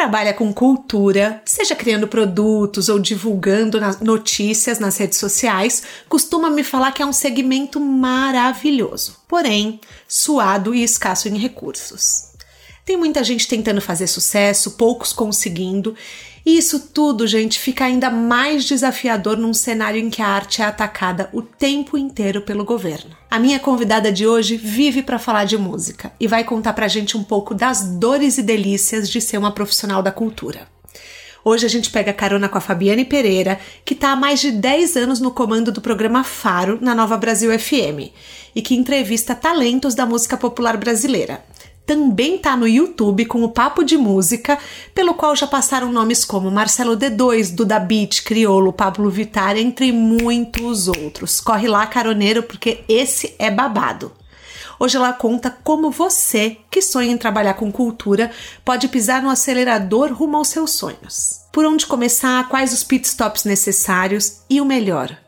Trabalha 0.00 0.32
com 0.32 0.50
cultura, 0.50 1.42
seja 1.44 1.76
criando 1.76 2.08
produtos 2.08 2.88
ou 2.88 2.98
divulgando 2.98 3.78
notícias 4.00 4.78
nas 4.78 4.96
redes 4.96 5.18
sociais, 5.18 5.82
costuma 6.08 6.48
me 6.48 6.64
falar 6.64 6.92
que 6.92 7.02
é 7.02 7.06
um 7.06 7.12
segmento 7.12 7.78
maravilhoso, 7.78 9.18
porém 9.28 9.78
suado 10.08 10.74
e 10.74 10.82
escasso 10.82 11.28
em 11.28 11.36
recursos. 11.36 12.30
Tem 12.82 12.96
muita 12.96 13.22
gente 13.22 13.46
tentando 13.46 13.82
fazer 13.82 14.06
sucesso, 14.06 14.70
poucos 14.70 15.12
conseguindo, 15.12 15.94
e 16.44 16.56
isso 16.56 16.88
tudo, 16.92 17.26
gente, 17.26 17.58
fica 17.58 17.84
ainda 17.84 18.10
mais 18.10 18.64
desafiador 18.64 19.36
num 19.36 19.52
cenário 19.52 20.00
em 20.00 20.08
que 20.08 20.22
a 20.22 20.28
arte 20.28 20.62
é 20.62 20.64
atacada 20.64 21.28
o 21.32 21.42
tempo 21.42 21.98
inteiro 21.98 22.40
pelo 22.42 22.64
governo. 22.64 23.16
A 23.30 23.38
minha 23.38 23.60
convidada 23.60 24.10
de 24.10 24.26
hoje 24.26 24.56
vive 24.56 25.02
para 25.02 25.18
falar 25.18 25.44
de 25.44 25.58
música 25.58 26.12
e 26.18 26.26
vai 26.26 26.42
contar 26.42 26.72
pra 26.72 26.88
gente 26.88 27.16
um 27.16 27.22
pouco 27.22 27.54
das 27.54 27.82
dores 27.82 28.38
e 28.38 28.42
delícias 28.42 29.08
de 29.08 29.20
ser 29.20 29.38
uma 29.38 29.52
profissional 29.52 30.02
da 30.02 30.10
cultura. 30.10 30.66
Hoje 31.44 31.64
a 31.64 31.68
gente 31.68 31.90
pega 31.90 32.12
carona 32.12 32.48
com 32.48 32.58
a 32.58 32.60
Fabiane 32.60 33.04
Pereira, 33.04 33.58
que 33.84 33.94
está 33.94 34.12
há 34.12 34.16
mais 34.16 34.40
de 34.40 34.50
10 34.50 34.96
anos 34.96 35.20
no 35.20 35.30
comando 35.30 35.72
do 35.72 35.80
programa 35.80 36.22
Faro 36.22 36.78
na 36.80 36.94
Nova 36.94 37.16
Brasil 37.16 37.56
FM 37.58 38.12
e 38.54 38.60
que 38.60 38.74
entrevista 38.74 39.34
talentos 39.34 39.94
da 39.94 40.04
música 40.04 40.36
popular 40.36 40.76
brasileira 40.76 41.42
também 41.90 42.38
tá 42.38 42.56
no 42.56 42.68
YouTube 42.68 43.24
com 43.24 43.42
o 43.42 43.48
Papo 43.48 43.82
de 43.82 43.98
Música, 43.98 44.56
pelo 44.94 45.12
qual 45.12 45.34
já 45.34 45.44
passaram 45.44 45.90
nomes 45.90 46.24
como 46.24 46.48
Marcelo 46.48 46.96
D2, 46.96 47.52
Duda 47.52 47.80
Beat, 47.80 48.22
Criolo, 48.22 48.72
Pablo 48.72 49.10
Vittar, 49.10 49.56
entre 49.56 49.90
muitos 49.90 50.86
outros. 50.86 51.40
Corre 51.40 51.66
lá, 51.66 51.84
caroneiro, 51.88 52.44
porque 52.44 52.84
esse 52.88 53.34
é 53.40 53.50
babado. 53.50 54.12
Hoje 54.78 54.96
ela 54.96 55.12
conta 55.12 55.50
como 55.64 55.90
você, 55.90 56.58
que 56.70 56.80
sonha 56.80 57.10
em 57.10 57.18
trabalhar 57.18 57.54
com 57.54 57.72
cultura, 57.72 58.30
pode 58.64 58.86
pisar 58.86 59.20
no 59.20 59.28
acelerador 59.28 60.12
rumo 60.12 60.36
aos 60.36 60.46
seus 60.46 60.70
sonhos. 60.70 61.40
Por 61.50 61.64
onde 61.64 61.86
começar, 61.86 62.48
quais 62.48 62.72
os 62.72 62.84
pitstops 62.84 63.42
necessários 63.42 64.42
e 64.48 64.60
o 64.60 64.64
melhor, 64.64 65.18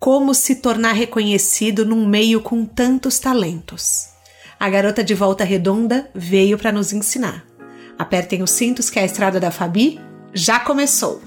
como 0.00 0.34
se 0.34 0.56
tornar 0.56 0.90
reconhecido 0.90 1.86
num 1.86 2.04
meio 2.04 2.40
com 2.40 2.64
tantos 2.64 3.20
talentos. 3.20 4.09
A 4.60 4.68
garota 4.68 5.02
de 5.02 5.14
volta 5.14 5.42
redonda 5.42 6.10
veio 6.14 6.58
para 6.58 6.70
nos 6.70 6.92
ensinar. 6.92 7.46
Apertem 7.98 8.42
os 8.42 8.50
cintos 8.50 8.90
que 8.90 8.98
a 8.98 9.04
estrada 9.06 9.40
da 9.40 9.50
Fabi 9.50 9.98
já 10.34 10.60
começou. 10.60 11.22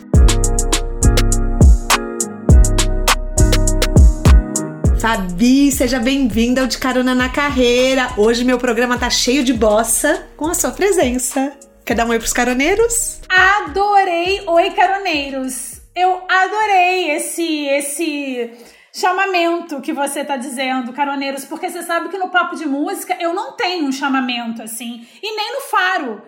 Fabi, 5.02 5.72
seja 5.72 6.00
bem-vinda 6.00 6.62
ao 6.62 6.68
De 6.68 6.78
Carona 6.78 7.16
na 7.16 7.28
Carreira. 7.28 8.14
Hoje 8.18 8.46
meu 8.46 8.60
programa 8.60 9.00
tá 9.00 9.10
cheio 9.10 9.44
de 9.44 9.52
bossa 9.52 10.28
com 10.38 10.46
a 10.46 10.54
sua 10.54 10.70
presença. 10.70 11.54
Quer 11.84 11.96
dar 11.96 12.06
um 12.06 12.10
oi 12.10 12.20
pros 12.20 12.34
caroneiros? 12.34 13.20
Adorei! 13.28 14.44
Oi, 14.46 14.70
caroneiros! 14.70 15.82
Eu 15.96 16.22
adorei 16.30 17.10
esse 17.16 17.66
esse 17.66 18.52
chamamento 18.94 19.82
que 19.82 19.92
você 19.92 20.24
tá 20.24 20.38
dizendo, 20.38 20.94
caroneiros, 20.94 21.46
porque 21.46 21.70
você 21.70 21.82
sabe 21.82 22.10
que 22.10 22.18
no 22.18 22.30
papo 22.30 22.56
de 22.56 22.66
música 22.66 23.18
eu 23.20 23.34
não 23.34 23.54
tenho 23.54 23.88
um 23.88 23.92
chamamento 23.92 24.62
assim, 24.62 25.06
e 25.22 25.36
nem 25.36 25.54
no 25.54 25.62
faro. 25.62 26.22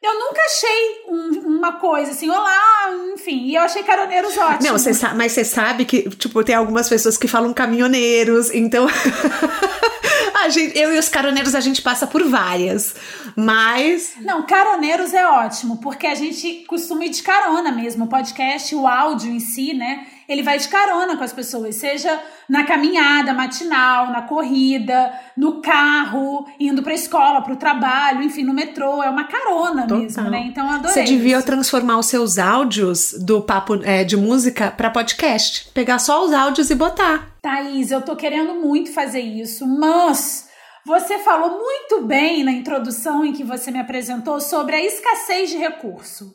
Eu 0.00 0.18
nunca 0.18 0.40
achei 0.42 1.04
um, 1.08 1.56
uma 1.58 1.72
coisa 1.74 2.10
assim, 2.10 2.28
olá, 2.28 2.90
enfim, 3.14 3.46
e 3.46 3.54
eu 3.54 3.62
achei 3.62 3.84
caroneiros 3.84 4.36
ótimos. 4.36 4.64
Não, 4.64 4.78
cê 4.78 5.08
mas 5.14 5.30
você 5.32 5.44
sabe 5.44 5.84
que, 5.84 6.08
tipo, 6.10 6.42
tem 6.42 6.56
algumas 6.56 6.88
pessoas 6.88 7.16
que 7.16 7.28
falam 7.28 7.52
caminhoneiros, 7.52 8.52
então. 8.52 8.86
a 10.42 10.48
gente, 10.48 10.76
eu 10.76 10.92
e 10.92 10.98
os 10.98 11.08
caroneiros 11.08 11.54
a 11.54 11.60
gente 11.60 11.80
passa 11.82 12.04
por 12.04 12.24
várias, 12.24 12.96
mas. 13.36 14.14
Não, 14.20 14.44
caroneiros 14.44 15.14
é 15.14 15.24
ótimo, 15.24 15.80
porque 15.80 16.08
a 16.08 16.16
gente 16.16 16.64
costuma 16.66 17.04
ir 17.04 17.10
de 17.10 17.22
carona 17.22 17.70
mesmo. 17.70 18.06
O 18.06 18.08
podcast, 18.08 18.74
o 18.74 18.88
áudio 18.88 19.30
em 19.30 19.38
si, 19.38 19.72
né? 19.72 20.04
Ele 20.32 20.42
vai 20.42 20.58
de 20.58 20.68
carona 20.68 21.16
com 21.16 21.24
as 21.24 21.32
pessoas, 21.32 21.76
seja 21.76 22.20
na 22.48 22.64
caminhada 22.64 23.34
matinal, 23.34 24.10
na 24.10 24.22
corrida, 24.22 25.12
no 25.36 25.60
carro, 25.60 26.46
indo 26.58 26.82
para 26.82 26.92
a 26.92 26.94
escola, 26.94 27.42
para 27.42 27.52
o 27.52 27.56
trabalho, 27.56 28.22
enfim, 28.22 28.42
no 28.42 28.54
metrô, 28.54 29.02
é 29.02 29.10
uma 29.10 29.24
carona 29.24 29.82
Total. 29.82 29.98
mesmo, 29.98 30.30
né? 30.30 30.44
Então 30.46 30.66
eu 30.66 30.72
adorei. 30.72 30.92
Você 30.92 31.04
devia 31.04 31.36
isso. 31.36 31.46
transformar 31.46 31.98
os 31.98 32.06
seus 32.06 32.38
áudios 32.38 33.14
do 33.24 33.42
papo 33.42 33.80
é, 33.84 34.04
de 34.04 34.16
música 34.16 34.70
para 34.70 34.90
podcast, 34.90 35.70
pegar 35.72 35.98
só 35.98 36.24
os 36.24 36.32
áudios 36.32 36.70
e 36.70 36.74
botar. 36.74 37.28
Thaís, 37.42 37.90
eu 37.90 38.00
tô 38.00 38.16
querendo 38.16 38.54
muito 38.54 38.92
fazer 38.92 39.20
isso, 39.20 39.66
mas 39.66 40.48
você 40.84 41.18
falou 41.18 41.58
muito 41.58 42.02
bem 42.06 42.42
na 42.42 42.52
introdução 42.52 43.24
em 43.24 43.32
que 43.32 43.44
você 43.44 43.70
me 43.70 43.78
apresentou 43.78 44.40
sobre 44.40 44.74
a 44.74 44.84
escassez 44.84 45.50
de 45.50 45.56
recurso 45.56 46.34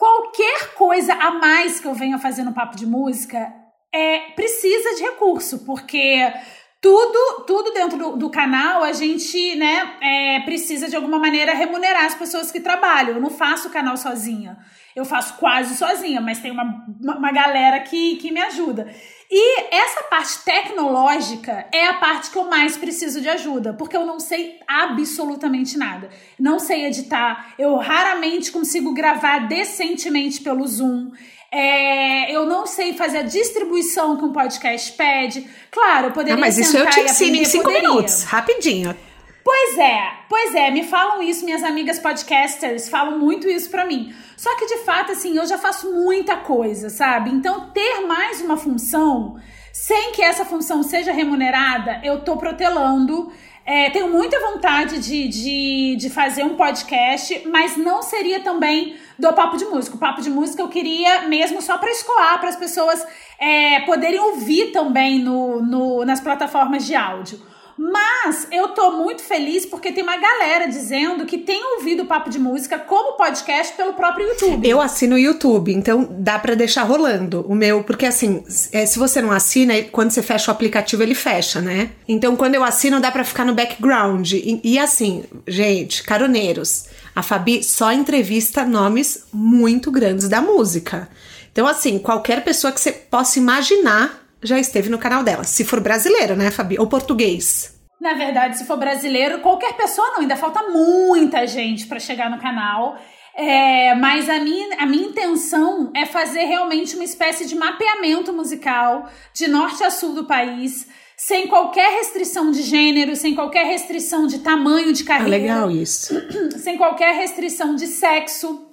qualquer 0.00 0.72
coisa 0.76 1.12
a 1.12 1.32
mais 1.32 1.78
que 1.78 1.86
eu 1.86 1.92
venha 1.92 2.18
fazer 2.18 2.42
no 2.42 2.54
papo 2.54 2.74
de 2.74 2.86
música 2.86 3.52
é 3.94 4.30
precisa 4.30 4.94
de 4.94 5.02
recurso, 5.02 5.58
porque 5.66 6.32
tudo 6.80 7.44
tudo 7.46 7.70
dentro 7.74 7.98
do, 7.98 8.16
do 8.16 8.30
canal 8.30 8.82
a 8.82 8.94
gente 8.94 9.54
né 9.56 9.98
é, 10.00 10.40
precisa 10.40 10.88
de 10.88 10.96
alguma 10.96 11.18
maneira 11.18 11.52
remunerar 11.52 12.06
as 12.06 12.14
pessoas 12.14 12.50
que 12.50 12.60
trabalham. 12.60 13.16
Eu 13.16 13.20
não 13.20 13.28
faço 13.28 13.68
o 13.68 13.70
canal 13.70 13.94
sozinha. 13.98 14.56
Eu 14.96 15.04
faço 15.04 15.34
quase 15.36 15.76
sozinha, 15.76 16.20
mas 16.20 16.38
tem 16.38 16.50
uma, 16.50 16.86
uma 16.98 17.30
galera 17.30 17.80
que, 17.80 18.16
que 18.16 18.32
me 18.32 18.40
ajuda. 18.40 18.90
E 19.32 19.60
essa 19.72 20.02
parte 20.04 20.40
tecnológica 20.44 21.64
é 21.72 21.86
a 21.86 21.94
parte 21.94 22.30
que 22.30 22.36
eu 22.36 22.46
mais 22.46 22.76
preciso 22.76 23.20
de 23.20 23.28
ajuda, 23.28 23.72
porque 23.72 23.96
eu 23.96 24.04
não 24.04 24.18
sei 24.18 24.58
absolutamente 24.66 25.78
nada. 25.78 26.10
Não 26.36 26.58
sei 26.58 26.86
editar, 26.86 27.54
eu 27.56 27.76
raramente 27.76 28.50
consigo 28.50 28.92
gravar 28.92 29.46
decentemente 29.46 30.40
pelo 30.40 30.66
Zoom. 30.66 31.12
É, 31.52 32.34
eu 32.34 32.44
não 32.44 32.66
sei 32.66 32.92
fazer 32.94 33.18
a 33.18 33.22
distribuição 33.22 34.16
que 34.16 34.24
um 34.24 34.32
podcast 34.32 34.92
pede. 34.92 35.46
Claro, 35.70 36.08
eu 36.08 36.12
poderia. 36.12 36.34
Ah, 36.34 36.40
mas 36.40 36.58
isso 36.58 36.76
eu 36.76 36.90
te 36.90 37.00
ensino 37.00 37.36
em 37.36 37.44
cinco 37.44 37.64
poderia. 37.64 37.88
minutos, 37.88 38.24
rapidinho. 38.24 38.96
Pois 39.42 39.78
é, 39.78 40.12
pois 40.28 40.54
é, 40.54 40.70
me 40.70 40.84
falam 40.84 41.22
isso, 41.22 41.44
minhas 41.44 41.62
amigas 41.62 41.98
podcasters 41.98 42.88
falam 42.88 43.18
muito 43.18 43.48
isso 43.48 43.70
pra 43.70 43.86
mim. 43.86 44.14
Só 44.36 44.54
que 44.56 44.66
de 44.66 44.78
fato, 44.78 45.12
assim, 45.12 45.36
eu 45.36 45.46
já 45.46 45.56
faço 45.56 45.92
muita 45.92 46.36
coisa, 46.36 46.90
sabe? 46.90 47.30
Então, 47.30 47.70
ter 47.70 48.00
mais 48.06 48.40
uma 48.40 48.56
função, 48.56 49.36
sem 49.72 50.12
que 50.12 50.22
essa 50.22 50.44
função 50.44 50.82
seja 50.82 51.12
remunerada, 51.12 52.00
eu 52.04 52.20
tô 52.22 52.36
protelando. 52.36 53.32
É, 53.64 53.88
tenho 53.90 54.08
muita 54.08 54.40
vontade 54.40 54.98
de, 54.98 55.28
de, 55.28 55.96
de 55.96 56.10
fazer 56.10 56.42
um 56.42 56.56
podcast, 56.56 57.46
mas 57.48 57.76
não 57.76 58.02
seria 58.02 58.40
também 58.40 58.96
do 59.18 59.32
Papo 59.32 59.56
de 59.56 59.64
Música. 59.64 59.96
O 59.96 59.98
Papo 59.98 60.20
de 60.20 60.30
Música 60.30 60.62
eu 60.62 60.68
queria 60.68 61.22
mesmo 61.28 61.62
só 61.62 61.78
para 61.78 61.90
escoar, 61.90 62.40
para 62.40 62.48
as 62.48 62.56
pessoas 62.56 63.06
é, 63.38 63.80
poderem 63.80 64.18
ouvir 64.18 64.72
também 64.72 65.18
no, 65.18 65.62
no, 65.62 66.04
nas 66.04 66.20
plataformas 66.20 66.84
de 66.84 66.94
áudio. 66.94 67.40
Mas 67.82 68.46
eu 68.52 68.68
tô 68.68 68.92
muito 68.92 69.22
feliz 69.22 69.64
porque 69.64 69.90
tem 69.90 70.02
uma 70.02 70.18
galera 70.18 70.68
dizendo 70.68 71.24
que 71.24 71.38
tem 71.38 71.64
ouvido 71.76 72.02
o 72.02 72.06
Papo 72.06 72.28
de 72.28 72.38
Música 72.38 72.78
como 72.78 73.16
podcast 73.16 73.74
pelo 73.74 73.94
próprio 73.94 74.28
YouTube. 74.28 74.68
Eu 74.68 74.82
assino 74.82 75.14
o 75.16 75.18
YouTube, 75.18 75.72
então 75.72 76.06
dá 76.10 76.38
para 76.38 76.54
deixar 76.54 76.82
rolando 76.82 77.42
o 77.48 77.54
meu, 77.54 77.82
porque 77.82 78.04
assim, 78.04 78.44
é, 78.70 78.84
se 78.84 78.98
você 78.98 79.22
não 79.22 79.32
assina, 79.32 79.72
quando 79.84 80.10
você 80.10 80.22
fecha 80.22 80.50
o 80.50 80.54
aplicativo, 80.54 81.02
ele 81.02 81.14
fecha, 81.14 81.62
né? 81.62 81.92
Então 82.06 82.36
quando 82.36 82.54
eu 82.54 82.62
assino, 82.62 83.00
dá 83.00 83.10
para 83.10 83.24
ficar 83.24 83.46
no 83.46 83.54
background. 83.54 84.30
E, 84.32 84.60
e 84.62 84.78
assim, 84.78 85.24
gente, 85.48 86.02
caroneiros, 86.02 86.84
a 87.16 87.22
Fabi 87.22 87.62
só 87.62 87.92
entrevista 87.92 88.62
nomes 88.62 89.24
muito 89.32 89.90
grandes 89.90 90.28
da 90.28 90.42
música. 90.42 91.08
Então, 91.50 91.66
assim, 91.66 91.98
qualquer 91.98 92.44
pessoa 92.44 92.72
que 92.72 92.80
você 92.80 92.92
possa 92.92 93.38
imaginar 93.38 94.20
já 94.42 94.58
esteve 94.58 94.88
no 94.88 94.98
canal 94.98 95.22
dela. 95.22 95.44
Se 95.44 95.64
for 95.64 95.80
brasileiro, 95.80 96.36
né, 96.36 96.50
Fabi? 96.50 96.78
Ou 96.78 96.86
português. 96.86 97.78
Na 98.00 98.14
verdade, 98.14 98.56
se 98.56 98.64
for 98.64 98.78
brasileiro, 98.78 99.40
qualquer 99.40 99.74
pessoa 99.74 100.08
não. 100.12 100.20
Ainda 100.20 100.36
falta 100.36 100.62
muita 100.70 101.46
gente 101.46 101.86
para 101.86 102.00
chegar 102.00 102.30
no 102.30 102.40
canal. 102.40 102.98
É, 103.34 103.94
mas 103.94 104.28
a 104.28 104.38
minha, 104.40 104.76
a 104.78 104.86
minha 104.86 105.08
intenção 105.08 105.90
é 105.94 106.04
fazer 106.04 106.44
realmente 106.44 106.94
uma 106.94 107.04
espécie 107.04 107.46
de 107.46 107.54
mapeamento 107.54 108.32
musical 108.32 109.08
de 109.34 109.46
norte 109.46 109.84
a 109.84 109.90
sul 109.90 110.14
do 110.14 110.24
país, 110.24 110.88
sem 111.16 111.46
qualquer 111.46 111.98
restrição 111.98 112.50
de 112.50 112.62
gênero, 112.62 113.14
sem 113.14 113.34
qualquer 113.34 113.66
restrição 113.66 114.26
de 114.26 114.38
tamanho 114.40 114.92
de 114.92 115.04
carreira. 115.04 115.36
Ah, 115.36 115.38
legal 115.38 115.70
isso. 115.70 116.14
Sem 116.58 116.76
qualquer 116.76 117.14
restrição 117.14 117.74
de 117.74 117.86
sexo. 117.86 118.66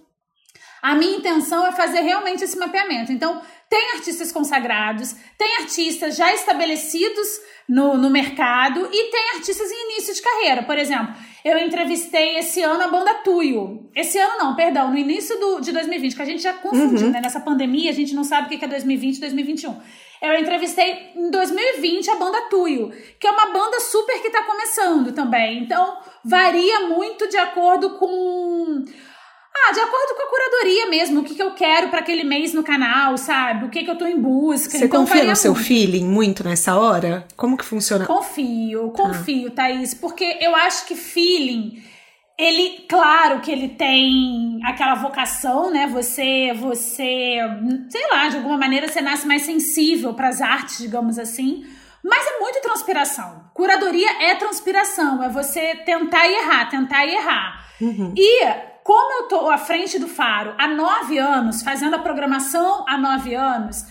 A 0.82 0.96
minha 0.96 1.18
intenção 1.18 1.66
é 1.66 1.72
fazer 1.72 2.02
realmente 2.02 2.44
esse 2.44 2.58
mapeamento. 2.58 3.12
Então, 3.12 3.42
tem 3.70 3.92
artistas 3.96 4.32
consagrados, 4.32 5.16
tem 5.38 5.58
artistas 5.58 6.16
já 6.16 6.34
estabelecidos 6.34 7.28
no, 7.68 7.98
no 7.98 8.10
mercado 8.10 8.88
e 8.92 9.12
tem 9.12 9.30
artistas 9.36 9.70
em 9.70 9.92
início 9.92 10.14
de 10.14 10.22
carreira. 10.22 10.64
Por 10.64 10.78
exemplo, 10.78 11.14
eu 11.44 11.58
entrevistei 11.58 12.38
esse 12.38 12.62
ano 12.62 12.82
a 12.84 12.88
banda 12.88 13.14
Tuyo. 13.16 13.90
Esse 13.94 14.18
ano 14.18 14.38
não, 14.38 14.56
perdão, 14.56 14.92
no 14.92 14.98
início 14.98 15.38
do, 15.38 15.60
de 15.60 15.74
2020, 15.74 16.16
que 16.16 16.22
a 16.22 16.26
gente 16.26 16.42
já 16.42 16.54
confundiu, 16.54 17.08
uhum. 17.08 17.14
né? 17.14 17.20
Nessa 17.22 17.42
pandemia, 17.42 17.92
a 17.92 17.94
gente 17.94 18.16
não 18.16 18.24
sabe 18.24 18.48
o 18.48 18.58
que 18.58 18.64
é 18.64 18.68
2020 18.68 19.18
e 19.18 19.20
2021. 19.20 19.82
Eu 20.22 20.40
entrevistei 20.40 21.12
em 21.16 21.30
2020 21.30 22.10
a 22.10 22.16
banda 22.16 22.42
Tuyo, 22.50 22.92
que 23.20 23.28
é 23.28 23.32
uma 23.32 23.48
banda 23.48 23.80
super 23.82 24.20
que 24.22 24.30
tá 24.30 24.44
começando 24.44 25.12
também. 25.12 25.60
Então, 25.60 25.98
varia 26.24 26.88
muito 26.88 27.28
de 27.28 27.38
acordo 27.38 27.92
com 27.98 28.86
ah, 29.66 29.72
de 29.72 29.80
acordo 29.80 30.16
com 30.16 30.24
a 30.24 30.30
curadoria 30.30 30.90
mesmo, 30.90 31.22
o 31.22 31.24
que, 31.24 31.36
que 31.36 31.42
eu 31.42 31.54
quero 31.54 31.90
para 31.90 32.00
aquele 32.00 32.24
mês 32.24 32.54
no 32.54 32.64
canal, 32.64 33.18
sabe? 33.18 33.66
O 33.66 33.70
que, 33.70 33.84
que 33.84 33.90
eu 33.90 33.98
tô 33.98 34.06
em 34.06 34.20
busca. 34.20 34.78
Você 34.78 34.86
então, 34.86 35.06
confia 35.06 35.24
no 35.24 35.36
seu 35.36 35.56
feeling 35.56 36.06
muito 36.06 36.44
nessa 36.44 36.78
hora? 36.78 37.28
Como 37.36 37.58
que 37.58 37.66
funciona? 37.66 38.06
Confio, 38.06 38.92
confio, 38.92 39.50
ah. 39.50 39.56
Thaís, 39.56 39.94
porque 39.94 40.38
eu 40.42 40.56
acho 40.56 40.86
que 40.86 40.96
feeling, 40.96 41.82
ele, 42.38 42.86
claro 42.88 43.40
que 43.42 43.52
ele 43.52 43.70
tem 43.70 44.60
aquela 44.64 44.96
vocação, 44.96 45.72
né? 45.72 45.88
Você, 45.88 46.54
você, 46.54 47.38
sei 47.90 48.08
lá, 48.12 48.28
de 48.30 48.38
alguma 48.38 48.58
maneira 48.58 48.88
você 48.88 49.02
nasce 49.02 49.28
mais 49.28 49.42
sensível 49.42 50.14
para 50.14 50.30
as 50.30 50.42
artes, 50.42 50.78
digamos 50.78 51.18
assim. 51.18 51.66
Mas 52.04 52.26
é 52.26 52.40
muito 52.40 52.62
transpiração. 52.62 53.50
Curadoria 53.54 54.24
é 54.24 54.36
transpiração, 54.36 55.24
é 55.24 55.30
você 55.30 55.76
tentar 55.78 56.28
e 56.28 56.36
errar, 56.36 56.70
tentar 56.70 57.06
e 57.06 57.16
errar. 57.16 57.68
Uhum. 57.82 58.14
E 58.16 58.46
como 58.88 59.20
eu 59.20 59.28
tô 59.28 59.50
à 59.50 59.58
frente 59.58 60.00
do 60.00 60.08
Faro 60.08 60.56
há 60.58 60.66
nove 60.66 61.18
anos, 61.18 61.62
fazendo 61.62 61.98
a 61.98 62.00
programação 62.00 62.86
há 62.88 62.98
nove 62.98 63.36
anos, 63.36 63.84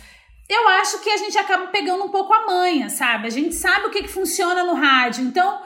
eu 0.49 0.69
acho 0.71 1.01
que 1.01 1.11
a 1.11 1.19
gente 1.19 1.37
acaba 1.37 1.67
pegando 1.67 2.03
um 2.03 2.09
pouco 2.09 2.33
a 2.33 2.47
manha, 2.47 2.89
sabe? 2.89 3.27
A 3.27 3.31
gente 3.31 3.55
sabe 3.55 3.89
o 3.89 3.91
que, 3.91 4.05
que 4.05 4.09
funciona 4.09 4.65
no 4.65 4.73
rádio. 4.73 5.23
Então, 5.23 5.61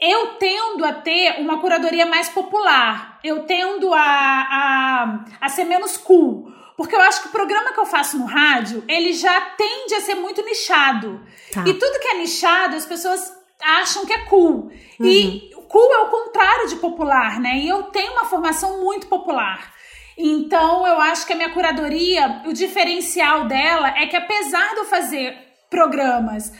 eu 0.00 0.28
tendo 0.38 0.82
a 0.86 0.94
ter 0.94 1.40
uma 1.40 1.60
curadoria 1.60 2.06
mais 2.06 2.30
popular. 2.30 3.20
Eu 3.22 3.44
tendo 3.44 3.92
a, 3.92 4.00
a, 4.00 5.24
a 5.42 5.48
ser 5.50 5.64
menos 5.64 5.98
cool. 5.98 6.50
Porque 6.74 6.96
eu 6.96 7.02
acho 7.02 7.20
que 7.20 7.28
o 7.28 7.32
programa 7.32 7.74
que 7.74 7.80
eu 7.80 7.84
faço 7.84 8.16
no 8.16 8.24
rádio, 8.24 8.82
ele 8.88 9.12
já 9.12 9.38
tende 9.58 9.94
a 9.94 10.00
ser 10.00 10.14
muito 10.14 10.42
nichado. 10.42 11.20
Tá. 11.52 11.64
E 11.66 11.74
tudo 11.74 12.00
que 12.00 12.08
é 12.08 12.14
nichado, 12.14 12.76
as 12.76 12.86
pessoas 12.86 13.30
acham 13.60 14.06
que 14.06 14.12
é 14.14 14.24
cool. 14.24 14.70
Uhum. 14.98 15.06
E 15.06 15.49
cool 15.70 15.94
é 15.94 16.00
o 16.00 16.08
contrário 16.08 16.68
de 16.68 16.76
popular, 16.76 17.40
né? 17.40 17.58
E 17.58 17.68
eu 17.68 17.84
tenho 17.84 18.12
uma 18.12 18.24
formação 18.24 18.82
muito 18.82 19.06
popular. 19.06 19.72
Então, 20.18 20.86
eu 20.86 21.00
acho 21.00 21.26
que 21.26 21.32
a 21.32 21.36
minha 21.36 21.50
curadoria, 21.50 22.42
o 22.44 22.52
diferencial 22.52 23.46
dela 23.46 23.88
é 23.96 24.06
que 24.06 24.16
apesar 24.16 24.74
de 24.74 24.80
eu 24.80 24.84
fazer 24.84 25.34
programas 25.70 26.52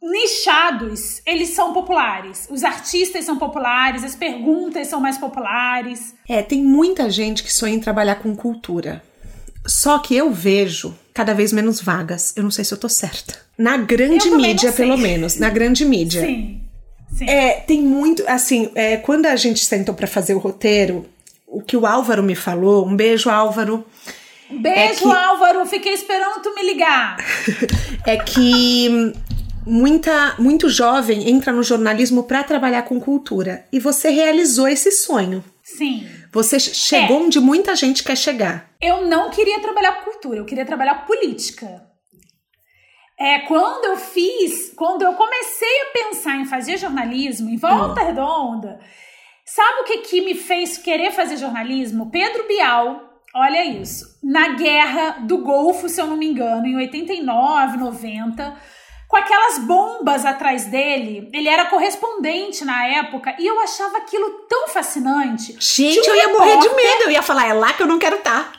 nichados, 0.00 1.20
eles 1.26 1.50
são 1.50 1.72
populares. 1.72 2.46
Os 2.50 2.62
artistas 2.62 3.24
são 3.24 3.38
populares, 3.38 4.04
as 4.04 4.14
perguntas 4.14 4.86
são 4.86 5.00
mais 5.00 5.16
populares. 5.16 6.14
É, 6.28 6.42
tem 6.42 6.62
muita 6.62 7.10
gente 7.10 7.42
que 7.42 7.52
sonha 7.52 7.74
em 7.74 7.80
trabalhar 7.80 8.16
com 8.16 8.36
cultura. 8.36 9.02
Só 9.66 9.98
que 9.98 10.14
eu 10.14 10.30
vejo 10.30 10.96
cada 11.12 11.34
vez 11.34 11.52
menos 11.52 11.80
vagas. 11.80 12.36
Eu 12.36 12.42
não 12.42 12.50
sei 12.50 12.64
se 12.64 12.72
eu 12.72 12.78
tô 12.78 12.88
certa. 12.88 13.40
Na 13.56 13.76
grande 13.78 14.30
mídia, 14.30 14.72
pelo 14.72 14.96
menos. 14.96 15.36
Na 15.36 15.50
grande 15.50 15.84
mídia. 15.84 16.22
Sim. 16.22 16.67
Sim. 17.16 17.28
É, 17.28 17.60
tem 17.60 17.82
muito. 17.82 18.22
Assim, 18.26 18.70
é, 18.74 18.96
quando 18.96 19.26
a 19.26 19.36
gente 19.36 19.64
sentou 19.64 19.94
para 19.94 20.06
fazer 20.06 20.34
o 20.34 20.38
roteiro, 20.38 21.06
o 21.46 21.62
que 21.62 21.76
o 21.76 21.86
Álvaro 21.86 22.22
me 22.22 22.34
falou, 22.34 22.86
um 22.86 22.94
beijo, 22.94 23.30
Álvaro. 23.30 23.84
Beijo, 24.50 24.80
é 24.80 24.94
que, 24.94 25.04
Álvaro. 25.10 25.66
Fiquei 25.66 25.92
esperando 25.92 26.42
tu 26.42 26.54
me 26.54 26.62
ligar. 26.62 27.16
é 28.06 28.16
que 28.16 29.12
muita, 29.66 30.34
muito 30.38 30.68
jovem 30.68 31.28
entra 31.28 31.52
no 31.52 31.62
jornalismo 31.62 32.22
para 32.22 32.42
trabalhar 32.42 32.82
com 32.82 33.00
cultura. 33.00 33.64
E 33.72 33.78
você 33.78 34.10
realizou 34.10 34.66
esse 34.66 34.90
sonho. 34.90 35.44
Sim. 35.62 36.06
Você 36.32 36.58
chegou 36.58 37.20
é. 37.20 37.22
onde 37.24 37.40
muita 37.40 37.76
gente 37.76 38.02
quer 38.02 38.16
chegar. 38.16 38.70
Eu 38.80 39.06
não 39.06 39.30
queria 39.30 39.60
trabalhar 39.60 39.92
com 39.92 40.10
cultura, 40.10 40.38
eu 40.38 40.44
queria 40.44 40.64
trabalhar 40.64 40.94
com 41.00 41.06
política. 41.06 41.87
É, 43.18 43.40
quando 43.40 43.84
eu 43.86 43.96
fiz, 43.96 44.72
quando 44.76 45.02
eu 45.02 45.12
comecei 45.14 45.82
a 45.82 45.92
pensar 45.92 46.36
em 46.36 46.44
fazer 46.44 46.76
jornalismo 46.76 47.50
em 47.50 47.56
Volta 47.56 48.00
hum. 48.00 48.06
Redonda, 48.06 48.80
sabe 49.44 49.80
o 49.80 49.84
que, 49.84 49.98
que 49.98 50.20
me 50.20 50.34
fez 50.34 50.78
querer 50.78 51.10
fazer 51.10 51.36
jornalismo? 51.36 52.10
Pedro 52.12 52.46
Bial, 52.46 53.20
olha 53.34 53.64
isso, 53.64 54.18
na 54.22 54.50
guerra 54.50 55.18
do 55.22 55.38
Golfo, 55.38 55.88
se 55.88 56.00
eu 56.00 56.06
não 56.06 56.16
me 56.16 56.26
engano, 56.26 56.64
em 56.64 56.76
89, 56.76 57.76
90, 57.78 58.56
com 59.08 59.16
aquelas 59.16 59.58
bombas 59.58 60.24
atrás 60.24 60.66
dele. 60.66 61.28
Ele 61.32 61.48
era 61.48 61.64
correspondente 61.64 62.64
na 62.64 62.86
época 62.86 63.34
e 63.36 63.46
eu 63.46 63.58
achava 63.60 63.96
aquilo 63.98 64.46
tão 64.48 64.68
fascinante. 64.68 65.56
Gente, 65.58 66.08
um 66.08 66.12
eu 66.12 66.14
ia 66.14 66.26
repórter... 66.28 66.54
morrer 66.54 66.68
de 66.68 66.74
medo. 66.76 67.02
Eu 67.04 67.10
ia 67.10 67.22
falar, 67.22 67.48
é 67.48 67.52
lá 67.52 67.72
que 67.72 67.82
eu 67.82 67.86
não 67.88 67.98
quero 67.98 68.16
estar. 68.16 68.57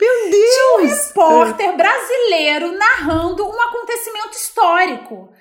Meu 0.00 0.30
Deus! 0.30 0.54
Tinha 0.54 0.76
um 0.76 0.86
repórter 0.86 1.76
brasileiro 1.76 2.72
narrando 2.72 3.46
um 3.46 3.60
acontecimento 3.60 4.32
histórico. 4.32 5.32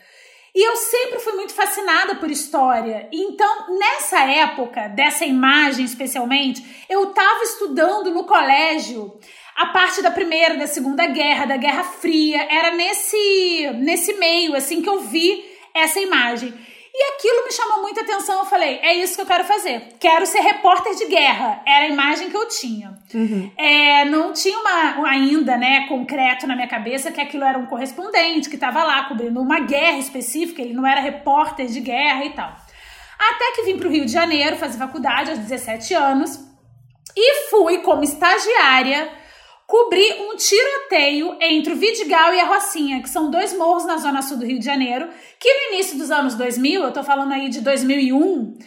E 0.53 0.67
eu 0.67 0.75
sempre 0.75 1.19
fui 1.19 1.33
muito 1.33 1.53
fascinada 1.53 2.15
por 2.15 2.29
história. 2.29 3.07
Então, 3.11 3.77
nessa 3.79 4.19
época, 4.19 4.89
dessa 4.89 5.25
imagem 5.25 5.85
especialmente, 5.85 6.85
eu 6.89 7.09
estava 7.09 7.41
estudando 7.43 8.11
no 8.11 8.25
colégio 8.25 9.17
a 9.55 9.67
parte 9.67 10.01
da 10.01 10.11
Primeira, 10.11 10.57
da 10.57 10.67
Segunda 10.67 11.05
Guerra, 11.05 11.45
da 11.45 11.55
Guerra 11.55 11.85
Fria. 11.85 12.45
Era 12.49 12.71
nesse, 12.71 13.71
nesse 13.75 14.13
meio, 14.13 14.53
assim, 14.53 14.81
que 14.81 14.89
eu 14.89 14.99
vi 14.99 15.41
essa 15.73 16.01
imagem. 16.01 16.53
E 16.93 17.13
aquilo 17.13 17.45
me 17.45 17.51
chamou 17.51 17.81
muita 17.81 18.01
atenção. 18.01 18.39
Eu 18.39 18.45
falei, 18.45 18.79
é 18.81 18.93
isso 18.95 19.15
que 19.15 19.21
eu 19.21 19.25
quero 19.25 19.45
fazer. 19.45 19.93
Quero 19.99 20.25
ser 20.25 20.41
repórter 20.41 20.93
de 20.95 21.05
guerra. 21.05 21.61
Era 21.65 21.85
a 21.85 21.87
imagem 21.87 22.29
que 22.29 22.35
eu 22.35 22.47
tinha. 22.47 22.97
Uhum. 23.13 23.49
É, 23.57 24.03
não 24.05 24.33
tinha 24.33 24.57
uma, 24.59 25.07
ainda, 25.07 25.55
né, 25.55 25.87
concreto 25.87 26.45
na 26.45 26.55
minha 26.55 26.67
cabeça 26.67 27.11
que 27.11 27.21
aquilo 27.21 27.45
era 27.45 27.57
um 27.57 27.65
correspondente 27.65 28.49
que 28.49 28.55
estava 28.55 28.83
lá 28.83 29.05
cobrindo 29.05 29.39
uma 29.39 29.61
guerra 29.61 29.99
específica. 29.99 30.61
Ele 30.61 30.73
não 30.73 30.85
era 30.85 30.99
repórter 30.99 31.67
de 31.67 31.79
guerra 31.79 32.25
e 32.25 32.31
tal. 32.31 32.53
Até 33.17 33.51
que 33.55 33.63
vim 33.63 33.77
para 33.77 33.87
o 33.87 33.91
Rio 33.91 34.05
de 34.05 34.11
Janeiro 34.11 34.57
fazer 34.57 34.77
faculdade 34.77 35.29
aos 35.29 35.39
17 35.39 35.93
anos 35.93 36.39
e 37.15 37.49
fui 37.49 37.79
como 37.79 38.03
estagiária 38.03 39.20
cobrir 39.71 40.21
um 40.23 40.35
tiroteio 40.35 41.37
entre 41.39 41.71
o 41.71 41.77
Vidigal 41.77 42.33
e 42.33 42.41
a 42.41 42.45
Rocinha, 42.45 43.01
que 43.01 43.07
são 43.07 43.31
dois 43.31 43.53
morros 43.53 43.85
na 43.85 43.95
zona 43.95 44.21
sul 44.21 44.35
do 44.35 44.45
Rio 44.45 44.59
de 44.59 44.65
Janeiro, 44.65 45.07
que 45.39 45.49
no 45.49 45.73
início 45.73 45.97
dos 45.97 46.11
anos 46.11 46.35
2000, 46.35 46.83
eu 46.83 46.91
tô 46.91 47.01
falando 47.01 47.31
aí 47.31 47.47
de 47.47 47.61
2001, 47.61 48.57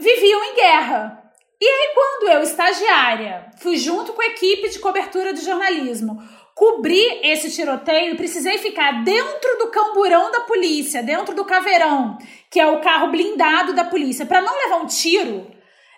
viviam 0.00 0.44
em 0.44 0.56
guerra. 0.56 1.22
E 1.60 1.64
aí, 1.64 1.92
quando 1.94 2.32
eu, 2.32 2.42
estagiária, 2.42 3.46
fui 3.58 3.76
junto 3.76 4.12
com 4.12 4.22
a 4.22 4.26
equipe 4.26 4.68
de 4.70 4.80
cobertura 4.80 5.32
de 5.32 5.44
jornalismo 5.44 6.20
cobrir 6.52 7.20
esse 7.22 7.52
tiroteio, 7.52 8.16
precisei 8.16 8.58
ficar 8.58 9.04
dentro 9.04 9.58
do 9.58 9.70
camburão 9.70 10.32
da 10.32 10.40
polícia, 10.40 11.00
dentro 11.00 11.32
do 11.32 11.44
caveirão, 11.44 12.18
que 12.50 12.58
é 12.58 12.66
o 12.66 12.80
carro 12.80 13.08
blindado 13.12 13.72
da 13.72 13.84
polícia, 13.84 14.26
para 14.26 14.40
não 14.40 14.52
levar 14.52 14.82
um 14.82 14.86
tiro 14.86 15.53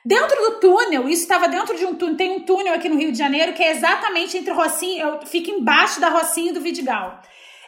Dentro 0.07 0.41
do 0.41 0.61
túnel, 0.61 1.09
isso 1.09 1.23
estava 1.23 1.49
dentro 1.49 1.77
de 1.77 1.85
um 1.85 1.93
túnel, 1.93 2.17
tem 2.17 2.31
um 2.31 2.39
túnel 2.39 2.75
aqui 2.75 2.89
no 2.89 2.97
Rio 2.97 3.11
de 3.11 3.19
Janeiro 3.19 3.53
que 3.53 3.63
é 3.63 3.73
exatamente 3.73 4.39
entre 4.39 4.53
eu 4.53 5.27
fico 5.27 5.51
embaixo 5.51 5.99
da 5.99 6.11
Rocinha 6.11 6.51
e 6.51 6.55
do 6.55 6.61
Vidigal. 6.61 7.21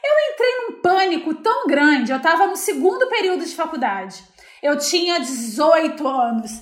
Eu 0.04 0.32
entrei 0.32 0.54
num 0.60 0.80
pânico 0.80 1.34
tão 1.34 1.66
grande, 1.66 2.12
eu 2.12 2.18
estava 2.18 2.46
no 2.46 2.54
segundo 2.54 3.08
período 3.08 3.44
de 3.44 3.56
faculdade. 3.56 4.22
Eu 4.62 4.78
tinha 4.78 5.18
18 5.18 6.06
anos. 6.06 6.52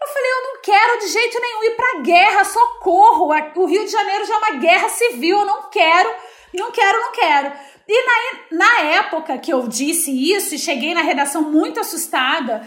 Eu 0.00 0.08
falei, 0.08 0.30
eu 0.30 0.42
não 0.42 0.62
quero 0.62 1.00
de 1.00 1.08
jeito 1.08 1.38
nenhum 1.38 1.64
ir 1.64 1.76
pra 1.76 2.00
guerra, 2.00 2.42
socorro. 2.42 3.28
O 3.56 3.66
Rio 3.66 3.84
de 3.84 3.90
Janeiro 3.90 4.24
já 4.24 4.32
é 4.32 4.38
uma 4.38 4.52
guerra 4.52 4.88
civil, 4.88 5.40
eu 5.40 5.44
não 5.44 5.68
quero, 5.68 6.14
não 6.54 6.70
quero, 6.70 6.98
não 6.98 7.12
quero. 7.12 7.52
E 7.86 8.04
na, 8.06 8.58
na 8.58 8.80
época 8.84 9.36
que 9.36 9.52
eu 9.52 9.68
disse 9.68 10.10
isso 10.10 10.54
e 10.54 10.58
cheguei 10.58 10.94
na 10.94 11.02
redação 11.02 11.42
muito 11.42 11.78
assustada, 11.78 12.66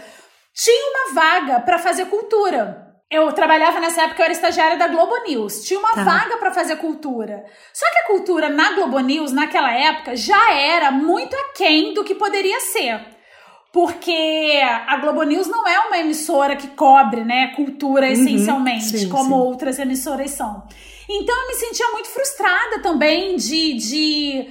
tinha 0.54 0.90
uma 0.90 1.14
vaga 1.14 1.60
para 1.60 1.78
fazer 1.78 2.06
cultura. 2.06 2.86
Eu 3.10 3.32
trabalhava 3.32 3.80
nessa 3.80 4.02
época, 4.02 4.20
eu 4.20 4.24
era 4.24 4.32
estagiária 4.32 4.76
da 4.76 4.86
Globo 4.86 5.16
News. 5.26 5.64
Tinha 5.64 5.80
uma 5.80 5.94
tá. 5.94 6.04
vaga 6.04 6.36
para 6.36 6.52
fazer 6.52 6.76
cultura. 6.76 7.44
Só 7.72 7.84
que 7.90 7.98
a 7.98 8.06
cultura 8.06 8.48
na 8.48 8.72
Globo 8.74 9.00
News, 9.00 9.32
naquela 9.32 9.72
época, 9.72 10.14
já 10.14 10.54
era 10.54 10.92
muito 10.92 11.34
aquém 11.34 11.92
do 11.92 12.04
que 12.04 12.14
poderia 12.14 12.60
ser. 12.60 13.00
Porque 13.72 14.60
a 14.86 14.96
Globo 14.98 15.22
News 15.24 15.46
não 15.48 15.66
é 15.66 15.78
uma 15.80 15.98
emissora 15.98 16.56
que 16.56 16.68
cobre, 16.68 17.24
né, 17.24 17.52
cultura 17.54 18.06
uhum, 18.06 18.12
essencialmente, 18.12 18.98
sim, 18.98 19.08
como 19.08 19.36
sim. 19.36 19.40
outras 19.40 19.78
emissoras 19.78 20.30
são. 20.32 20.64
Então 21.08 21.42
eu 21.42 21.48
me 21.48 21.54
sentia 21.54 21.88
muito 21.90 22.08
frustrada 22.08 22.80
também 22.80 23.36
de, 23.36 23.74
de 23.74 24.50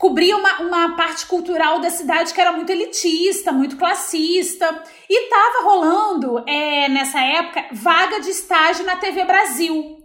cobria 0.00 0.34
uma, 0.34 0.60
uma 0.60 0.96
parte 0.96 1.26
cultural 1.26 1.78
da 1.78 1.90
cidade 1.90 2.32
que 2.32 2.40
era 2.40 2.52
muito 2.52 2.72
elitista, 2.72 3.52
muito 3.52 3.76
classista. 3.76 4.82
E 5.06 5.28
tava 5.28 5.62
rolando, 5.62 6.42
é, 6.46 6.88
nessa 6.88 7.20
época, 7.20 7.66
vaga 7.70 8.18
de 8.18 8.30
estágio 8.30 8.86
na 8.86 8.96
TV 8.96 9.26
Brasil. 9.26 9.98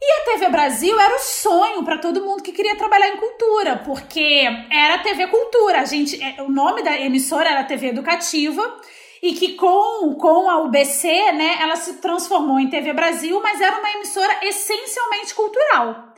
E 0.00 0.12
a 0.12 0.24
TV 0.24 0.48
Brasil 0.48 0.98
era 0.98 1.14
o 1.14 1.18
sonho 1.18 1.84
para 1.84 1.98
todo 1.98 2.24
mundo 2.24 2.42
que 2.42 2.50
queria 2.50 2.74
trabalhar 2.76 3.08
em 3.08 3.18
cultura, 3.18 3.76
porque 3.84 4.48
era 4.70 4.94
a 4.94 4.98
TV 5.00 5.26
Cultura. 5.26 5.82
A 5.82 5.84
gente, 5.84 6.18
é, 6.22 6.40
o 6.40 6.50
nome 6.50 6.82
da 6.82 6.98
emissora 6.98 7.50
era 7.50 7.64
TV 7.64 7.88
Educativa 7.88 8.80
e 9.22 9.34
que 9.34 9.52
com, 9.52 10.14
com 10.14 10.48
a 10.48 10.62
UBC, 10.62 11.32
né, 11.32 11.58
ela 11.60 11.76
se 11.76 12.00
transformou 12.00 12.58
em 12.58 12.70
TV 12.70 12.94
Brasil, 12.94 13.38
mas 13.42 13.60
era 13.60 13.78
uma 13.78 13.90
emissora 13.90 14.34
essencialmente 14.44 15.34
cultural. 15.34 16.09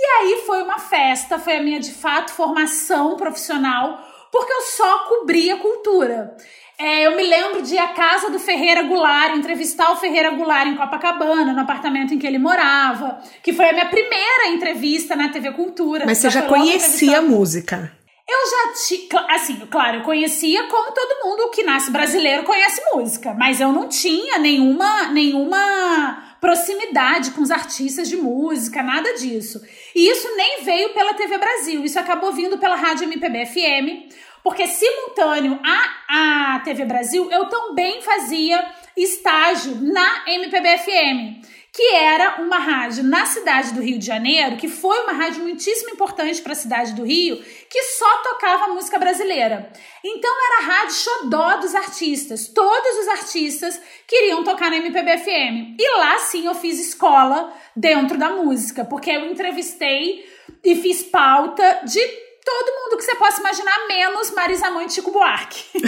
E 0.00 0.06
aí 0.18 0.42
foi 0.46 0.62
uma 0.62 0.78
festa, 0.78 1.38
foi 1.38 1.58
a 1.58 1.62
minha 1.62 1.78
de 1.78 1.92
fato 1.92 2.32
formação 2.32 3.18
profissional, 3.18 4.02
porque 4.32 4.50
eu 4.50 4.62
só 4.62 5.00
cobria 5.00 5.58
cultura. 5.58 6.34
É, 6.78 7.06
eu 7.06 7.14
me 7.14 7.22
lembro 7.22 7.60
de 7.60 7.74
ir 7.74 7.78
à 7.78 7.88
casa 7.88 8.30
do 8.30 8.38
Ferreira 8.38 8.82
Goulart, 8.84 9.36
entrevistar 9.36 9.92
o 9.92 9.96
Ferreira 9.96 10.30
Goulart 10.30 10.66
em 10.68 10.76
Copacabana, 10.76 11.52
no 11.52 11.60
apartamento 11.60 12.14
em 12.14 12.18
que 12.18 12.26
ele 12.26 12.38
morava, 12.38 13.20
que 13.42 13.52
foi 13.52 13.68
a 13.68 13.72
minha 13.74 13.90
primeira 13.90 14.48
entrevista 14.48 15.14
na 15.14 15.28
TV 15.28 15.52
Cultura. 15.52 16.06
Mas 16.06 16.16
você 16.16 16.30
já 16.30 16.40
conhecia 16.40 17.18
a 17.18 17.22
música? 17.22 17.92
Eu 18.26 18.48
já 18.48 18.72
tinha, 18.86 19.26
assim, 19.34 19.56
claro, 19.70 19.98
eu 19.98 20.02
conhecia 20.02 20.66
como 20.68 20.92
todo 20.92 21.28
mundo 21.28 21.50
que 21.50 21.62
nasce 21.62 21.90
brasileiro 21.90 22.44
conhece 22.44 22.80
música, 22.94 23.34
mas 23.34 23.60
eu 23.60 23.72
não 23.72 23.86
tinha 23.86 24.38
nenhuma, 24.38 25.08
nenhuma 25.08 26.29
proximidade 26.40 27.32
com 27.32 27.42
os 27.42 27.50
artistas 27.50 28.08
de 28.08 28.16
música, 28.16 28.82
nada 28.82 29.14
disso. 29.14 29.60
E 29.94 30.08
isso 30.08 30.28
nem 30.36 30.62
veio 30.62 30.94
pela 30.94 31.14
TV 31.14 31.38
Brasil, 31.38 31.84
isso 31.84 31.98
acabou 31.98 32.32
vindo 32.32 32.58
pela 32.58 32.76
Rádio 32.76 33.04
MPB 33.04 33.46
FM, 33.46 34.14
porque 34.42 34.66
simultâneo 34.66 35.60
à, 35.62 36.54
à 36.56 36.60
TV 36.60 36.84
Brasil, 36.84 37.30
eu 37.30 37.46
também 37.46 38.00
fazia 38.00 38.64
estágio 38.96 39.76
na 39.80 40.24
MPB 40.26 40.78
FM 40.78 41.59
que 41.72 41.94
era 41.94 42.42
uma 42.42 42.58
rádio 42.58 43.04
na 43.04 43.24
cidade 43.26 43.72
do 43.72 43.80
Rio 43.80 43.98
de 43.98 44.06
Janeiro, 44.06 44.56
que 44.56 44.68
foi 44.68 44.98
uma 45.00 45.12
rádio 45.12 45.42
muitíssimo 45.42 45.90
importante 45.90 46.42
para 46.42 46.52
a 46.52 46.56
cidade 46.56 46.94
do 46.94 47.04
Rio, 47.04 47.36
que 47.68 47.82
só 47.82 48.16
tocava 48.22 48.72
música 48.74 48.98
brasileira. 48.98 49.70
Então 50.04 50.30
era 50.30 50.58
a 50.58 50.76
rádio 50.76 50.94
xodó 50.94 51.56
dos 51.58 51.74
artistas. 51.74 52.48
Todos 52.48 52.98
os 52.98 53.08
artistas 53.08 53.80
queriam 54.06 54.42
tocar 54.42 54.70
na 54.70 54.78
MPB 54.78 55.18
FM. 55.18 55.76
E 55.78 55.98
lá 55.98 56.18
sim 56.18 56.46
eu 56.46 56.54
fiz 56.54 56.80
escola 56.80 57.52
dentro 57.76 58.18
da 58.18 58.30
música, 58.30 58.84
porque 58.84 59.10
eu 59.10 59.26
entrevistei 59.26 60.28
e 60.64 60.74
fiz 60.74 61.02
pauta 61.04 61.82
de 61.84 62.00
todo 62.44 62.74
mundo 62.74 62.96
que 62.96 63.04
você 63.04 63.14
possa 63.14 63.40
imaginar, 63.40 63.86
menos 63.86 64.30
Marisa 64.32 64.70
Mãe 64.70 64.86
e 64.86 64.90
Chico 64.90 65.12
Buarque. 65.12 65.64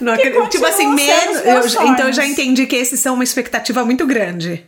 Não, 0.00 0.16
que 0.16 0.48
tipo 0.48 0.66
assim, 0.66 0.86
menos. 0.88 1.44
Eu, 1.44 1.86
então 1.88 2.06
eu 2.06 2.12
já 2.12 2.26
entendi 2.26 2.66
que 2.66 2.76
esses 2.76 3.00
são 3.00 3.14
uma 3.14 3.24
expectativa 3.24 3.84
muito 3.84 4.06
grande. 4.06 4.66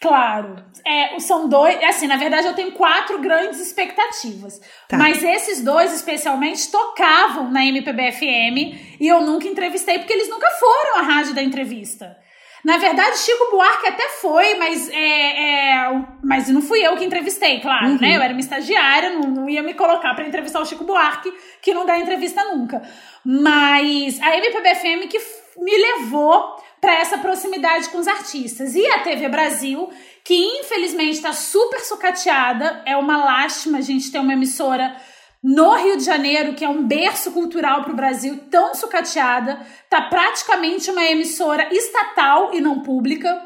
Claro. 0.00 0.62
É, 0.86 1.18
são 1.18 1.48
dois. 1.48 1.82
Assim, 1.82 2.06
na 2.06 2.16
verdade, 2.16 2.46
eu 2.46 2.54
tenho 2.54 2.72
quatro 2.72 3.18
grandes 3.20 3.60
expectativas. 3.60 4.60
Tá. 4.88 4.96
Mas 4.96 5.22
esses 5.22 5.62
dois, 5.62 5.92
especialmente, 5.92 6.70
tocavam 6.70 7.50
na 7.50 7.64
MPB 7.66 8.12
FM 8.12 8.98
e 9.00 9.08
eu 9.08 9.20
nunca 9.20 9.48
entrevistei, 9.48 9.98
porque 9.98 10.12
eles 10.12 10.28
nunca 10.28 10.48
foram 10.58 10.98
à 10.98 11.02
rádio 11.02 11.34
da 11.34 11.42
entrevista. 11.42 12.16
Na 12.64 12.76
verdade, 12.76 13.18
Chico 13.18 13.50
Buarque 13.50 13.86
até 13.86 14.08
foi, 14.08 14.54
mas, 14.54 14.88
é, 14.90 15.74
é 15.76 16.04
mas 16.22 16.48
não 16.48 16.60
fui 16.60 16.84
eu 16.84 16.96
que 16.96 17.04
entrevistei, 17.04 17.60
claro, 17.60 17.86
uhum. 17.86 17.98
né? 18.00 18.16
Eu 18.16 18.22
era 18.22 18.32
uma 18.32 18.40
estagiária, 18.40 19.10
não, 19.10 19.30
não 19.30 19.48
ia 19.48 19.62
me 19.62 19.74
colocar 19.74 20.14
para 20.14 20.26
entrevistar 20.26 20.60
o 20.60 20.66
Chico 20.66 20.84
Buarque, 20.84 21.32
que 21.62 21.72
não 21.72 21.86
dá 21.86 21.98
entrevista 21.98 22.44
nunca. 22.44 22.82
Mas 23.24 24.20
a 24.20 24.36
MPBFM 24.36 25.08
que 25.08 25.18
me 25.58 25.76
levou 25.76 26.56
para 26.80 26.94
essa 26.94 27.18
proximidade 27.18 27.88
com 27.88 27.98
os 27.98 28.06
artistas. 28.06 28.74
E 28.74 28.86
a 28.86 29.00
TV 29.00 29.28
Brasil, 29.28 29.88
que 30.24 30.34
infelizmente 30.60 31.16
está 31.16 31.32
super 31.32 31.80
sucateada, 31.80 32.82
é 32.86 32.96
uma 32.96 33.16
lástima 33.24 33.78
a 33.78 33.82
gente 33.82 34.10
ter 34.10 34.18
uma 34.18 34.32
emissora 34.32 34.96
no 35.42 35.74
Rio 35.74 35.96
de 35.96 36.04
Janeiro, 36.04 36.54
que 36.54 36.64
é 36.64 36.68
um 36.68 36.86
berço 36.86 37.30
cultural 37.30 37.82
para 37.82 37.92
o 37.92 37.96
Brasil, 37.96 38.40
tão 38.50 38.74
sucateada, 38.74 39.60
tá 39.88 40.02
praticamente 40.02 40.90
uma 40.90 41.04
emissora 41.04 41.72
estatal 41.72 42.50
e 42.52 42.60
não 42.60 42.80
pública. 42.80 43.40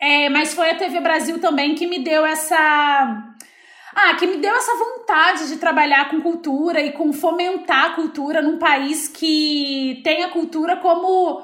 É, 0.00 0.28
mas 0.28 0.54
foi 0.54 0.70
a 0.70 0.76
TV 0.76 1.00
Brasil 1.00 1.40
também 1.40 1.74
que 1.74 1.86
me 1.86 1.98
deu 1.98 2.24
essa. 2.24 2.56
Ah, 3.94 4.14
que 4.14 4.26
me 4.26 4.36
deu 4.36 4.54
essa 4.54 4.76
vontade 4.76 5.48
de 5.48 5.56
trabalhar 5.56 6.08
com 6.08 6.20
cultura 6.20 6.80
e 6.80 6.92
com 6.92 7.12
fomentar 7.12 7.86
a 7.86 7.94
cultura 7.94 8.40
num 8.40 8.58
país 8.58 9.08
que 9.08 10.00
tem 10.04 10.22
a 10.22 10.28
cultura 10.28 10.76
como. 10.76 11.42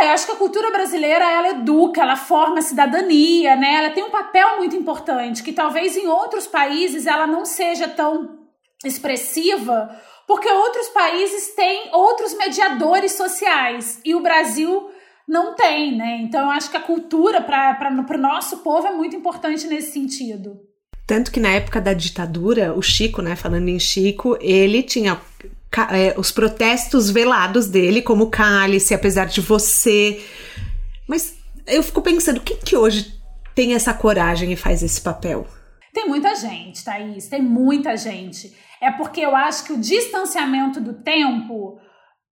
É, 0.00 0.10
acho 0.10 0.26
que 0.26 0.32
a 0.32 0.36
cultura 0.36 0.70
brasileira 0.70 1.24
ela 1.30 1.48
educa, 1.50 2.00
ela 2.00 2.16
forma 2.16 2.60
a 2.60 2.62
cidadania, 2.62 3.56
né? 3.56 3.74
Ela 3.74 3.90
tem 3.90 4.04
um 4.04 4.10
papel 4.10 4.58
muito 4.58 4.76
importante 4.76 5.42
que 5.42 5.52
talvez 5.52 5.96
em 5.96 6.06
outros 6.06 6.46
países 6.46 7.06
ela 7.06 7.26
não 7.26 7.44
seja 7.44 7.88
tão 7.88 8.41
expressiva, 8.84 9.90
porque 10.26 10.50
outros 10.50 10.88
países 10.88 11.54
têm 11.54 11.90
outros 11.92 12.36
mediadores 12.36 13.12
sociais 13.12 14.00
e 14.04 14.14
o 14.14 14.20
Brasil 14.20 14.90
não 15.28 15.54
tem, 15.54 15.96
né? 15.96 16.20
Então 16.22 16.42
eu 16.42 16.50
acho 16.50 16.70
que 16.70 16.76
a 16.76 16.80
cultura 16.80 17.40
para 17.40 17.90
o 17.90 18.18
nosso 18.18 18.58
povo 18.58 18.86
é 18.86 18.92
muito 18.92 19.16
importante 19.16 19.66
nesse 19.66 19.92
sentido. 19.92 20.60
Tanto 21.06 21.30
que 21.30 21.40
na 21.40 21.50
época 21.50 21.80
da 21.80 21.92
ditadura, 21.92 22.74
o 22.74 22.82
Chico, 22.82 23.20
né, 23.20 23.34
falando 23.34 23.68
em 23.68 23.78
Chico, 23.78 24.36
ele 24.40 24.82
tinha 24.82 25.20
é, 25.90 26.14
os 26.16 26.30
protestos 26.30 27.10
velados 27.10 27.66
dele, 27.66 28.02
como 28.02 28.30
Cálice, 28.30 28.94
apesar 28.94 29.26
de 29.26 29.40
você. 29.40 30.22
Mas 31.08 31.36
eu 31.66 31.82
fico 31.82 32.00
pensando, 32.00 32.40
quem 32.40 32.56
que 32.56 32.76
hoje 32.76 33.20
tem 33.54 33.74
essa 33.74 33.92
coragem 33.92 34.52
e 34.52 34.56
faz 34.56 34.82
esse 34.82 35.00
papel? 35.00 35.46
Tem 35.92 36.08
muita 36.08 36.34
gente, 36.34 36.82
Thaís, 36.82 37.26
tem 37.26 37.42
muita 37.42 37.96
gente 37.96 38.54
é 38.82 38.90
porque 38.90 39.20
eu 39.20 39.36
acho 39.36 39.64
que 39.64 39.72
o 39.72 39.80
distanciamento 39.80 40.80
do 40.80 40.92
tempo 41.02 41.78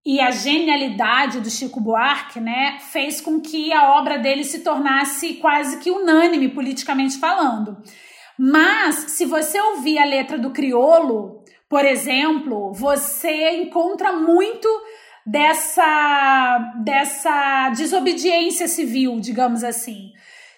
e 0.05 0.19
a 0.19 0.31
genialidade 0.31 1.39
do 1.39 1.49
Chico 1.49 1.79
Buarque, 1.79 2.39
né, 2.39 2.77
fez 2.91 3.21
com 3.21 3.39
que 3.39 3.71
a 3.71 3.97
obra 3.97 4.17
dele 4.17 4.43
se 4.43 4.59
tornasse 4.59 5.35
quase 5.35 5.77
que 5.77 5.89
unânime 5.89 6.49
politicamente 6.49 7.17
falando. 7.17 7.77
Mas 8.37 8.95
se 9.11 9.25
você 9.25 9.61
ouvir 9.61 9.97
a 9.97 10.05
letra 10.05 10.37
do 10.37 10.49
Criolo, 10.51 11.41
por 11.69 11.85
exemplo, 11.85 12.73
você 12.73 13.61
encontra 13.61 14.11
muito 14.11 14.67
dessa 15.25 16.73
dessa 16.83 17.69
desobediência 17.69 18.67
civil, 18.67 19.19
digamos 19.19 19.63
assim. 19.63 20.11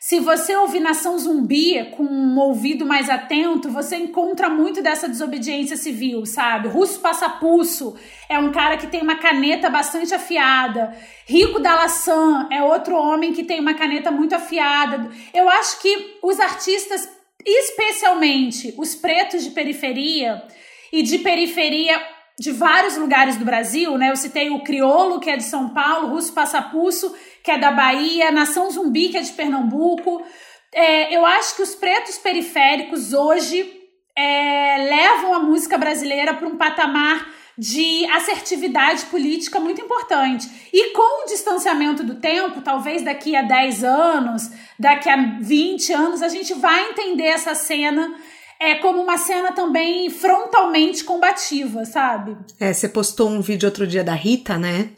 Se 0.05 0.19
você 0.19 0.53
ouvir 0.57 0.81
Nação 0.81 1.17
Zumbi 1.17 1.81
com 1.95 2.03
um 2.03 2.38
ouvido 2.38 2.86
mais 2.86 3.10
atento, 3.10 3.69
você 3.69 3.95
encontra 3.95 4.50
muito 4.50 4.81
dessa 4.81 5.07
desobediência 5.07 5.77
civil, 5.77 6.25
sabe? 6.25 6.67
Russo 6.67 7.00
Passapulso 7.00 7.95
é 8.27 8.38
um 8.38 8.51
cara 8.51 8.75
que 8.75 8.88
tem 8.88 9.01
uma 9.01 9.15
caneta 9.15 9.69
bastante 9.69 10.13
afiada. 10.13 10.93
Rico 11.25 11.57
Dalassan 11.57 12.50
é 12.51 12.62
outro 12.62 12.98
homem 12.98 13.31
que 13.31 13.45
tem 13.45 13.62
uma 13.62 13.75
caneta 13.75 14.12
muito 14.12 14.36
afiada. 14.36 15.10
Eu 15.33 15.48
acho 15.48 15.79
que 15.79 16.17
os 16.22 16.38
artistas, 16.38 17.07
especialmente 17.45 18.75
os 18.77 18.93
pretos 18.95 19.41
de 19.41 19.51
periferia 19.51 20.43
e 20.91 21.01
de 21.01 21.19
periferia 21.19 21.98
de 22.39 22.51
vários 22.51 22.97
lugares 22.97 23.37
do 23.37 23.45
Brasil, 23.45 23.97
né? 23.97 24.11
Eu 24.11 24.15
citei 24.15 24.49
o 24.49 24.63
Criolo, 24.63 25.19
que 25.19 25.29
é 25.29 25.37
de 25.37 25.43
São 25.43 25.69
Paulo, 25.69 26.07
Russo 26.07 26.33
Passapulso, 26.33 27.15
que 27.43 27.51
é 27.51 27.57
da 27.57 27.71
Bahia, 27.71 28.31
Nação 28.31 28.69
Zumbi, 28.71 29.09
que 29.09 29.17
é 29.17 29.21
de 29.21 29.31
Pernambuco. 29.33 30.25
É, 30.73 31.15
eu 31.15 31.25
acho 31.25 31.55
que 31.55 31.61
os 31.61 31.75
pretos 31.75 32.17
periféricos 32.17 33.13
hoje 33.13 33.71
é, 34.15 34.77
levam 34.89 35.33
a 35.33 35.39
música 35.39 35.77
brasileira 35.77 36.33
para 36.33 36.47
um 36.47 36.57
patamar 36.57 37.31
de 37.55 38.05
assertividade 38.07 39.05
política 39.05 39.59
muito 39.59 39.81
importante. 39.81 40.49
E 40.73 40.91
com 40.91 41.23
o 41.23 41.27
distanciamento 41.27 42.03
do 42.03 42.15
tempo, 42.15 42.61
talvez 42.61 43.03
daqui 43.03 43.35
a 43.35 43.43
10 43.43 43.83
anos, 43.83 44.49
daqui 44.79 45.07
a 45.07 45.37
20 45.39 45.93
anos, 45.93 46.23
a 46.23 46.29
gente 46.29 46.53
vai 46.55 46.89
entender 46.89 47.27
essa 47.27 47.53
cena 47.53 48.15
é 48.63 48.75
como 48.75 49.01
uma 49.01 49.17
cena 49.17 49.51
também 49.51 50.10
frontalmente 50.10 51.03
combativa, 51.03 51.84
sabe? 51.84 52.38
É, 52.60 52.72
você 52.72 52.88
postou 52.88 53.29
um 53.29 53.41
vídeo 53.41 53.67
outro 53.67 53.86
dia 53.86 54.03
da 54.03 54.13
Rita, 54.13 54.58
né? 54.58 54.91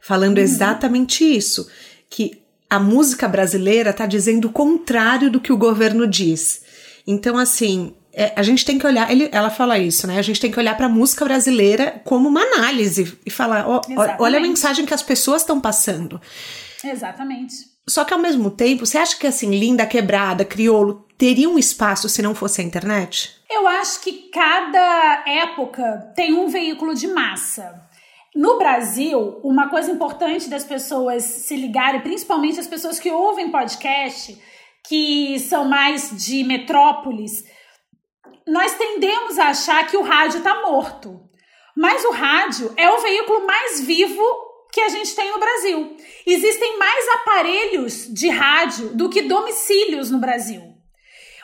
Falando 0.00 0.38
uhum. 0.38 0.44
exatamente 0.44 1.24
isso, 1.24 1.68
que 2.08 2.42
a 2.68 2.78
música 2.78 3.28
brasileira 3.28 3.92
tá 3.92 4.06
dizendo 4.06 4.46
o 4.46 4.52
contrário 4.52 5.30
do 5.30 5.40
que 5.40 5.52
o 5.52 5.58
governo 5.58 6.06
diz. 6.06 6.62
Então, 7.06 7.36
assim, 7.36 7.94
é, 8.12 8.32
a 8.34 8.42
gente 8.42 8.64
tem 8.64 8.78
que 8.78 8.86
olhar, 8.86 9.10
ele, 9.10 9.28
ela 9.32 9.50
fala 9.50 9.78
isso, 9.78 10.06
né? 10.06 10.18
A 10.18 10.22
gente 10.22 10.40
tem 10.40 10.50
que 10.50 10.58
olhar 10.58 10.76
para 10.76 10.86
a 10.86 10.88
música 10.88 11.24
brasileira 11.24 12.00
como 12.04 12.28
uma 12.28 12.40
análise 12.40 13.18
e 13.26 13.30
falar, 13.30 13.68
ó, 13.68 13.82
olha 14.18 14.38
a 14.38 14.42
mensagem 14.42 14.86
que 14.86 14.94
as 14.94 15.02
pessoas 15.02 15.42
estão 15.42 15.60
passando. 15.60 16.18
Exatamente. 16.82 17.54
Só 17.86 18.04
que 18.04 18.14
ao 18.14 18.20
mesmo 18.20 18.50
tempo, 18.50 18.86
você 18.86 18.96
acha 18.96 19.18
que 19.18 19.26
assim, 19.26 19.50
Linda 19.50 19.84
Quebrada, 19.84 20.44
Criolo, 20.44 21.06
teria 21.20 21.50
um 21.50 21.58
espaço 21.58 22.08
se 22.08 22.22
não 22.22 22.34
fosse 22.34 22.62
a 22.62 22.64
internet? 22.64 23.36
Eu 23.50 23.68
acho 23.68 24.00
que 24.00 24.30
cada 24.30 25.22
época 25.26 26.14
tem 26.16 26.32
um 26.32 26.48
veículo 26.48 26.94
de 26.94 27.06
massa. 27.08 27.86
No 28.34 28.56
Brasil, 28.56 29.38
uma 29.44 29.68
coisa 29.68 29.90
importante 29.90 30.48
das 30.48 30.64
pessoas 30.64 31.22
se 31.22 31.54
ligarem, 31.56 32.00
principalmente 32.00 32.58
as 32.58 32.66
pessoas 32.66 32.98
que 32.98 33.10
ouvem 33.10 33.50
podcast, 33.50 34.40
que 34.88 35.38
são 35.40 35.66
mais 35.66 36.10
de 36.24 36.42
metrópoles, 36.42 37.44
nós 38.48 38.74
tendemos 38.78 39.38
a 39.38 39.48
achar 39.48 39.86
que 39.88 39.98
o 39.98 40.02
rádio 40.02 40.38
está 40.38 40.62
morto. 40.62 41.20
Mas 41.76 42.02
o 42.02 42.12
rádio 42.12 42.72
é 42.78 42.90
o 42.90 43.02
veículo 43.02 43.46
mais 43.46 43.82
vivo 43.82 44.24
que 44.72 44.80
a 44.80 44.88
gente 44.88 45.14
tem 45.14 45.30
no 45.30 45.38
Brasil. 45.38 45.98
Existem 46.24 46.78
mais 46.78 47.08
aparelhos 47.16 48.08
de 48.10 48.30
rádio 48.30 48.94
do 48.94 49.10
que 49.10 49.20
domicílios 49.20 50.10
no 50.10 50.18
Brasil. 50.18 50.69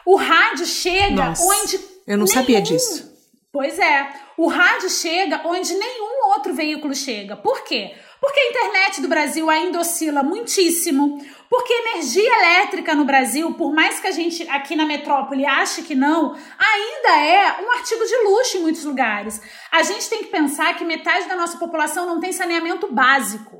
O 0.06 0.14
rádio 0.14 0.64
chega 0.64 1.26
Nossa, 1.26 1.44
onde. 1.44 1.76
Eu 2.06 2.16
não 2.16 2.24
nenhum... 2.24 2.26
sabia 2.28 2.62
disso. 2.62 3.12
Pois 3.52 3.78
é. 3.78 4.08
O 4.36 4.48
rádio 4.48 4.88
chega 4.88 5.40
onde 5.46 5.74
nenhum 5.74 6.28
outro 6.28 6.54
veículo 6.54 6.94
chega. 6.94 7.36
Por 7.36 7.64
quê? 7.64 7.94
Porque 8.20 8.38
a 8.38 8.50
internet 8.50 9.00
do 9.00 9.08
Brasil 9.08 9.48
ainda 9.48 9.80
oscila 9.80 10.22
muitíssimo. 10.22 11.24
Porque 11.48 11.72
energia 11.72 12.28
elétrica 12.38 12.94
no 12.94 13.04
Brasil, 13.04 13.54
por 13.54 13.72
mais 13.72 13.98
que 13.98 14.06
a 14.06 14.10
gente 14.10 14.48
aqui 14.48 14.76
na 14.76 14.84
metrópole 14.84 15.46
ache 15.46 15.82
que 15.82 15.94
não, 15.94 16.36
ainda 16.58 17.20
é 17.20 17.64
um 17.64 17.72
artigo 17.72 18.04
de 18.04 18.16
luxo 18.24 18.58
em 18.58 18.62
muitos 18.62 18.84
lugares. 18.84 19.40
A 19.72 19.82
gente 19.82 20.08
tem 20.08 20.24
que 20.24 20.30
pensar 20.30 20.76
que 20.76 20.84
metade 20.84 21.26
da 21.26 21.36
nossa 21.36 21.56
população 21.56 22.06
não 22.06 22.20
tem 22.20 22.32
saneamento 22.32 22.92
básico. 22.92 23.55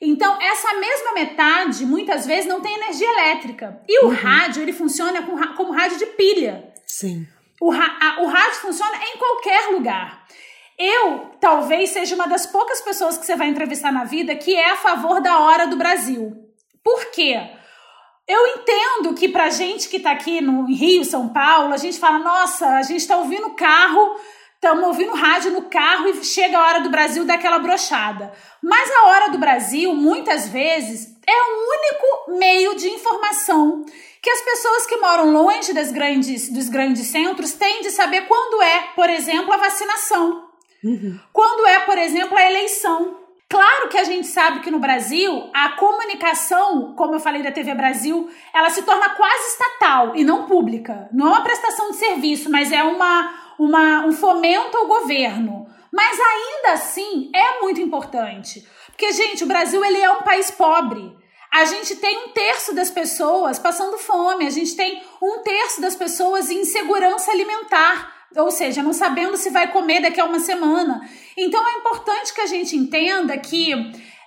Então, 0.00 0.40
essa 0.40 0.74
mesma 0.74 1.12
metade, 1.12 1.84
muitas 1.84 2.24
vezes, 2.24 2.46
não 2.46 2.60
tem 2.60 2.74
energia 2.74 3.10
elétrica. 3.10 3.80
E 3.88 4.04
o 4.04 4.08
uhum. 4.08 4.14
rádio, 4.14 4.62
ele 4.62 4.72
funciona 4.72 5.22
como 5.56 5.72
rádio 5.72 5.98
de 5.98 6.06
pilha. 6.06 6.72
Sim. 6.86 7.26
O, 7.60 7.72
a, 7.72 8.16
o 8.20 8.26
rádio 8.26 8.60
funciona 8.60 8.96
em 8.96 9.18
qualquer 9.18 9.70
lugar. 9.72 10.24
Eu 10.78 11.32
talvez 11.40 11.90
seja 11.90 12.14
uma 12.14 12.28
das 12.28 12.46
poucas 12.46 12.80
pessoas 12.80 13.18
que 13.18 13.26
você 13.26 13.34
vai 13.34 13.48
entrevistar 13.48 13.92
na 13.92 14.04
vida 14.04 14.36
que 14.36 14.54
é 14.54 14.70
a 14.70 14.76
favor 14.76 15.20
da 15.20 15.40
hora 15.40 15.66
do 15.66 15.76
Brasil. 15.76 16.32
Por 16.84 17.06
quê? 17.06 17.36
Eu 18.28 18.46
entendo 18.46 19.14
que 19.14 19.28
pra 19.28 19.50
gente 19.50 19.88
que 19.88 19.98
tá 19.98 20.12
aqui 20.12 20.40
no 20.40 20.66
Rio, 20.66 21.04
São 21.04 21.30
Paulo, 21.30 21.74
a 21.74 21.78
gente 21.78 21.98
fala, 21.98 22.18
nossa, 22.18 22.76
a 22.76 22.82
gente 22.82 23.08
tá 23.08 23.16
ouvindo 23.16 23.54
carro, 23.54 24.16
estamos 24.58 24.88
ouvindo 24.88 25.14
rádio 25.14 25.52
no 25.52 25.62
carro 25.62 26.08
e 26.08 26.24
chega 26.24 26.58
a 26.58 26.66
hora 26.66 26.80
do 26.80 26.90
Brasil 26.90 27.24
daquela 27.24 27.60
brochada. 27.60 28.32
Mas 28.60 28.90
a 28.90 29.06
hora 29.06 29.30
do 29.30 29.38
Brasil, 29.38 29.94
muitas 29.94 30.48
vezes, 30.48 31.16
é 31.26 31.32
o 31.32 31.56
único 31.70 32.38
meio 32.38 32.74
de 32.74 32.88
informação 32.88 33.84
que 34.20 34.30
as 34.30 34.40
pessoas 34.40 34.86
que 34.86 34.96
moram 34.96 35.30
longe 35.30 35.72
das 35.72 35.92
grandes, 35.92 36.50
dos 36.50 36.68
grandes 36.68 37.06
centros 37.06 37.52
têm 37.52 37.82
de 37.82 37.92
saber 37.92 38.22
quando 38.22 38.60
é, 38.60 38.88
por 38.96 39.08
exemplo, 39.08 39.52
a 39.52 39.56
vacinação. 39.56 40.48
Uhum. 40.82 41.18
Quando 41.32 41.66
é, 41.66 41.78
por 41.80 41.96
exemplo, 41.96 42.36
a 42.36 42.44
eleição. 42.50 43.16
Claro 43.48 43.88
que 43.88 43.96
a 43.96 44.04
gente 44.04 44.26
sabe 44.26 44.60
que 44.60 44.70
no 44.70 44.78
Brasil 44.78 45.48
a 45.54 45.70
comunicação, 45.70 46.94
como 46.94 47.14
eu 47.14 47.20
falei 47.20 47.42
da 47.42 47.50
TV 47.50 47.74
Brasil, 47.74 48.28
ela 48.52 48.68
se 48.68 48.82
torna 48.82 49.08
quase 49.10 49.52
estatal 49.52 50.14
e 50.16 50.24
não 50.24 50.44
pública. 50.44 51.08
Não 51.12 51.28
é 51.28 51.30
uma 51.30 51.42
prestação 51.42 51.90
de 51.90 51.96
serviço, 51.96 52.50
mas 52.50 52.70
é 52.70 52.82
uma, 52.82 53.47
uma, 53.58 54.06
um 54.06 54.12
fomento 54.12 54.76
ao 54.76 54.86
governo. 54.86 55.66
Mas 55.92 56.18
ainda 56.18 56.72
assim 56.72 57.30
é 57.34 57.60
muito 57.60 57.80
importante. 57.80 58.66
Porque, 58.88 59.12
gente, 59.12 59.44
o 59.44 59.46
Brasil 59.46 59.84
ele 59.84 59.98
é 59.98 60.10
um 60.10 60.22
país 60.22 60.50
pobre. 60.50 61.16
A 61.52 61.64
gente 61.64 61.96
tem 61.96 62.26
um 62.26 62.28
terço 62.28 62.74
das 62.74 62.90
pessoas 62.90 63.58
passando 63.58 63.96
fome, 63.96 64.46
a 64.46 64.50
gente 64.50 64.76
tem 64.76 65.02
um 65.22 65.42
terço 65.42 65.80
das 65.80 65.96
pessoas 65.96 66.50
em 66.50 66.60
insegurança 66.60 67.30
alimentar 67.30 68.18
ou 68.36 68.50
seja, 68.50 68.82
não 68.82 68.92
sabendo 68.92 69.36
se 69.36 69.50
vai 69.50 69.72
comer 69.72 70.00
daqui 70.00 70.20
a 70.20 70.24
uma 70.24 70.38
semana. 70.38 71.00
Então 71.36 71.66
é 71.66 71.78
importante 71.78 72.34
que 72.34 72.40
a 72.40 72.46
gente 72.46 72.76
entenda 72.76 73.36
que 73.38 73.72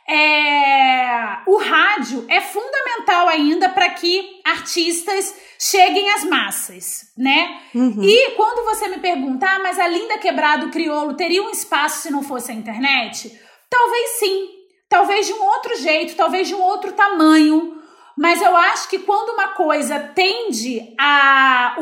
é, 0.08 1.38
o 1.46 1.58
rádio 1.58 2.26
é 2.28 2.42
fundamental 2.42 3.28
ainda 3.28 3.70
para 3.70 3.90
que 3.90 4.42
artistas 4.44 5.34
cheguem 5.60 6.12
às 6.12 6.24
massas, 6.24 7.12
né? 7.18 7.62
Uhum. 7.74 8.04
E 8.04 8.32
quando 8.32 8.66
você 8.66 8.88
me 8.88 9.00
pergunta, 9.00 9.48
ah, 9.48 9.60
mas 9.60 9.80
a 9.80 9.88
Linda 9.88 10.18
Quebrado 10.18 10.70
Criolo 10.70 11.14
teria 11.14 11.44
um 11.44 11.50
espaço 11.50 12.02
se 12.02 12.12
não 12.12 12.24
fosse 12.24 12.52
a 12.52 12.56
internet? 12.56 13.40
Talvez 13.70 14.10
sim, 14.20 14.50
talvez 14.90 15.28
de 15.28 15.34
um 15.34 15.44
outro 15.44 15.78
jeito, 15.78 16.16
talvez 16.16 16.48
de 16.48 16.56
um 16.56 16.62
outro 16.62 16.92
tamanho, 16.94 17.82
mas 18.18 18.42
eu 18.42 18.56
acho 18.56 18.90
que 18.90 19.00
quando 19.00 19.34
uma 19.34 19.50
coisa 19.50 20.00
tende 20.00 20.94
a, 21.00 21.78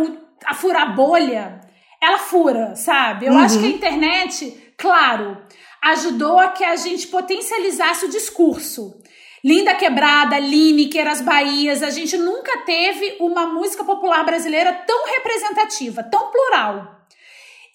a 0.46 0.54
furar 0.54 0.96
bolha, 0.96 1.62
ela 2.02 2.17
fura, 2.17 2.76
sabe? 2.76 3.26
Eu 3.26 3.34
uhum. 3.34 3.39
acho 3.39 3.60
que 3.60 3.65
a 3.65 3.70
internet, 3.70 4.74
claro, 4.78 5.38
ajudou 5.84 6.39
a 6.39 6.50
que 6.50 6.63
a 6.63 6.76
gente 6.76 7.08
potencializasse 7.08 8.06
o 8.06 8.10
discurso. 8.10 9.02
Linda 9.44 9.74
Quebrada, 9.76 10.38
Lineker, 10.38 11.08
As 11.08 11.22
Bahias, 11.22 11.82
a 11.82 11.89
gente 11.89 12.18
nunca 12.18 12.60
teve 12.65 13.18
uma 13.20 13.48
música 13.48 13.84
popular 13.84 14.24
brasileira 14.26 14.74
tão 14.74 15.06
representativa, 15.08 16.04
tão 16.04 16.30
plural. 16.30 17.00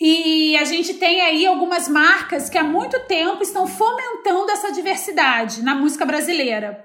E 0.01 0.57
a 0.57 0.65
gente 0.65 0.95
tem 0.95 1.21
aí 1.21 1.47
algumas 1.47 1.89
marcas 1.89 2.51
que 2.51 2.59
há 2.59 2.65
muito 2.65 3.01
tempo 3.07 3.43
estão 3.43 3.67
fomentando 3.67 4.51
essa 4.51 4.73
diversidade 4.73 5.63
na 5.63 5.75
música 5.75 6.05
brasileira 6.05 6.85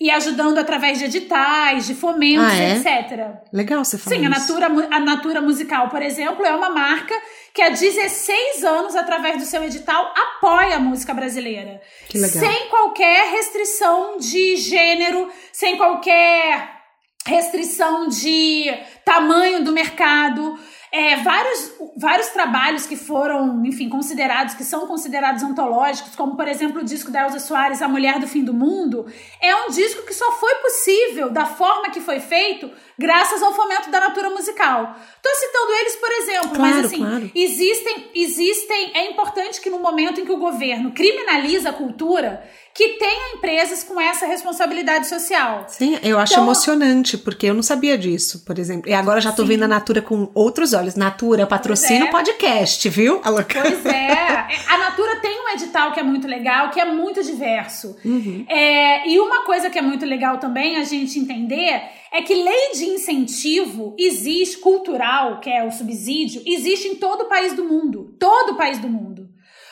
e 0.00 0.10
ajudando 0.10 0.58
através 0.58 0.98
de 0.98 1.06
editais, 1.06 1.86
de 1.86 1.94
fomentos, 1.94 2.46
ah, 2.46 2.56
é? 2.56 2.76
etc. 2.76 3.26
Legal 3.52 3.84
você 3.84 3.98
falar 3.98 4.16
Sim, 4.16 4.26
a 4.26 4.28
Natura, 4.28 4.66
a 4.66 5.00
Natura 5.00 5.40
Musical, 5.40 5.88
por 5.88 6.00
exemplo, 6.00 6.44
é 6.46 6.54
uma 6.54 6.70
marca 6.70 7.14
que 7.52 7.60
há 7.60 7.70
16 7.70 8.62
anos, 8.62 8.94
através 8.94 9.38
do 9.38 9.44
seu 9.44 9.62
edital, 9.64 10.14
apoia 10.16 10.76
a 10.76 10.78
música 10.78 11.12
brasileira. 11.12 11.80
Que 12.08 12.18
legal. 12.18 12.38
Sem 12.38 12.68
qualquer 12.68 13.32
restrição 13.32 14.18
de 14.18 14.56
gênero, 14.56 15.28
sem 15.52 15.76
qualquer 15.76 16.78
restrição 17.26 18.08
de 18.08 18.66
tamanho 19.04 19.64
do 19.64 19.72
mercado. 19.72 20.56
É, 20.90 21.16
vários, 21.16 21.72
vários 21.96 22.28
trabalhos 22.28 22.86
que 22.86 22.96
foram, 22.96 23.64
enfim, 23.64 23.88
considerados, 23.88 24.54
que 24.54 24.64
são 24.64 24.86
considerados 24.86 25.42
antológicos, 25.42 26.16
como 26.16 26.36
por 26.36 26.48
exemplo 26.48 26.80
o 26.80 26.84
disco 26.84 27.10
da 27.10 27.22
Elza 27.22 27.38
Soares, 27.38 27.82
A 27.82 27.88
Mulher 27.88 28.18
do 28.18 28.26
Fim 28.26 28.42
do 28.42 28.54
Mundo, 28.54 29.06
é 29.40 29.54
um 29.54 29.70
disco 29.70 30.06
que 30.06 30.14
só 30.14 30.32
foi 30.32 30.47
possível 30.88 31.30
da 31.30 31.44
forma 31.44 31.90
que 31.90 32.00
foi 32.00 32.18
feito 32.18 32.70
graças 32.98 33.42
ao 33.42 33.54
fomento 33.54 33.90
da 33.90 34.00
natura 34.00 34.30
musical. 34.30 34.96
Tô 35.22 35.28
citando 35.34 35.72
eles, 35.72 35.96
por 35.96 36.10
exemplo, 36.10 36.50
claro, 36.50 36.76
mas 36.76 36.86
assim, 36.86 36.98
claro. 36.98 37.30
existem, 37.34 38.10
existem, 38.14 38.90
é 38.94 39.10
importante 39.10 39.60
que 39.60 39.68
no 39.68 39.78
momento 39.78 40.20
em 40.20 40.24
que 40.24 40.32
o 40.32 40.38
governo 40.38 40.92
criminaliza 40.92 41.68
a 41.68 41.72
cultura, 41.72 42.42
que 42.74 42.90
tenha 42.90 43.34
empresas 43.34 43.82
com 43.82 44.00
essa 44.00 44.24
responsabilidade 44.24 45.08
social. 45.08 45.64
Sim, 45.68 45.98
eu 46.02 46.18
acho 46.18 46.34
então, 46.34 46.44
emocionante, 46.44 47.18
porque 47.18 47.46
eu 47.46 47.54
não 47.54 47.62
sabia 47.62 47.98
disso, 47.98 48.44
por 48.44 48.56
exemplo. 48.58 48.88
E 48.88 48.94
agora 48.94 49.20
já 49.20 49.32
tô 49.32 49.42
sim. 49.42 49.48
vendo 49.48 49.64
a 49.64 49.68
Natura 49.68 50.00
com 50.00 50.30
outros 50.32 50.72
olhos. 50.72 50.94
Natura, 50.94 51.44
patrocina 51.44 52.04
o 52.04 52.08
é. 52.08 52.10
podcast, 52.12 52.88
viu? 52.88 53.20
Pois 53.20 53.84
é. 53.84 54.46
A 54.68 54.78
Natura 54.78 55.16
tem 55.16 55.40
um 55.40 55.48
edital 55.50 55.92
que 55.92 55.98
é 55.98 56.04
muito 56.04 56.28
legal, 56.28 56.70
que 56.70 56.80
é 56.80 56.84
muito 56.84 57.22
diverso. 57.22 57.96
Uhum. 58.04 58.46
É, 58.48 59.08
e 59.08 59.18
uma 59.18 59.42
coisa 59.42 59.68
que 59.68 59.78
é 59.78 59.82
muito 59.82 60.06
legal 60.06 60.38
também 60.38 60.77
a 60.78 60.84
gente 60.84 61.18
entender 61.18 61.82
é 62.12 62.22
que 62.22 62.34
lei 62.34 62.72
de 62.72 62.86
incentivo 62.86 63.94
existe, 63.98 64.58
cultural, 64.58 65.40
que 65.40 65.50
é 65.50 65.64
o 65.64 65.70
subsídio, 65.70 66.42
existe 66.46 66.88
em 66.88 66.94
todo 66.94 67.22
o 67.22 67.28
país 67.28 67.52
do 67.52 67.64
mundo. 67.64 68.16
Todo 68.18 68.52
o 68.52 68.56
país 68.56 68.78
do 68.78 68.88
mundo. 68.88 69.28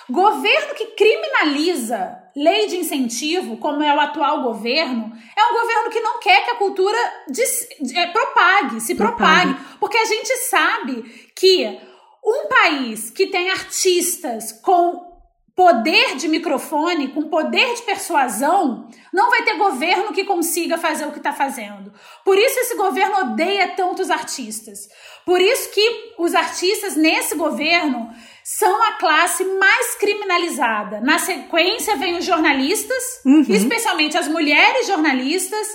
Governo 0.08 0.74
que 0.74 0.86
criminaliza 0.88 2.22
lei 2.36 2.66
de 2.66 2.76
incentivo, 2.76 3.56
como 3.56 3.82
é 3.82 3.94
o 3.94 4.00
atual 4.00 4.42
governo, 4.42 5.10
é 5.36 5.46
um 5.46 5.58
governo 5.58 5.90
que 5.90 6.00
não 6.00 6.20
quer 6.20 6.44
que 6.44 6.50
a 6.50 6.56
cultura 6.56 6.98
des, 7.28 7.66
é, 7.94 8.06
propague, 8.08 8.80
se 8.80 8.94
propague. 8.94 9.54
propague. 9.54 9.78
Porque 9.80 9.96
a 9.96 10.04
gente 10.04 10.36
sabe 10.48 11.02
que 11.34 11.80
um 12.22 12.46
país 12.48 13.10
que 13.10 13.28
tem 13.28 13.50
artistas 13.50 14.52
com 14.52 15.05
poder 15.56 16.16
de 16.16 16.28
microfone, 16.28 17.08
com 17.08 17.30
poder 17.30 17.74
de 17.74 17.82
persuasão, 17.82 18.90
não 19.10 19.30
vai 19.30 19.42
ter 19.42 19.56
governo 19.56 20.12
que 20.12 20.22
consiga 20.22 20.76
fazer 20.76 21.06
o 21.06 21.12
que 21.12 21.18
está 21.18 21.32
fazendo. 21.32 21.90
Por 22.22 22.36
isso 22.36 22.60
esse 22.60 22.76
governo 22.76 23.20
odeia 23.20 23.68
tantos 23.68 24.10
artistas. 24.10 24.86
Por 25.24 25.40
isso 25.40 25.70
que 25.70 26.12
os 26.18 26.34
artistas 26.34 26.94
nesse 26.94 27.36
governo 27.36 28.10
são 28.44 28.82
a 28.82 28.92
classe 28.92 29.44
mais 29.44 29.94
criminalizada. 29.94 31.00
Na 31.00 31.18
sequência 31.18 31.96
vem 31.96 32.18
os 32.18 32.24
jornalistas, 32.26 33.22
uhum. 33.24 33.46
especialmente 33.48 34.18
as 34.18 34.28
mulheres 34.28 34.86
jornalistas, 34.86 35.66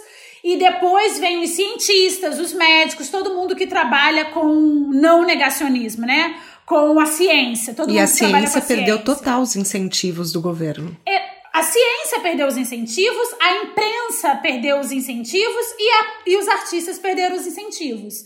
e 0.43 0.57
depois 0.57 1.19
vem 1.19 1.43
os 1.43 1.51
cientistas, 1.51 2.39
os 2.39 2.53
médicos, 2.53 3.09
todo 3.09 3.33
mundo 3.33 3.55
que 3.55 3.67
trabalha 3.67 4.25
com 4.25 4.45
não 4.91 5.23
negacionismo, 5.23 6.05
né? 6.05 6.39
Com 6.71 7.01
a 7.01 7.05
ciência. 7.05 7.73
Todo 7.73 7.91
e 7.91 7.99
a 7.99 8.07
ciência 8.07 8.61
perdeu 8.61 8.95
ciência. 8.95 9.03
total 9.03 9.41
os 9.41 9.57
incentivos 9.57 10.31
do 10.31 10.39
governo. 10.39 10.95
É, 11.05 11.21
a 11.51 11.63
ciência 11.63 12.21
perdeu 12.21 12.47
os 12.47 12.55
incentivos, 12.55 13.27
a 13.41 13.57
imprensa 13.57 14.35
perdeu 14.37 14.79
os 14.79 14.89
incentivos 14.89 15.65
e, 15.77 15.89
a, 15.91 16.05
e 16.27 16.37
os 16.37 16.47
artistas 16.47 16.97
perderam 16.97 17.35
os 17.35 17.45
incentivos. 17.45 18.23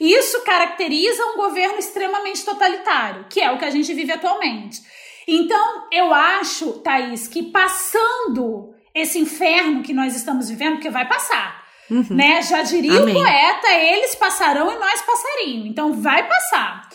Isso 0.00 0.42
caracteriza 0.42 1.26
um 1.26 1.38
governo 1.38 1.76
extremamente 1.76 2.44
totalitário, 2.44 3.26
que 3.28 3.40
é 3.40 3.50
o 3.50 3.58
que 3.58 3.64
a 3.64 3.70
gente 3.70 3.92
vive 3.92 4.12
atualmente. 4.12 4.80
Então, 5.26 5.88
eu 5.90 6.14
acho, 6.14 6.74
Thaís, 6.74 7.26
que 7.26 7.42
passando 7.42 8.74
esse 8.94 9.18
inferno 9.18 9.82
que 9.82 9.92
nós 9.92 10.14
estamos 10.14 10.48
vivendo, 10.48 10.74
porque 10.74 10.88
vai 10.88 11.08
passar. 11.08 11.66
Uhum. 11.90 12.06
Né? 12.10 12.42
Já 12.42 12.62
diria 12.62 13.00
Amém. 13.00 13.16
o 13.16 13.18
poeta, 13.18 13.72
eles 13.72 14.14
passarão 14.14 14.70
e 14.70 14.78
nós 14.78 15.02
passarinho. 15.02 15.66
Então 15.66 15.94
vai 15.94 16.28
passar. 16.28 16.87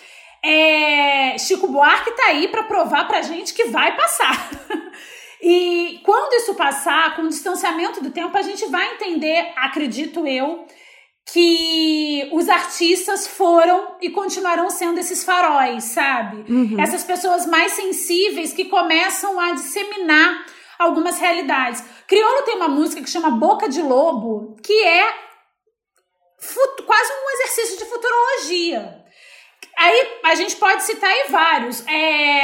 É, 0.46 1.38
Chico 1.38 1.68
Buarque 1.68 2.12
tá 2.12 2.26
aí 2.28 2.48
para 2.50 2.64
provar 2.64 3.08
pra 3.08 3.22
gente 3.22 3.54
que 3.54 3.66
vai 3.66 3.96
passar. 3.96 4.50
e 5.42 6.02
quando 6.04 6.34
isso 6.34 6.54
passar, 6.56 7.16
com 7.16 7.24
o 7.24 7.30
distanciamento 7.30 8.04
do 8.04 8.12
tempo, 8.12 8.38
a 8.38 8.42
gente 8.42 8.66
vai 8.66 8.94
entender, 8.94 9.54
acredito 9.56 10.28
eu, 10.28 10.66
que 11.32 12.30
os 12.34 12.50
artistas 12.50 13.26
foram 13.26 13.96
e 14.02 14.10
continuarão 14.10 14.70
sendo 14.70 15.00
esses 15.00 15.24
faróis, 15.24 15.86
sabe? 15.86 16.52
Uhum. 16.52 16.80
Essas 16.80 17.04
pessoas 17.04 17.46
mais 17.46 17.72
sensíveis 17.72 18.52
que 18.52 18.66
começam 18.66 19.40
a 19.40 19.54
disseminar 19.54 20.46
algumas 20.78 21.18
realidades. 21.20 21.82
Criolo 22.08 22.44
tem 22.44 22.56
uma 22.56 22.68
música 22.68 23.02
que 23.02 23.10
chama 23.10 23.32
Boca 23.32 23.70
de 23.70 23.82
Lobo, 23.82 24.58
que 24.62 24.84
é 24.84 25.24
quase 26.86 27.14
um 27.14 27.32
exercício 27.32 27.78
de 27.78 27.86
futurologia. 27.86 29.03
Aí 29.78 30.20
a 30.24 30.36
gente 30.36 30.56
pode 30.56 30.84
citar 30.84 31.10
aí 31.10 31.26
vários. 31.30 31.86
É, 31.88 32.42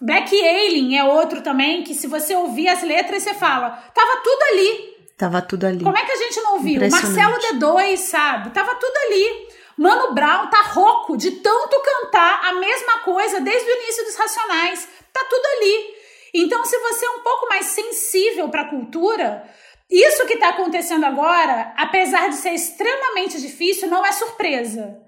Black 0.00 0.34
Alien 0.34 0.98
é 0.98 1.04
outro 1.04 1.42
também, 1.42 1.82
que 1.82 1.94
se 1.94 2.06
você 2.06 2.34
ouvir 2.34 2.68
as 2.68 2.82
letras, 2.82 3.22
você 3.22 3.34
fala, 3.34 3.70
tava 3.94 4.22
tudo 4.22 4.42
ali. 4.52 4.90
Tava 5.16 5.42
tudo 5.42 5.66
ali. 5.66 5.84
Como 5.84 5.96
é 5.96 6.04
que 6.04 6.12
a 6.12 6.16
gente 6.16 6.40
não 6.40 6.54
ouviu? 6.54 6.80
Marcelo 6.88 7.36
D2, 7.38 7.96
sabe? 7.98 8.50
Tava 8.50 8.74
tudo 8.74 8.96
ali. 9.06 9.48
Mano 9.76 10.14
Brown 10.14 10.48
tá 10.48 10.62
rouco 10.62 11.16
de 11.16 11.30
tanto 11.30 11.80
cantar 11.80 12.40
a 12.44 12.52
mesma 12.54 12.98
coisa 13.00 13.40
desde 13.40 13.70
o 13.70 13.74
início 13.82 14.04
dos 14.04 14.16
Racionais. 14.16 14.88
Tá 15.12 15.24
tudo 15.28 15.46
ali. 15.56 15.94
Então, 16.34 16.64
se 16.64 16.78
você 16.78 17.04
é 17.04 17.10
um 17.10 17.20
pouco 17.20 17.48
mais 17.48 17.66
sensível 17.66 18.48
para 18.48 18.62
a 18.62 18.68
cultura, 18.68 19.44
isso 19.90 20.24
que 20.26 20.34
está 20.34 20.50
acontecendo 20.50 21.04
agora, 21.04 21.74
apesar 21.76 22.28
de 22.28 22.36
ser 22.36 22.50
extremamente 22.50 23.40
difícil, 23.40 23.88
não 23.88 24.06
é 24.06 24.12
surpresa. 24.12 24.98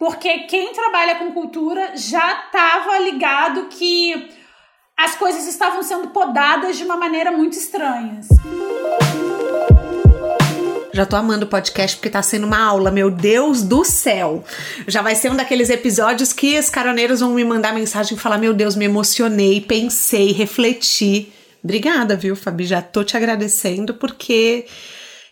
Porque 0.00 0.38
quem 0.44 0.72
trabalha 0.72 1.16
com 1.16 1.30
cultura 1.30 1.92
já 1.94 2.44
estava 2.46 2.98
ligado 3.00 3.66
que 3.66 4.30
as 4.96 5.14
coisas 5.14 5.46
estavam 5.46 5.82
sendo 5.82 6.08
podadas 6.08 6.78
de 6.78 6.84
uma 6.84 6.96
maneira 6.96 7.30
muito 7.30 7.58
estranha. 7.58 8.22
Já 10.94 11.04
tô 11.04 11.16
amando 11.16 11.44
o 11.44 11.48
podcast 11.48 11.98
porque 11.98 12.08
tá 12.08 12.22
sendo 12.22 12.46
uma 12.46 12.58
aula, 12.58 12.90
meu 12.90 13.10
Deus 13.10 13.60
do 13.60 13.84
céu. 13.84 14.42
Já 14.88 15.02
vai 15.02 15.14
ser 15.14 15.30
um 15.30 15.36
daqueles 15.36 15.68
episódios 15.68 16.32
que 16.32 16.58
os 16.58 16.70
caroneiros 16.70 17.20
vão 17.20 17.34
me 17.34 17.44
mandar 17.44 17.74
mensagem 17.74 18.16
e 18.16 18.20
falar: 18.20 18.38
Meu 18.38 18.54
Deus, 18.54 18.76
me 18.76 18.86
emocionei, 18.86 19.60
pensei, 19.60 20.32
refleti. 20.32 21.30
Obrigada, 21.62 22.16
viu, 22.16 22.34
Fabi? 22.34 22.64
Já 22.64 22.80
tô 22.80 23.04
te 23.04 23.18
agradecendo 23.18 23.92
porque 23.92 24.64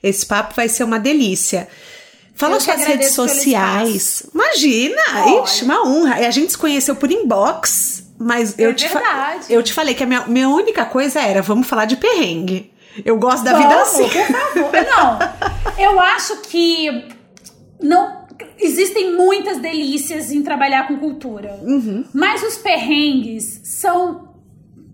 esse 0.02 0.26
papo 0.26 0.54
vai 0.54 0.68
ser 0.68 0.84
uma 0.84 1.00
delícia. 1.00 1.66
Fala 2.38 2.60
suas 2.60 2.84
redes 2.84 3.10
sociais. 3.14 4.22
Imagina, 4.32 5.02
ixi, 5.42 5.64
uma 5.64 5.84
honra. 5.84 6.14
A 6.14 6.30
gente 6.30 6.52
se 6.52 6.58
conheceu 6.58 6.94
por 6.94 7.10
inbox, 7.10 8.04
mas 8.16 8.56
é 8.56 8.64
eu, 8.64 8.74
te 8.74 8.88
eu 9.50 9.60
te 9.60 9.72
falei 9.72 9.92
que 9.92 10.04
a 10.04 10.06
minha, 10.06 10.24
minha 10.26 10.48
única 10.48 10.84
coisa 10.84 11.20
era: 11.20 11.42
vamos 11.42 11.66
falar 11.66 11.84
de 11.84 11.96
perrengue. 11.96 12.72
Eu 13.04 13.18
gosto 13.18 13.42
da 13.42 13.52
Vamos, 13.52 13.66
vida 13.66 13.82
assim. 13.82 14.08
Por 14.08 14.26
favor. 14.26 14.70
Não, 14.86 15.82
eu 15.82 16.00
acho 16.00 16.36
que 16.42 17.08
não 17.80 18.26
existem 18.58 19.16
muitas 19.16 19.58
delícias 19.58 20.30
em 20.30 20.42
trabalhar 20.42 20.86
com 20.88 20.96
cultura. 20.98 21.58
Uhum. 21.62 22.04
Mas 22.12 22.42
os 22.42 22.56
perrengues 22.56 23.60
são. 23.64 24.28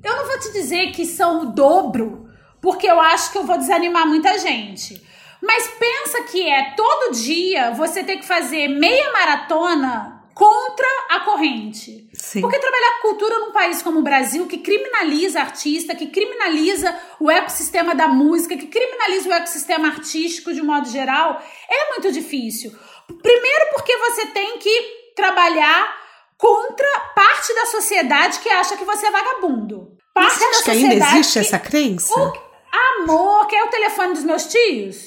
Eu 0.03 0.17
não 0.17 0.27
vou 0.27 0.39
te 0.39 0.53
dizer 0.53 0.93
que 0.93 1.07
são 1.07 1.43
o 1.43 1.47
dobro, 1.47 2.29
porque 2.61 2.87
eu 2.87 3.01
acho 3.01 3.33
que 3.33 3.39
eu 3.39 3.45
vou 3.45 3.57
desanimar 3.57 4.07
muita 4.07 4.39
gente. 4.39 5.03
Mas 5.45 5.69
pensa 5.69 6.23
que 6.23 6.49
é 6.49 6.75
todo 6.75 7.13
dia 7.13 7.71
você 7.73 8.03
ter 8.03 8.17
que 8.17 8.27
fazer 8.27 8.67
meia 8.69 9.13
maratona 9.13 10.25
contra 10.35 10.89
a 11.11 11.21
corrente. 11.21 12.09
Sim. 12.15 12.41
Porque 12.41 12.59
trabalhar 12.59 13.01
cultura 13.03 13.39
num 13.39 13.53
país 13.53 13.83
como 13.83 14.01
o 14.01 14.03
Brasil, 14.03 14.47
que 14.47 14.59
criminaliza 14.59 15.41
artista, 15.41 15.95
que 15.95 16.07
criminaliza 16.07 16.99
o 17.21 17.31
ecossistema 17.31 17.95
da 17.95 18.09
música, 18.09 18.57
que 18.57 18.67
criminaliza 18.67 19.29
o 19.29 19.33
ecossistema 19.33 19.89
artístico 19.89 20.53
de 20.53 20.61
um 20.61 20.67
modo 20.67 20.89
geral, 20.89 21.41
é 21.69 21.91
muito 21.91 22.11
difícil. 22.11 22.73
Primeiro, 23.07 23.67
porque 23.73 23.97
você 23.99 24.27
tem 24.27 24.59
que 24.59 25.13
trabalhar 25.15 25.95
contra 26.39 26.89
parte 27.15 27.55
da 27.55 27.67
sociedade 27.67 28.41
que 28.41 28.49
acha 28.49 28.77
que 28.77 28.85
você 28.85 29.07
é 29.07 29.11
vagabundo. 29.11 29.97
Parte 30.13 30.39
você 30.39 30.45
acha 30.45 30.63
que 30.63 30.71
ainda 30.71 30.95
existe 30.95 31.33
que... 31.35 31.39
essa 31.39 31.59
crença? 31.59 32.15
O... 32.19 32.44
Amor, 33.01 33.47
quer 33.47 33.63
o 33.63 33.69
telefone 33.69 34.15
dos 34.15 34.25
meus 34.25 34.47
tios? 34.47 35.07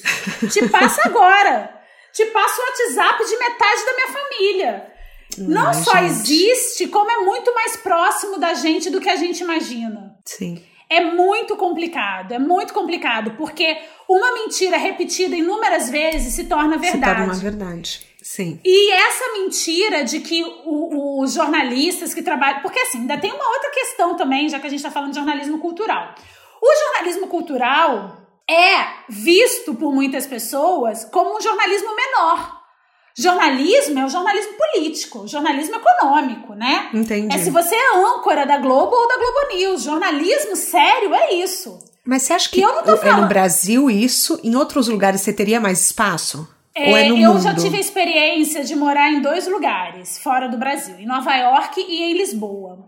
Te 0.52 0.66
passa 0.68 1.02
agora. 1.04 1.78
Te 2.12 2.24
passo 2.26 2.60
o 2.60 2.64
WhatsApp 2.64 3.24
de 3.24 3.36
metade 3.38 3.84
da 3.84 3.94
minha 3.94 4.08
família. 4.08 4.92
Não 5.38 5.74
só 5.74 5.96
gente. 5.96 6.06
existe, 6.06 6.88
como 6.88 7.10
é 7.10 7.18
muito 7.18 7.54
mais 7.54 7.76
próximo 7.76 8.38
da 8.38 8.54
gente 8.54 8.90
do 8.90 9.00
que 9.00 9.08
a 9.08 9.16
gente 9.16 9.40
imagina. 9.42 10.16
Sim. 10.24 10.62
É 10.90 11.02
muito 11.02 11.54
complicado, 11.54 12.32
é 12.32 12.38
muito 12.38 12.72
complicado, 12.72 13.32
porque 13.36 13.76
uma 14.08 14.32
mentira 14.32 14.78
repetida 14.78 15.36
inúmeras 15.36 15.90
vezes 15.90 16.32
se 16.32 16.44
torna 16.44 16.78
verdade. 16.78 17.04
Se 17.04 17.16
torna 17.16 17.24
uma 17.24 17.34
verdade. 17.34 18.08
Sim. 18.22 18.58
E 18.64 18.92
essa 18.92 19.32
mentira 19.34 20.02
de 20.02 20.20
que 20.20 20.42
os 20.64 21.34
jornalistas 21.34 22.14
que 22.14 22.22
trabalham. 22.22 22.60
Porque 22.60 22.78
assim, 22.78 22.98
ainda 22.98 23.18
tem 23.18 23.32
uma 23.32 23.48
outra 23.48 23.70
questão 23.70 24.16
também, 24.16 24.48
já 24.48 24.58
que 24.58 24.66
a 24.66 24.70
gente 24.70 24.78
está 24.78 24.90
falando 24.90 25.10
de 25.10 25.16
jornalismo 25.16 25.58
cultural. 25.58 26.14
O 26.60 26.86
jornalismo 26.86 27.26
cultural 27.28 28.16
é 28.48 28.86
visto 29.08 29.74
por 29.74 29.92
muitas 29.92 30.26
pessoas 30.26 31.04
como 31.04 31.36
um 31.36 31.40
jornalismo 31.40 31.94
menor. 31.94 32.58
Jornalismo 33.16 33.98
é 33.98 34.04
o 34.04 34.08
jornalismo 34.08 34.52
político, 34.52 35.26
jornalismo 35.26 35.74
econômico, 35.74 36.54
né? 36.54 36.88
Entendi. 36.94 37.34
É 37.34 37.38
se 37.38 37.50
você 37.50 37.74
é 37.74 37.96
âncora 37.96 38.46
da 38.46 38.58
Globo 38.58 38.94
ou 38.94 39.08
da 39.08 39.16
Globo 39.16 39.54
News. 39.54 39.82
Jornalismo 39.82 40.54
sério 40.54 41.12
é 41.12 41.34
isso. 41.34 41.78
Mas 42.06 42.22
você 42.22 42.32
acha 42.32 42.48
que 42.48 42.62
é 42.62 43.12
no 43.16 43.26
Brasil 43.26 43.90
isso? 43.90 44.40
Em 44.42 44.54
outros 44.54 44.88
lugares 44.88 45.20
você 45.20 45.32
teria 45.32 45.60
mais 45.60 45.84
espaço? 45.84 46.48
É, 46.74 46.90
Ou 46.90 46.96
é 46.96 47.08
no 47.08 47.18
eu 47.18 47.32
mundo? 47.32 47.42
já 47.42 47.54
tive 47.54 47.76
a 47.76 47.80
experiência 47.80 48.62
de 48.62 48.76
morar 48.76 49.10
em 49.10 49.20
dois 49.20 49.48
lugares 49.48 50.16
fora 50.18 50.48
do 50.48 50.56
Brasil, 50.56 50.96
em 50.96 51.06
Nova 51.06 51.34
York 51.34 51.84
e 51.86 52.04
em 52.04 52.12
Lisboa. 52.14 52.87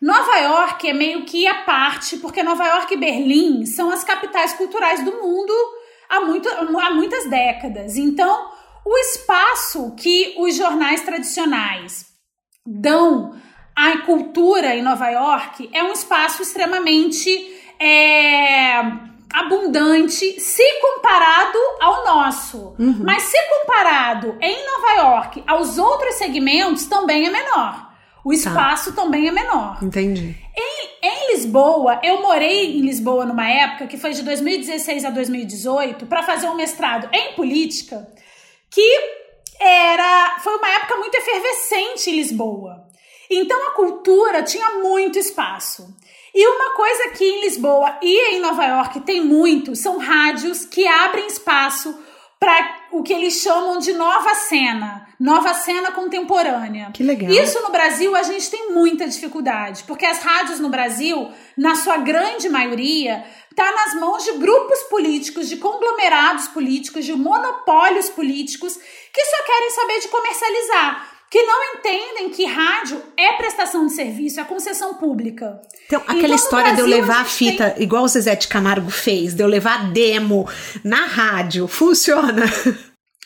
Nova 0.00 0.38
York 0.38 0.88
é 0.88 0.94
meio 0.94 1.24
que 1.26 1.46
a 1.46 1.62
parte, 1.62 2.16
porque 2.16 2.42
Nova 2.42 2.66
York 2.66 2.94
e 2.94 2.96
Berlim 2.96 3.66
são 3.66 3.90
as 3.90 4.02
capitais 4.02 4.54
culturais 4.54 5.04
do 5.04 5.12
mundo 5.12 5.52
há, 6.08 6.20
muito, 6.20 6.48
há 6.48 6.90
muitas 6.90 7.28
décadas. 7.28 7.96
Então, 7.96 8.50
o 8.84 8.96
espaço 8.96 9.94
que 9.96 10.34
os 10.38 10.56
jornais 10.56 11.02
tradicionais 11.02 12.06
dão 12.66 13.34
à 13.76 13.98
cultura 13.98 14.74
em 14.74 14.82
Nova 14.82 15.08
York 15.10 15.68
é 15.72 15.82
um 15.82 15.92
espaço 15.92 16.42
extremamente 16.42 17.28
é, 17.78 18.78
abundante 19.32 20.40
se 20.40 20.62
comparado 20.80 21.58
ao 21.80 22.04
nosso. 22.04 22.74
Uhum. 22.78 23.02
Mas 23.04 23.24
se 23.24 23.36
comparado 23.48 24.38
em 24.40 24.64
Nova 24.64 24.92
York 24.94 25.44
aos 25.46 25.76
outros 25.76 26.14
segmentos, 26.14 26.86
também 26.86 27.26
é 27.26 27.30
menor. 27.30 27.89
O 28.24 28.30
tá. 28.30 28.36
espaço 28.36 28.92
tá. 28.92 29.02
também 29.02 29.28
é 29.28 29.32
menor. 29.32 29.78
Entendi. 29.82 30.36
Em, 30.56 31.06
em, 31.06 31.32
Lisboa, 31.32 32.00
eu 32.02 32.20
morei 32.22 32.76
em 32.76 32.80
Lisboa 32.80 33.24
numa 33.24 33.48
época 33.48 33.86
que 33.86 33.96
foi 33.96 34.12
de 34.12 34.22
2016 34.22 35.04
a 35.04 35.10
2018 35.10 36.06
para 36.06 36.22
fazer 36.22 36.48
um 36.48 36.54
mestrado 36.54 37.08
em 37.12 37.32
política 37.34 38.06
que 38.70 39.20
era 39.58 40.38
foi 40.40 40.56
uma 40.56 40.68
época 40.68 40.96
muito 40.96 41.14
efervescente 41.14 42.10
em 42.10 42.16
Lisboa. 42.16 42.84
Então 43.30 43.68
a 43.68 43.70
cultura 43.72 44.42
tinha 44.42 44.70
muito 44.80 45.18
espaço. 45.18 45.94
E 46.34 46.46
uma 46.46 46.74
coisa 46.74 47.10
que 47.10 47.24
em 47.24 47.40
Lisboa 47.42 47.98
e 48.02 48.34
em 48.34 48.40
Nova 48.40 48.64
York 48.64 49.00
tem 49.00 49.24
muito 49.24 49.74
são 49.74 49.98
rádios 49.98 50.64
que 50.64 50.86
abrem 50.86 51.26
espaço 51.26 51.96
para 52.38 52.88
o 52.92 53.02
que 53.02 53.12
eles 53.12 53.34
chamam 53.34 53.78
de 53.78 53.92
nova 53.92 54.34
cena, 54.34 55.06
nova 55.20 55.52
cena 55.52 55.92
contemporânea. 55.92 56.90
Que 56.94 57.02
legal. 57.02 57.30
Isso 57.30 57.60
no 57.60 57.70
Brasil 57.70 58.16
a 58.16 58.22
gente 58.22 58.50
tem 58.50 58.72
muita 58.72 59.06
dificuldade, 59.06 59.84
porque 59.84 60.06
as 60.06 60.22
rádios 60.22 60.58
no 60.58 60.70
Brasil, 60.70 61.30
na 61.58 61.74
sua 61.74 61.98
grande 61.98 62.48
maioria, 62.48 63.22
tá 63.54 63.70
nas 63.70 64.00
mãos 64.00 64.24
de 64.24 64.32
grupos 64.32 64.82
políticos, 64.84 65.46
de 65.46 65.58
conglomerados 65.58 66.48
políticos, 66.48 67.04
de 67.04 67.12
monopólios 67.12 68.08
políticos 68.08 68.78
que 69.12 69.24
só 69.26 69.44
querem 69.44 69.70
saber 69.70 70.00
de 70.00 70.08
comercializar 70.08 71.10
que 71.30 71.42
não 71.44 71.74
entendem 71.74 72.30
que 72.30 72.44
rádio 72.44 73.00
é 73.16 73.34
prestação 73.34 73.86
de 73.86 73.92
serviço, 73.92 74.40
é 74.40 74.44
concessão 74.44 74.94
pública. 74.94 75.62
Então, 75.86 76.00
aquela 76.00 76.18
então, 76.18 76.34
história 76.34 76.72
Brasil, 76.72 76.86
de 76.86 76.90
eu 76.90 76.98
levar 76.98 77.20
a, 77.20 77.24
fita, 77.24 77.70
tem... 77.70 77.84
igual 77.84 78.02
o 78.02 78.08
Zezé 78.08 78.34
de 78.34 78.48
Camargo 78.48 78.90
fez, 78.90 79.32
de 79.32 79.40
eu 79.40 79.46
levar 79.46 79.80
a 79.80 79.84
demo 79.84 80.48
na 80.82 81.06
rádio, 81.06 81.68
funciona? 81.68 82.42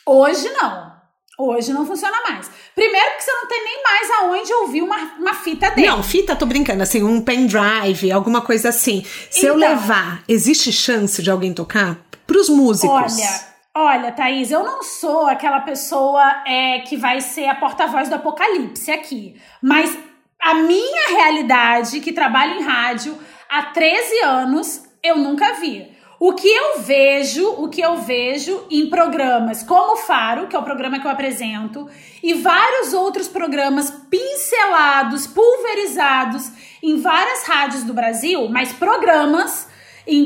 Hoje 0.05 0.47
não. 0.51 0.94
Hoje 1.37 1.73
não 1.73 1.85
funciona 1.85 2.15
mais. 2.29 2.49
Primeiro 2.73 3.11
porque 3.11 3.23
você 3.23 3.31
não 3.31 3.47
tem 3.47 3.63
nem 3.63 3.83
mais 3.83 4.11
aonde 4.11 4.53
ouvir 4.53 4.81
uma, 4.81 4.97
uma 5.19 5.33
fita 5.33 5.69
dele. 5.71 5.87
Não, 5.87 6.01
fita, 6.01 6.35
tô 6.35 6.45
brincando, 6.45 6.81
assim, 6.81 7.03
um 7.03 7.21
pendrive, 7.21 8.11
alguma 8.11 8.41
coisa 8.41 8.69
assim. 8.69 9.03
Se 9.29 9.39
então, 9.39 9.49
eu 9.49 9.55
levar, 9.55 10.23
existe 10.27 10.71
chance 10.71 11.21
de 11.21 11.29
alguém 11.29 11.53
tocar? 11.53 11.97
Pros 12.25 12.49
músicos. 12.49 12.89
Olha, 12.89 13.55
Olha, 13.77 14.09
Thaís, 14.13 14.51
eu 14.51 14.63
não 14.63 14.81
sou 14.81 15.27
aquela 15.27 15.59
pessoa 15.59 16.23
é, 16.47 16.79
que 16.79 16.95
vai 16.95 17.19
ser 17.19 17.47
a 17.47 17.55
porta-voz 17.55 18.07
do 18.07 18.15
apocalipse 18.15 18.89
aqui. 18.89 19.35
Mas 19.61 19.97
a 20.41 20.53
minha 20.53 21.09
realidade, 21.09 21.99
que 21.99 22.13
trabalho 22.13 22.53
em 22.53 22.63
rádio 22.63 23.17
há 23.49 23.63
13 23.63 24.21
anos, 24.23 24.83
eu 25.03 25.17
nunca 25.17 25.55
vi. 25.55 25.94
O 26.19 26.33
que 26.33 26.47
eu 26.47 26.79
vejo, 26.79 27.45
o 27.57 27.69
que 27.69 27.81
eu 27.81 27.97
vejo 27.97 28.65
em 28.71 28.89
programas 28.89 29.63
como 29.63 29.93
o 29.93 29.97
Faro, 29.97 30.47
que 30.47 30.55
é 30.55 30.59
o 30.59 30.63
programa 30.63 30.99
que 30.99 31.05
eu 31.05 31.11
apresento, 31.11 31.89
e 32.23 32.33
vários 32.33 32.93
outros 32.93 33.27
programas 33.27 33.91
pincelados, 34.09 35.27
pulverizados 35.27 36.49
em 36.81 37.01
várias 37.01 37.43
rádios 37.45 37.83
do 37.83 37.93
Brasil, 37.93 38.47
mas 38.47 38.71
programas, 38.71 39.67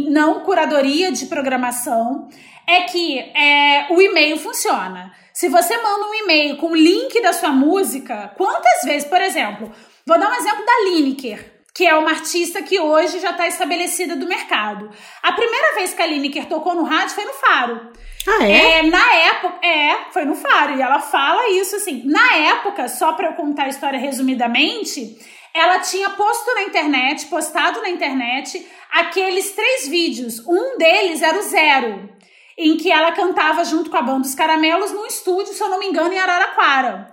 não 0.10 0.42
curadoria 0.42 1.12
de 1.12 1.26
programação, 1.26 2.30
é 2.68 2.82
que 2.82 3.18
é, 3.18 3.88
o 3.90 4.00
e-mail 4.00 4.38
funciona. 4.38 5.12
Se 5.34 5.50
você 5.50 5.76
manda 5.78 6.06
um 6.06 6.14
e-mail 6.14 6.58
com 6.58 6.68
o 6.68 6.76
link 6.76 7.20
da 7.22 7.34
sua 7.34 7.50
música, 7.50 8.32
quantas 8.38 8.84
vezes, 8.84 9.08
por 9.08 9.22
exemplo, 9.22 9.72
vou 10.06 10.20
dar 10.20 10.30
um 10.30 10.36
exemplo 10.36 10.64
da 10.64 10.84
Lineker 10.84 11.59
que 11.80 11.88
é 11.88 11.96
uma 11.96 12.12
artista 12.12 12.62
que 12.62 12.78
hoje 12.78 13.22
já 13.22 13.30
está 13.30 13.48
estabelecida 13.48 14.14
do 14.14 14.28
mercado. 14.28 14.92
A 15.24 15.32
primeira 15.32 15.76
vez 15.76 15.94
que 15.94 16.02
a 16.02 16.06
Lineker 16.06 16.46
tocou 16.46 16.76
no 16.76 16.84
rádio 16.84 17.16
foi 17.16 17.24
no 17.24 17.32
Faro. 17.32 17.94
Ah, 18.28 18.44
é? 18.44 18.80
é? 18.80 18.84
Na 18.84 19.14
época, 19.14 19.66
é, 19.66 20.12
foi 20.12 20.26
no 20.26 20.36
Faro. 20.36 20.76
E 20.76 20.82
ela 20.82 21.00
fala 21.00 21.50
isso 21.52 21.78
assim. 21.78 22.02
Na 22.04 22.36
época, 22.36 22.90
só 22.90 23.14
para 23.14 23.30
eu 23.30 23.34
contar 23.36 23.64
a 23.64 23.70
história 23.70 23.98
resumidamente, 23.98 25.18
ela 25.54 25.80
tinha 25.80 26.10
posto 26.10 26.54
na 26.54 26.64
internet, 26.64 27.28
postado 27.28 27.82
na 27.82 27.90
internet, 27.90 28.68
aqueles 28.92 29.52
três 29.54 29.88
vídeos. 29.88 30.46
Um 30.46 30.78
deles 30.78 31.22
era 31.22 31.40
o 31.40 31.44
Zero, 31.44 32.10
em 32.58 32.76
que 32.76 32.92
ela 32.92 33.14
cantava 33.14 33.64
junto 33.64 33.90
com 33.90 33.96
a 33.96 34.02
banda 34.02 34.24
dos 34.24 34.36
Caramelos 34.36 34.92
num 34.92 35.06
estúdio, 35.06 35.54
se 35.54 35.64
eu 35.64 35.70
não 35.70 35.80
me 35.80 35.86
engano, 35.86 36.14
em 36.14 36.20
Araraquara. 36.20 37.10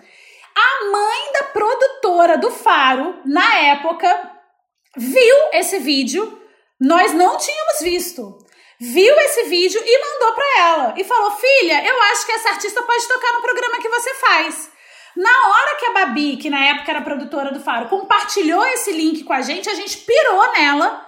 A 0.57 0.91
mãe 0.91 1.33
da 1.35 1.45
produtora 1.53 2.37
do 2.37 2.51
Faro, 2.51 3.21
na 3.25 3.59
época, 3.59 4.36
viu 4.97 5.37
esse 5.53 5.79
vídeo, 5.79 6.41
nós 6.81 7.13
não 7.13 7.37
tínhamos 7.37 7.81
visto. 7.81 8.39
Viu 8.79 9.15
esse 9.21 9.45
vídeo 9.45 9.81
e 9.85 10.01
mandou 10.01 10.33
para 10.35 10.61
ela 10.61 10.95
e 10.99 11.05
falou: 11.05 11.31
"Filha, 11.33 11.87
eu 11.87 12.03
acho 12.13 12.27
que 12.27 12.33
essa 12.33 12.51
artista 12.51 12.83
pode 12.83 13.09
tocar 13.09 13.33
no 13.33 13.43
programa 13.43 13.79
que 13.79 13.89
você 13.89 14.15
faz". 14.15 14.71
Na 15.17 15.31
hora 15.49 15.77
que 15.77 15.87
a 15.87 15.93
Babi, 15.93 16.37
que 16.37 16.51
na 16.51 16.63
época 16.67 16.91
era 16.91 17.01
produtora 17.01 17.51
do 17.51 17.61
Faro, 17.61 17.89
compartilhou 17.89 18.63
esse 18.67 18.93
link 18.93 19.25
com 19.25 19.33
a 19.33 19.41
gente, 19.41 19.71
a 19.71 19.75
gente 19.75 19.97
pirou 19.99 20.53
nela, 20.53 21.07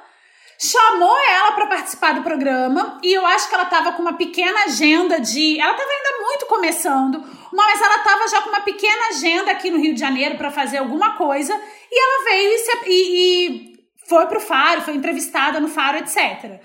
chamou 0.58 1.14
ela 1.30 1.52
para 1.52 1.66
participar 1.66 2.14
do 2.14 2.22
programa 2.22 2.98
e 3.02 3.12
eu 3.12 3.26
acho 3.26 3.48
que 3.50 3.54
ela 3.54 3.66
tava 3.66 3.92
com 3.92 4.00
uma 4.00 4.14
pequena 4.14 4.64
agenda 4.64 5.20
de, 5.20 5.60
ela 5.60 5.74
tava 5.74 5.90
ainda 5.90 6.24
muito 6.24 6.46
começando, 6.46 7.22
mas 7.52 7.82
ela 7.82 7.98
tava 7.98 8.28
já 8.28 8.40
com 8.40 8.48
uma 8.48 8.62
pequena 8.62 9.08
agenda 9.08 9.50
aqui 9.50 9.70
no 9.70 9.78
Rio 9.78 9.92
de 9.92 10.00
Janeiro 10.00 10.38
para 10.38 10.50
fazer 10.50 10.78
alguma 10.78 11.16
coisa 11.18 11.54
e 11.92 12.00
ela 12.00 12.24
veio 12.24 12.50
e, 12.50 12.58
se, 12.58 12.72
e 12.86 13.67
foi 14.08 14.26
pro 14.26 14.40
Faro, 14.40 14.82
foi 14.82 14.94
entrevistada 14.94 15.60
no 15.60 15.68
Faro, 15.68 15.98
etc. 15.98 16.60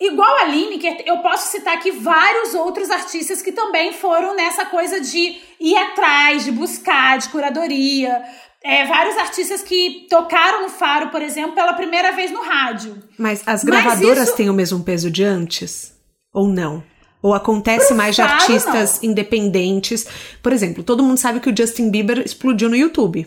Igual 0.00 0.36
a 0.38 0.44
Lineker, 0.44 1.02
eu 1.06 1.18
posso 1.18 1.50
citar 1.50 1.74
aqui 1.74 1.90
vários 1.90 2.54
outros 2.54 2.88
artistas 2.88 3.42
que 3.42 3.50
também 3.50 3.92
foram 3.92 4.34
nessa 4.36 4.64
coisa 4.64 5.00
de 5.00 5.36
ir 5.60 5.76
atrás, 5.76 6.44
de 6.44 6.52
buscar, 6.52 7.18
de 7.18 7.28
curadoria. 7.28 8.22
É, 8.62 8.86
vários 8.86 9.16
artistas 9.16 9.62
que 9.62 10.06
tocaram 10.08 10.62
no 10.62 10.68
Faro, 10.68 11.10
por 11.10 11.20
exemplo, 11.20 11.52
pela 11.52 11.72
primeira 11.72 12.12
vez 12.12 12.30
no 12.30 12.42
rádio. 12.42 12.96
Mas 13.18 13.42
as 13.46 13.64
gravadoras 13.64 14.18
Mas 14.18 14.28
isso... 14.28 14.36
têm 14.36 14.50
o 14.50 14.54
mesmo 14.54 14.84
peso 14.84 15.10
de 15.10 15.24
antes? 15.24 15.92
Ou 16.32 16.46
não? 16.46 16.82
Ou 17.20 17.34
acontece 17.34 17.88
Pro 17.88 17.96
mais 17.96 18.14
de 18.14 18.22
artistas 18.22 19.00
não. 19.02 19.10
independentes? 19.10 20.06
Por 20.40 20.52
exemplo, 20.52 20.84
todo 20.84 21.02
mundo 21.02 21.18
sabe 21.18 21.40
que 21.40 21.50
o 21.50 21.56
Justin 21.56 21.90
Bieber 21.90 22.20
explodiu 22.20 22.68
no 22.68 22.76
YouTube. 22.76 23.26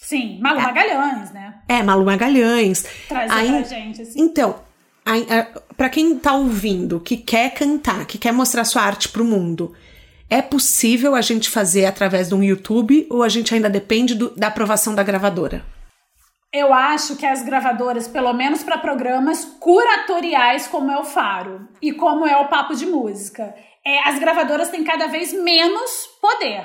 Sim, 0.00 0.38
Malu 0.40 0.60
é. 0.60 0.62
Magalhães, 0.62 1.32
né? 1.32 1.43
É, 1.68 1.82
Malu 1.82 2.04
Magalhães. 2.04 2.84
Traz 3.08 3.30
aí, 3.30 3.48
pra 3.48 3.62
gente, 3.62 4.02
assim. 4.02 4.20
Então, 4.20 4.56
para 5.76 5.88
quem 5.88 6.18
tá 6.18 6.34
ouvindo, 6.34 7.00
que 7.00 7.16
quer 7.16 7.54
cantar, 7.54 8.06
que 8.06 8.18
quer 8.18 8.32
mostrar 8.32 8.64
sua 8.64 8.82
arte 8.82 9.08
pro 9.08 9.24
mundo, 9.24 9.74
é 10.30 10.40
possível 10.40 11.14
a 11.14 11.20
gente 11.20 11.50
fazer 11.50 11.84
através 11.84 12.28
de 12.28 12.34
um 12.34 12.42
YouTube 12.42 13.06
ou 13.10 13.22
a 13.22 13.28
gente 13.28 13.54
ainda 13.54 13.68
depende 13.68 14.14
do, 14.14 14.30
da 14.34 14.48
aprovação 14.48 14.94
da 14.94 15.02
gravadora? 15.02 15.64
Eu 16.52 16.72
acho 16.72 17.16
que 17.16 17.26
as 17.26 17.42
gravadoras, 17.42 18.06
pelo 18.06 18.32
menos 18.32 18.62
para 18.62 18.78
programas 18.78 19.44
curatoriais 19.58 20.68
como 20.68 20.90
é 20.90 20.98
o 20.98 21.04
Faro 21.04 21.68
e 21.82 21.92
como 21.92 22.26
é 22.26 22.36
o 22.36 22.46
Papo 22.46 22.74
de 22.74 22.86
Música, 22.86 23.54
é, 23.84 24.08
as 24.08 24.18
gravadoras 24.18 24.70
têm 24.70 24.84
cada 24.84 25.08
vez 25.08 25.32
menos 25.32 26.06
poder. 26.20 26.64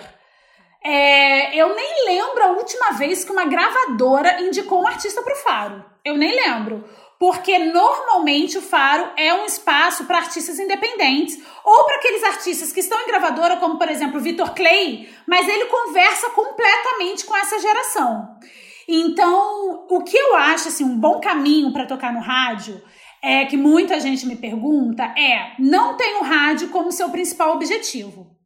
É, 0.83 1.55
eu 1.55 1.75
nem 1.75 2.05
lembro 2.05 2.43
a 2.43 2.51
última 2.51 2.91
vez 2.91 3.23
que 3.23 3.31
uma 3.31 3.45
gravadora 3.45 4.41
indicou 4.41 4.81
um 4.81 4.87
artista 4.87 5.21
para 5.21 5.33
o 5.33 5.37
Faro. 5.37 5.85
Eu 6.03 6.17
nem 6.17 6.33
lembro. 6.33 6.83
Porque 7.19 7.59
normalmente 7.59 8.57
o 8.57 8.61
Faro 8.61 9.11
é 9.17 9.33
um 9.33 9.45
espaço 9.45 10.05
para 10.05 10.19
artistas 10.19 10.57
independentes 10.57 11.37
ou 11.65 11.83
para 11.83 11.97
aqueles 11.97 12.23
artistas 12.23 12.71
que 12.71 12.79
estão 12.79 12.97
em 13.01 13.07
gravadora, 13.07 13.57
como 13.57 13.77
por 13.77 13.89
exemplo 13.89 14.19
o 14.19 14.23
Vitor 14.23 14.55
Clay, 14.55 15.09
mas 15.27 15.45
ele 15.49 15.65
conversa 15.65 16.29
completamente 16.29 17.25
com 17.25 17.35
essa 17.35 17.59
geração. 17.59 18.37
Então, 18.87 19.85
o 19.89 20.01
que 20.01 20.15
eu 20.15 20.35
acho 20.37 20.69
assim 20.69 20.85
um 20.85 20.97
bom 20.97 21.19
caminho 21.19 21.73
para 21.73 21.85
tocar 21.85 22.13
no 22.13 22.21
rádio 22.21 22.81
é 23.21 23.45
que 23.45 23.57
muita 23.57 23.99
gente 23.99 24.25
me 24.25 24.37
pergunta 24.37 25.03
é: 25.03 25.55
não 25.59 25.97
tem 25.97 26.15
o 26.15 26.23
rádio 26.23 26.69
como 26.69 26.91
seu 26.91 27.09
principal 27.09 27.53
objetivo. 27.53 28.38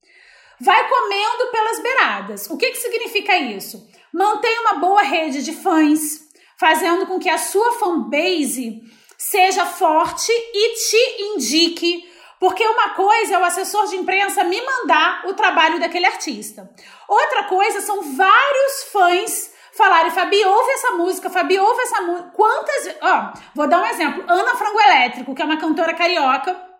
Vai 0.60 0.88
comendo 0.88 1.52
pelas 1.52 1.80
beiradas. 1.82 2.50
O 2.50 2.58
que, 2.58 2.72
que 2.72 2.78
significa 2.78 3.36
isso? 3.38 3.88
Mantém 4.14 4.60
uma 4.60 4.76
boa 4.76 5.02
rede 5.02 5.44
de 5.44 5.54
fãs, 5.54 6.22
fazendo 6.58 7.06
com 7.06 7.20
que 7.20 7.30
a 7.30 7.38
sua 7.38 7.74
fanbase 7.74 8.82
seja 9.18 9.66
forte 9.66 10.32
e 10.32 10.76
te 10.76 11.24
indique. 11.24 12.10
Porque 12.40 12.66
uma 12.66 12.90
coisa 12.90 13.36
é 13.36 13.40
o 13.40 13.46
assessor 13.46 13.88
de 13.88 13.96
imprensa 13.96 14.44
me 14.44 14.62
mandar 14.62 15.26
o 15.28 15.34
trabalho 15.34 15.80
daquele 15.80 16.06
artista. 16.06 16.70
Outra 17.08 17.46
coisa 17.46 17.82
são 17.82 18.02
vários 18.16 18.84
fãs 18.92 19.54
falarem, 19.76 20.12
Fabi, 20.12 20.44
ouve 20.46 20.72
essa 20.72 20.92
música, 20.92 21.30
Fabi, 21.30 21.58
ouve 21.58 21.82
essa 21.82 22.02
música. 22.02 22.32
Quantas. 22.36 22.96
Ó, 23.02 23.34
vou 23.56 23.68
dar 23.68 23.82
um 23.82 23.86
exemplo. 23.86 24.24
Ana 24.28 24.56
Frango 24.56 24.80
Elétrico, 24.80 25.34
que 25.34 25.42
é 25.42 25.46
uma 25.46 25.58
cantora 25.58 25.94
carioca 25.94 26.73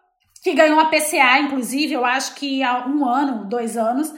que 0.44 0.54
ganhou 0.54 0.80
a 0.80 0.86
PCA, 0.86 1.40
inclusive, 1.40 1.94
eu 1.94 2.04
acho 2.04 2.36
que 2.36 2.62
há 2.62 2.86
um 2.86 3.08
ano, 3.08 3.46
dois 3.46 3.78
anos. 3.78 4.14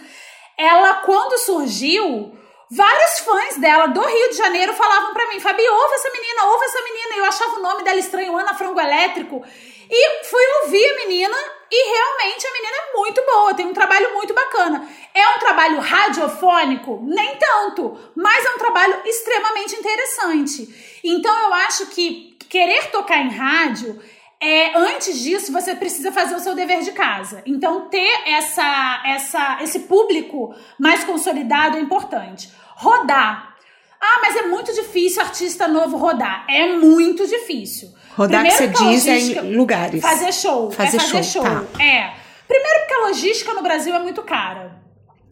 Ela, 0.57 0.95
quando 1.05 1.38
surgiu, 1.38 2.35
vários 2.71 3.19
fãs 3.19 3.57
dela 3.57 3.88
do 3.88 4.01
Rio 4.01 4.29
de 4.29 4.38
Janeiro 4.38 4.73
falavam 4.73 5.13
para 5.13 5.27
mim: 5.29 5.39
Fabi, 5.39 5.61
ouve 5.61 5.93
essa 5.93 6.09
menina, 6.09 6.45
ouve 6.45 6.65
essa 6.65 6.81
menina. 6.81 7.15
Eu 7.17 7.25
achava 7.25 7.59
o 7.59 7.61
nome 7.61 7.83
dela 7.83 7.99
estranho, 7.99 8.35
Ana 8.35 8.55
Frango 8.55 8.79
Elétrico. 8.79 9.43
E 9.88 10.23
fui 10.25 10.43
ouvir 10.63 10.83
a 10.83 10.95
menina 10.95 11.38
e 11.71 11.93
realmente 11.93 12.47
a 12.47 12.53
menina 12.53 12.75
é 12.75 12.97
muito 12.97 13.21
boa, 13.23 13.53
tem 13.53 13.67
um 13.67 13.73
trabalho 13.73 14.13
muito 14.15 14.33
bacana. 14.33 14.89
É 15.13 15.29
um 15.29 15.39
trabalho 15.39 15.79
radiofônico? 15.79 17.01
Nem 17.03 17.38
tanto, 17.38 17.95
mas 18.15 18.43
é 18.43 18.49
um 18.49 18.57
trabalho 18.57 18.99
extremamente 19.05 19.75
interessante. 19.75 20.99
Então 21.03 21.38
eu 21.39 21.53
acho 21.53 21.85
que 21.88 22.35
querer 22.49 22.89
tocar 22.89 23.19
em 23.19 23.29
rádio 23.29 24.01
é, 24.41 24.77
antes 24.77 25.19
disso, 25.21 25.51
você 25.51 25.75
precisa 25.75 26.11
fazer 26.11 26.35
o 26.35 26.39
seu 26.39 26.55
dever 26.55 26.81
de 26.81 26.91
casa. 26.91 27.41
Então, 27.45 27.89
ter 27.89 28.21
essa, 28.27 29.01
essa, 29.05 29.57
esse 29.61 29.79
público 29.79 30.53
mais 30.79 31.03
consolidado 31.03 31.77
é 31.77 31.79
importante. 31.79 32.51
Rodar. 32.75 33.55
Ah, 33.99 34.19
mas 34.21 34.35
é 34.35 34.43
muito 34.43 34.73
difícil 34.73 35.21
artista 35.21 35.67
novo 35.67 35.97
rodar. 35.97 36.45
É 36.49 36.75
muito 36.75 37.25
difícil. 37.25 37.89
Rodar 38.15 38.41
Primeiro, 38.41 38.73
que 38.73 38.77
você 38.77 38.89
diz 38.89 39.07
é 39.07 39.19
em 39.19 39.55
lugares. 39.55 40.01
Fazer 40.01 40.31
show. 40.33 40.71
Fazer, 40.71 40.97
é 40.97 40.99
fazer 40.99 41.23
show. 41.23 41.43
show. 41.43 41.43
Tá. 41.43 41.83
É. 41.83 42.13
Primeiro 42.47 42.79
porque 42.79 42.93
a 42.93 43.07
logística 43.07 43.53
no 43.53 43.63
Brasil 43.63 43.95
é 43.95 43.99
muito 43.99 44.21
cara. 44.21 44.79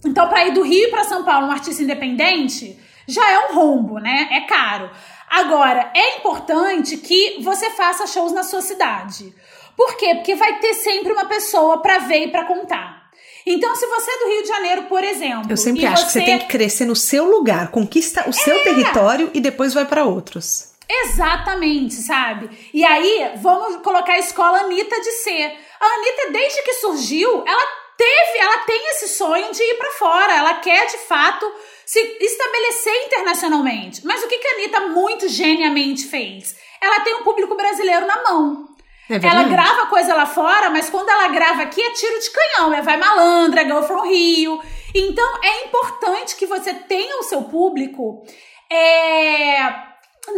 Então, 0.06 0.28
para 0.28 0.48
ir 0.48 0.54
do 0.54 0.64
Rio 0.64 0.90
para 0.90 1.04
São 1.04 1.24
Paulo, 1.24 1.48
um 1.48 1.52
artista 1.52 1.84
independente, 1.84 2.78
já 3.08 3.30
é 3.32 3.40
um 3.48 3.56
rombo, 3.56 4.00
né? 4.00 4.28
É 4.32 4.42
caro. 4.42 4.90
Agora, 5.34 5.92
é 5.96 6.18
importante 6.18 6.96
que 6.98 7.42
você 7.42 7.72
faça 7.72 8.06
shows 8.06 8.32
na 8.32 8.44
sua 8.44 8.62
cidade. 8.62 9.34
Por 9.76 9.98
quê? 9.98 10.14
Porque 10.14 10.36
vai 10.36 10.60
ter 10.60 10.76
sempre 10.76 11.12
uma 11.12 11.26
pessoa 11.26 11.82
para 11.82 11.98
ver 11.98 12.28
e 12.28 12.32
para 12.32 12.46
contar. 12.46 13.10
Então, 13.44 13.76
se 13.76 13.88
você 13.88 14.12
é 14.12 14.20
do 14.20 14.30
Rio 14.30 14.42
de 14.44 14.48
Janeiro, 14.48 14.84
por 14.84 15.04
exemplo. 15.04 15.52
Eu 15.52 15.58
sempre 15.58 15.88
acho 15.88 16.06
você... 16.06 16.20
que 16.20 16.26
você 16.26 16.32
tem 16.32 16.38
que 16.38 16.48
crescer 16.48 16.86
no 16.86 16.96
seu 16.96 17.26
lugar, 17.26 17.72
conquista 17.72 18.30
o 18.30 18.32
seu 18.32 18.56
é. 18.58 18.60
território 18.60 19.32
e 19.34 19.42
depois 19.42 19.74
vai 19.74 19.86
para 19.86 20.06
outros. 20.06 20.72
Exatamente, 20.88 21.96
sabe? 21.96 22.52
E 22.72 22.86
aí, 22.86 23.32
vamos 23.38 23.78
colocar 23.78 24.14
a 24.14 24.20
escola 24.20 24.60
Anitta 24.60 25.02
de 25.02 25.12
ser. 25.14 25.52
A 25.80 25.86
Anitta, 25.86 26.32
desde 26.32 26.62
que 26.62 26.74
surgiu, 26.74 27.44
ela 27.48 27.83
teve, 28.04 28.40
ela 28.40 28.58
tem 28.60 28.90
esse 28.90 29.08
sonho 29.10 29.52
de 29.52 29.64
ir 29.64 29.78
para 29.78 29.92
fora. 29.92 30.34
Ela 30.36 30.56
quer, 30.56 30.86
de 30.88 30.98
fato, 31.00 31.50
se 31.86 32.00
estabelecer 32.20 33.06
internacionalmente. 33.06 34.06
Mas 34.06 34.24
o 34.24 34.28
que, 34.28 34.38
que 34.38 34.48
a 34.48 34.54
Anitta 34.56 34.80
muito 34.88 35.28
geniamente 35.30 36.08
fez? 36.08 36.56
Ela 36.82 37.00
tem 37.02 37.16
um 37.16 37.24
público 37.24 37.56
brasileiro 37.56 38.06
na 38.06 38.24
mão. 38.24 38.68
É 39.10 39.16
ela 39.16 39.44
grava 39.44 39.88
coisa 39.88 40.14
lá 40.14 40.26
fora, 40.26 40.70
mas 40.70 40.90
quando 40.90 41.10
ela 41.10 41.28
grava 41.28 41.64
aqui 41.64 41.82
é 41.82 41.92
tiro 41.92 42.20
de 42.20 42.32
canhão, 42.32 42.74
é 42.74 42.82
vai 42.82 42.98
malandra, 42.98 43.62
é 43.62 43.66
Girl 43.66 43.82
from 43.84 44.02
Rio. 44.02 44.62
Então 44.96 45.40
é 45.44 45.66
importante 45.66 46.36
que 46.36 46.46
você 46.46 46.74
tenha 46.74 47.20
o 47.20 47.24
seu 47.24 47.44
público 47.44 48.26
é, 48.72 49.70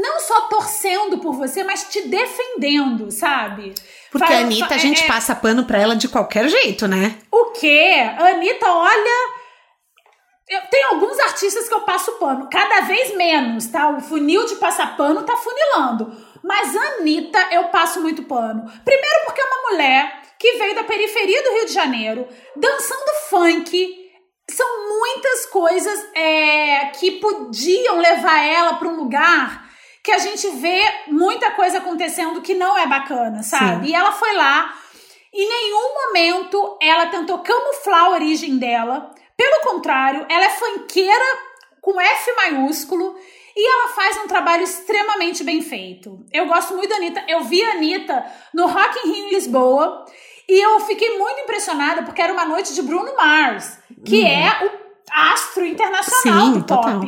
não 0.02 0.20
só 0.20 0.42
torcendo 0.48 1.20
por 1.20 1.34
você, 1.34 1.64
mas 1.64 1.84
te 1.84 2.08
defendendo, 2.08 3.12
sabe? 3.12 3.74
Porque 4.18 4.28
Fala- 4.32 4.40
a 4.40 4.44
Anitta, 4.46 4.74
a 4.74 4.78
é- 4.78 4.80
gente 4.80 5.04
é- 5.04 5.08
passa 5.08 5.36
pano 5.36 5.66
pra 5.66 5.78
ela 5.78 5.94
de 5.94 6.08
qualquer 6.08 6.48
jeito, 6.48 6.88
né? 6.88 7.18
O 7.30 7.52
quê? 7.52 7.96
A 8.18 8.28
Anitta, 8.30 8.66
olha. 8.66 9.36
Eu, 10.48 10.62
tem 10.70 10.84
alguns 10.86 11.20
artistas 11.20 11.68
que 11.68 11.74
eu 11.74 11.82
passo 11.82 12.14
pano, 12.14 12.48
cada 12.50 12.82
vez 12.82 13.14
menos, 13.18 13.68
tá? 13.68 13.90
O 13.90 14.00
funil 14.00 14.46
de 14.46 14.56
passar 14.56 14.96
pano 14.96 15.24
tá 15.24 15.36
funilando. 15.36 16.16
Mas 16.42 16.74
a 16.78 16.82
Anitta, 17.00 17.40
eu 17.52 17.66
passo 17.66 18.00
muito 18.02 18.24
pano. 18.24 18.64
Primeiro, 18.86 19.26
porque 19.26 19.42
é 19.42 19.44
uma 19.46 19.72
mulher 19.72 20.22
que 20.40 20.54
veio 20.54 20.76
da 20.76 20.84
periferia 20.84 21.44
do 21.44 21.50
Rio 21.56 21.66
de 21.66 21.74
Janeiro, 21.74 22.28
dançando 22.56 23.12
funk. 23.30 24.06
São 24.50 24.88
muitas 24.88 25.46
coisas 25.48 26.08
é, 26.16 26.86
que 27.00 27.12
podiam 27.20 27.98
levar 28.00 28.40
ela 28.46 28.76
para 28.76 28.88
um 28.88 28.96
lugar 28.96 29.65
que 30.06 30.12
a 30.12 30.20
gente 30.20 30.48
vê 30.52 30.84
muita 31.08 31.50
coisa 31.52 31.80
acontecendo 31.80 32.40
que 32.40 32.54
não 32.54 32.78
é 32.78 32.86
bacana, 32.86 33.42
sabe? 33.42 33.88
Sim. 33.88 33.92
E 33.92 33.96
ela 33.96 34.12
foi 34.12 34.34
lá, 34.34 34.72
em 35.34 35.50
nenhum 35.50 36.06
momento 36.06 36.78
ela 36.80 37.08
tentou 37.08 37.40
camuflar 37.40 38.04
a 38.04 38.10
origem 38.12 38.60
dela. 38.60 39.10
Pelo 39.36 39.62
contrário, 39.64 40.24
ela 40.30 40.46
é 40.46 40.50
funkeira 40.50 41.26
com 41.82 42.00
F 42.00 42.36
maiúsculo 42.36 43.16
e 43.56 43.68
ela 43.68 43.94
faz 43.94 44.18
um 44.18 44.28
trabalho 44.28 44.62
extremamente 44.64 45.44
bem 45.44 45.60
feito. 45.64 46.24
Eu 46.32 46.46
gosto 46.46 46.76
muito 46.76 46.90
da 46.90 46.98
Anitta. 46.98 47.24
Eu 47.28 47.44
vi 47.44 47.64
a 47.64 47.72
Anitta 47.72 48.26
no 48.54 48.68
Rock 48.68 49.08
in 49.08 49.12
Rio 49.12 49.26
em 49.26 49.34
Lisboa 49.34 50.06
e 50.48 50.64
eu 50.64 50.80
fiquei 50.82 51.18
muito 51.18 51.42
impressionada 51.42 52.04
porque 52.04 52.22
era 52.22 52.32
uma 52.32 52.46
noite 52.46 52.76
de 52.76 52.84
Bruno 52.84 53.16
Mars, 53.16 53.80
que 54.06 54.24
é 54.24 54.66
o 54.66 54.70
astro 55.12 55.66
internacional 55.66 56.46
Sim, 56.46 56.54
do 56.60 56.64
pop. 56.64 56.84
total. 56.84 57.02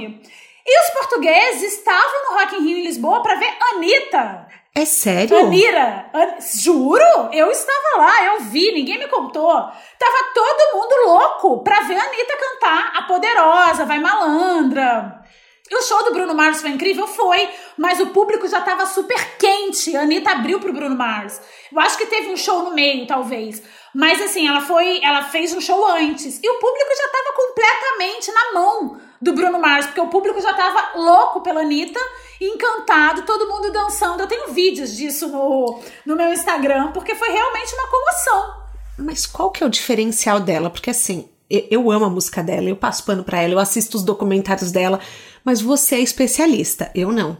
E 0.70 0.80
os 0.82 0.90
portugueses 0.90 1.74
estavam 1.78 2.26
no 2.32 2.38
Rock 2.40 2.56
in 2.56 2.60
Rio 2.60 2.78
em 2.80 2.84
Lisboa 2.84 3.22
para 3.24 3.36
ver 3.36 3.56
Anitta. 3.74 4.48
É 4.76 4.86
sério? 4.86 5.36
Anira, 5.40 6.10
An- 6.14 6.36
juro? 6.62 7.30
Eu 7.32 7.50
estava 7.50 7.98
lá, 7.98 8.26
eu 8.26 8.42
vi, 8.42 8.72
ninguém 8.74 9.00
me 9.00 9.08
contou. 9.08 9.50
Tava 9.52 10.32
todo 10.36 10.78
mundo 10.78 10.96
louco 11.08 11.64
pra 11.64 11.80
ver 11.80 11.98
a 11.98 12.04
Anitta 12.04 12.38
cantar 12.38 12.92
A 12.98 13.02
Poderosa, 13.04 13.86
Vai 13.86 14.00
Malandra. 14.00 15.24
E 15.70 15.76
o 15.76 15.82
show 15.82 16.04
do 16.06 16.14
Bruno 16.14 16.34
Mars 16.36 16.62
foi 16.62 16.70
incrível? 16.70 17.08
Foi, 17.08 17.50
mas 17.78 18.00
o 18.00 18.08
público 18.08 18.48
já 18.48 18.62
tava 18.62 18.86
super 18.86 19.38
quente. 19.38 19.96
A 19.98 20.02
Anitta 20.02 20.32
abriu 20.32 20.60
pro 20.60 20.72
Bruno 20.74 20.96
Mars. 20.96 21.42
Eu 21.72 21.80
acho 21.80 21.98
que 21.98 22.06
teve 22.06 22.30
um 22.30 22.38
show 22.38 22.64
no 22.64 22.72
meio, 22.74 23.08
talvez. 23.08 23.62
Mas 23.96 24.22
assim, 24.22 24.48
ela 24.48 24.62
foi, 24.62 25.02
ela 25.04 25.24
fez 25.24 25.54
um 25.54 25.60
show 25.62 25.86
antes. 25.88 26.40
E 26.42 26.50
o 26.50 26.60
público 26.60 26.90
já 26.98 27.08
tava 27.10 27.34
completamente 27.36 28.32
na 28.32 28.54
mão 28.54 29.02
do 29.22 29.34
Bruno 29.34 29.60
Mars, 29.60 29.88
porque 29.88 30.02
o 30.02 30.08
público 30.08 30.42
já 30.42 30.54
tava 30.54 30.98
louco 31.00 31.42
pela 31.42 31.62
Anitta, 31.62 32.00
encantado, 32.40 33.24
todo 33.24 33.48
mundo 33.48 33.72
dançando. 33.72 34.22
Eu 34.22 34.28
tenho 34.28 34.54
vídeos 34.54 34.96
disso 34.96 35.28
no, 35.28 35.80
no 36.06 36.16
meu 36.16 36.32
Instagram, 36.32 36.92
porque 36.92 37.16
foi 37.16 37.30
realmente 37.30 37.74
uma 37.74 37.88
comoção. 37.88 38.68
Mas 39.00 39.26
qual 39.26 39.52
que 39.52 39.64
é 39.64 39.66
o 39.66 39.70
diferencial 39.70 40.40
dela? 40.40 40.70
Porque 40.70 40.90
assim, 40.90 41.30
eu 41.50 41.90
amo 41.92 42.06
a 42.06 42.10
música 42.10 42.44
dela, 42.44 42.70
eu 42.70 42.76
passo 42.76 43.06
pano 43.06 43.24
pra 43.24 43.42
ela, 43.42 43.54
eu 43.54 43.60
assisto 43.60 43.98
os 43.98 44.04
documentários 44.04 44.72
dela, 44.72 45.00
mas 45.44 45.62
você 45.62 45.96
é 45.96 46.00
especialista, 46.00 46.92
eu 46.94 47.12
não. 47.12 47.38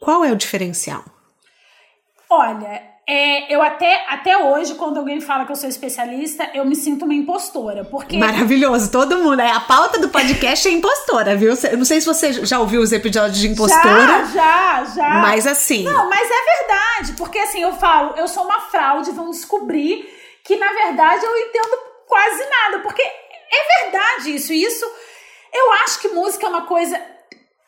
Qual 0.00 0.24
é 0.24 0.32
o 0.32 0.36
diferencial? 0.36 1.04
Olha, 2.30 2.82
é, 3.10 3.50
eu 3.54 3.62
até, 3.62 4.04
até 4.06 4.36
hoje, 4.36 4.74
quando 4.74 4.98
alguém 4.98 5.18
fala 5.18 5.46
que 5.46 5.52
eu 5.52 5.56
sou 5.56 5.66
especialista, 5.66 6.50
eu 6.52 6.62
me 6.66 6.76
sinto 6.76 7.06
uma 7.06 7.14
impostora, 7.14 7.82
porque 7.82 8.18
Maravilhoso, 8.18 8.90
todo 8.90 9.16
mundo. 9.16 9.40
É, 9.40 9.50
a 9.50 9.60
pauta 9.60 9.98
do 9.98 10.10
podcast 10.10 10.68
é 10.68 10.70
impostora, 10.70 11.34
viu? 11.34 11.54
Eu 11.70 11.78
não 11.78 11.86
sei 11.86 12.02
se 12.02 12.06
você 12.06 12.34
já 12.44 12.60
ouviu 12.60 12.82
os 12.82 12.92
episódios 12.92 13.38
de 13.38 13.48
impostora, 13.48 14.26
Já, 14.26 14.84
já, 14.84 14.84
já. 14.94 15.08
mas 15.20 15.46
assim. 15.46 15.84
Não, 15.84 16.10
mas 16.10 16.28
é 16.30 16.58
verdade, 16.58 17.12
porque 17.16 17.38
assim, 17.38 17.62
eu 17.62 17.72
falo, 17.72 18.14
eu 18.18 18.28
sou 18.28 18.44
uma 18.44 18.60
fraude, 18.60 19.10
vão 19.12 19.30
descobrir 19.30 20.06
que 20.44 20.56
na 20.56 20.70
verdade 20.70 21.24
eu 21.24 21.36
entendo 21.38 21.78
quase 22.06 22.44
nada, 22.50 22.80
porque 22.80 23.00
é 23.00 23.84
verdade 23.84 24.34
isso, 24.34 24.52
e 24.52 24.62
isso 24.62 24.84
eu 25.54 25.72
acho 25.84 25.98
que 26.00 26.08
música 26.08 26.44
é 26.46 26.50
uma 26.50 26.66
coisa, 26.66 27.00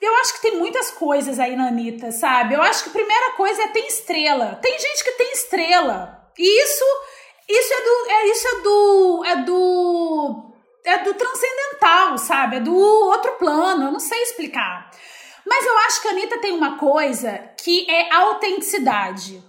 eu 0.00 0.14
acho 0.16 0.34
que 0.34 0.42
tem 0.42 0.56
muitas 0.56 0.90
coisas 0.90 1.38
aí 1.38 1.54
na 1.54 1.68
Anitta, 1.68 2.10
sabe? 2.10 2.54
Eu 2.54 2.62
acho 2.62 2.84
que 2.84 2.90
a 2.90 2.92
primeira 2.92 3.32
coisa 3.32 3.62
é 3.62 3.68
tem 3.68 3.86
estrela. 3.86 4.58
Tem 4.62 4.78
gente 4.78 5.04
que 5.04 5.12
tem 5.12 5.32
estrela. 5.32 6.30
E 6.38 6.62
isso 6.62 6.84
isso 7.48 7.74
é 7.74 7.82
do 7.82 8.10
é 8.10 8.26
isso 8.26 8.48
é 8.48 8.60
do 8.60 9.24
é 9.26 9.36
do 9.42 10.52
é 10.84 10.98
do 10.98 11.14
transcendental, 11.14 12.16
sabe? 12.16 12.56
É 12.56 12.60
do 12.60 12.74
outro 12.74 13.32
plano, 13.32 13.84
eu 13.84 13.92
não 13.92 14.00
sei 14.00 14.22
explicar. 14.22 14.90
Mas 15.46 15.66
eu 15.66 15.76
acho 15.78 16.00
que 16.00 16.08
a 16.08 16.10
Anitta 16.12 16.38
tem 16.38 16.52
uma 16.52 16.78
coisa 16.78 17.50
que 17.62 17.90
é 17.90 18.12
autenticidade. 18.14 19.42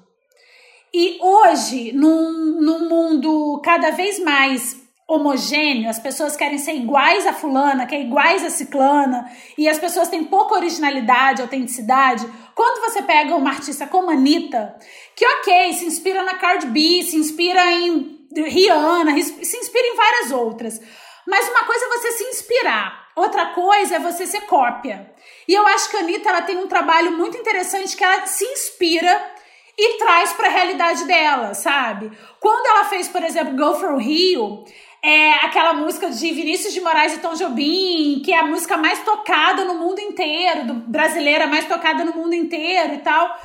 E 0.93 1.17
hoje, 1.21 1.93
num, 1.93 2.59
num 2.59 2.89
mundo 2.89 3.61
cada 3.63 3.91
vez 3.91 4.19
mais 4.19 4.80
homogêneo, 5.13 5.89
as 5.89 5.99
pessoas 5.99 6.35
querem 6.35 6.57
ser 6.57 6.73
iguais 6.73 7.27
a 7.27 7.33
fulana, 7.33 7.85
que 7.85 7.93
é 7.93 8.01
iguais 8.01 8.43
a 8.45 8.49
ciclana, 8.49 9.29
e 9.57 9.67
as 9.67 9.77
pessoas 9.77 10.07
têm 10.07 10.23
pouca 10.23 10.55
originalidade, 10.55 11.41
autenticidade. 11.41 12.25
Quando 12.55 12.81
você 12.81 13.01
pega 13.01 13.35
uma 13.35 13.49
artista 13.49 13.85
como 13.85 14.09
Anitta, 14.09 14.75
que 15.15 15.25
ok, 15.25 15.73
se 15.73 15.85
inspira 15.85 16.23
na 16.23 16.35
Cardi 16.35 16.67
B, 16.67 17.03
se 17.03 17.17
inspira 17.17 17.71
em 17.71 18.25
Rihanna, 18.33 19.21
se 19.21 19.57
inspira 19.57 19.87
em 19.87 19.95
várias 19.95 20.31
outras. 20.31 20.79
Mas 21.27 21.49
uma 21.49 21.65
coisa 21.65 21.85
é 21.85 21.89
você 21.89 22.11
se 22.13 22.23
inspirar, 22.23 23.09
outra 23.15 23.47
coisa 23.47 23.95
é 23.95 23.99
você 23.99 24.25
ser 24.25 24.41
cópia. 24.41 25.11
E 25.47 25.53
eu 25.53 25.67
acho 25.67 25.89
que 25.89 25.97
a 25.97 25.99
Anitta 25.99 26.29
ela 26.29 26.41
tem 26.41 26.57
um 26.57 26.67
trabalho 26.67 27.11
muito 27.17 27.37
interessante 27.37 27.97
que 27.97 28.03
ela 28.03 28.25
se 28.25 28.45
inspira 28.45 29.31
e 29.77 29.97
traz 29.97 30.33
para 30.33 30.47
a 30.47 30.51
realidade 30.51 31.05
dela, 31.05 31.53
sabe? 31.53 32.11
Quando 32.39 32.65
ela 32.67 32.85
fez, 32.85 33.07
por 33.07 33.23
exemplo, 33.23 33.55
Go 33.55 33.75
From 33.75 33.97
Rio, 33.97 34.63
é 35.03 35.33
aquela 35.45 35.73
música 35.73 36.09
de 36.09 36.31
Vinícius 36.31 36.73
de 36.73 36.81
Moraes 36.81 37.13
e 37.13 37.19
Tom 37.19 37.33
Jobim, 37.33 38.21
que 38.23 38.31
é 38.31 38.39
a 38.39 38.45
música 38.45 38.77
mais 38.77 39.03
tocada 39.03 39.65
no 39.65 39.75
mundo 39.75 39.99
inteiro, 39.99 40.67
do 40.67 40.73
brasileira 40.73 41.47
mais 41.47 41.65
tocada 41.65 42.03
no 42.03 42.13
mundo 42.13 42.33
inteiro 42.35 42.93
e 42.93 42.97
tal. 42.99 43.35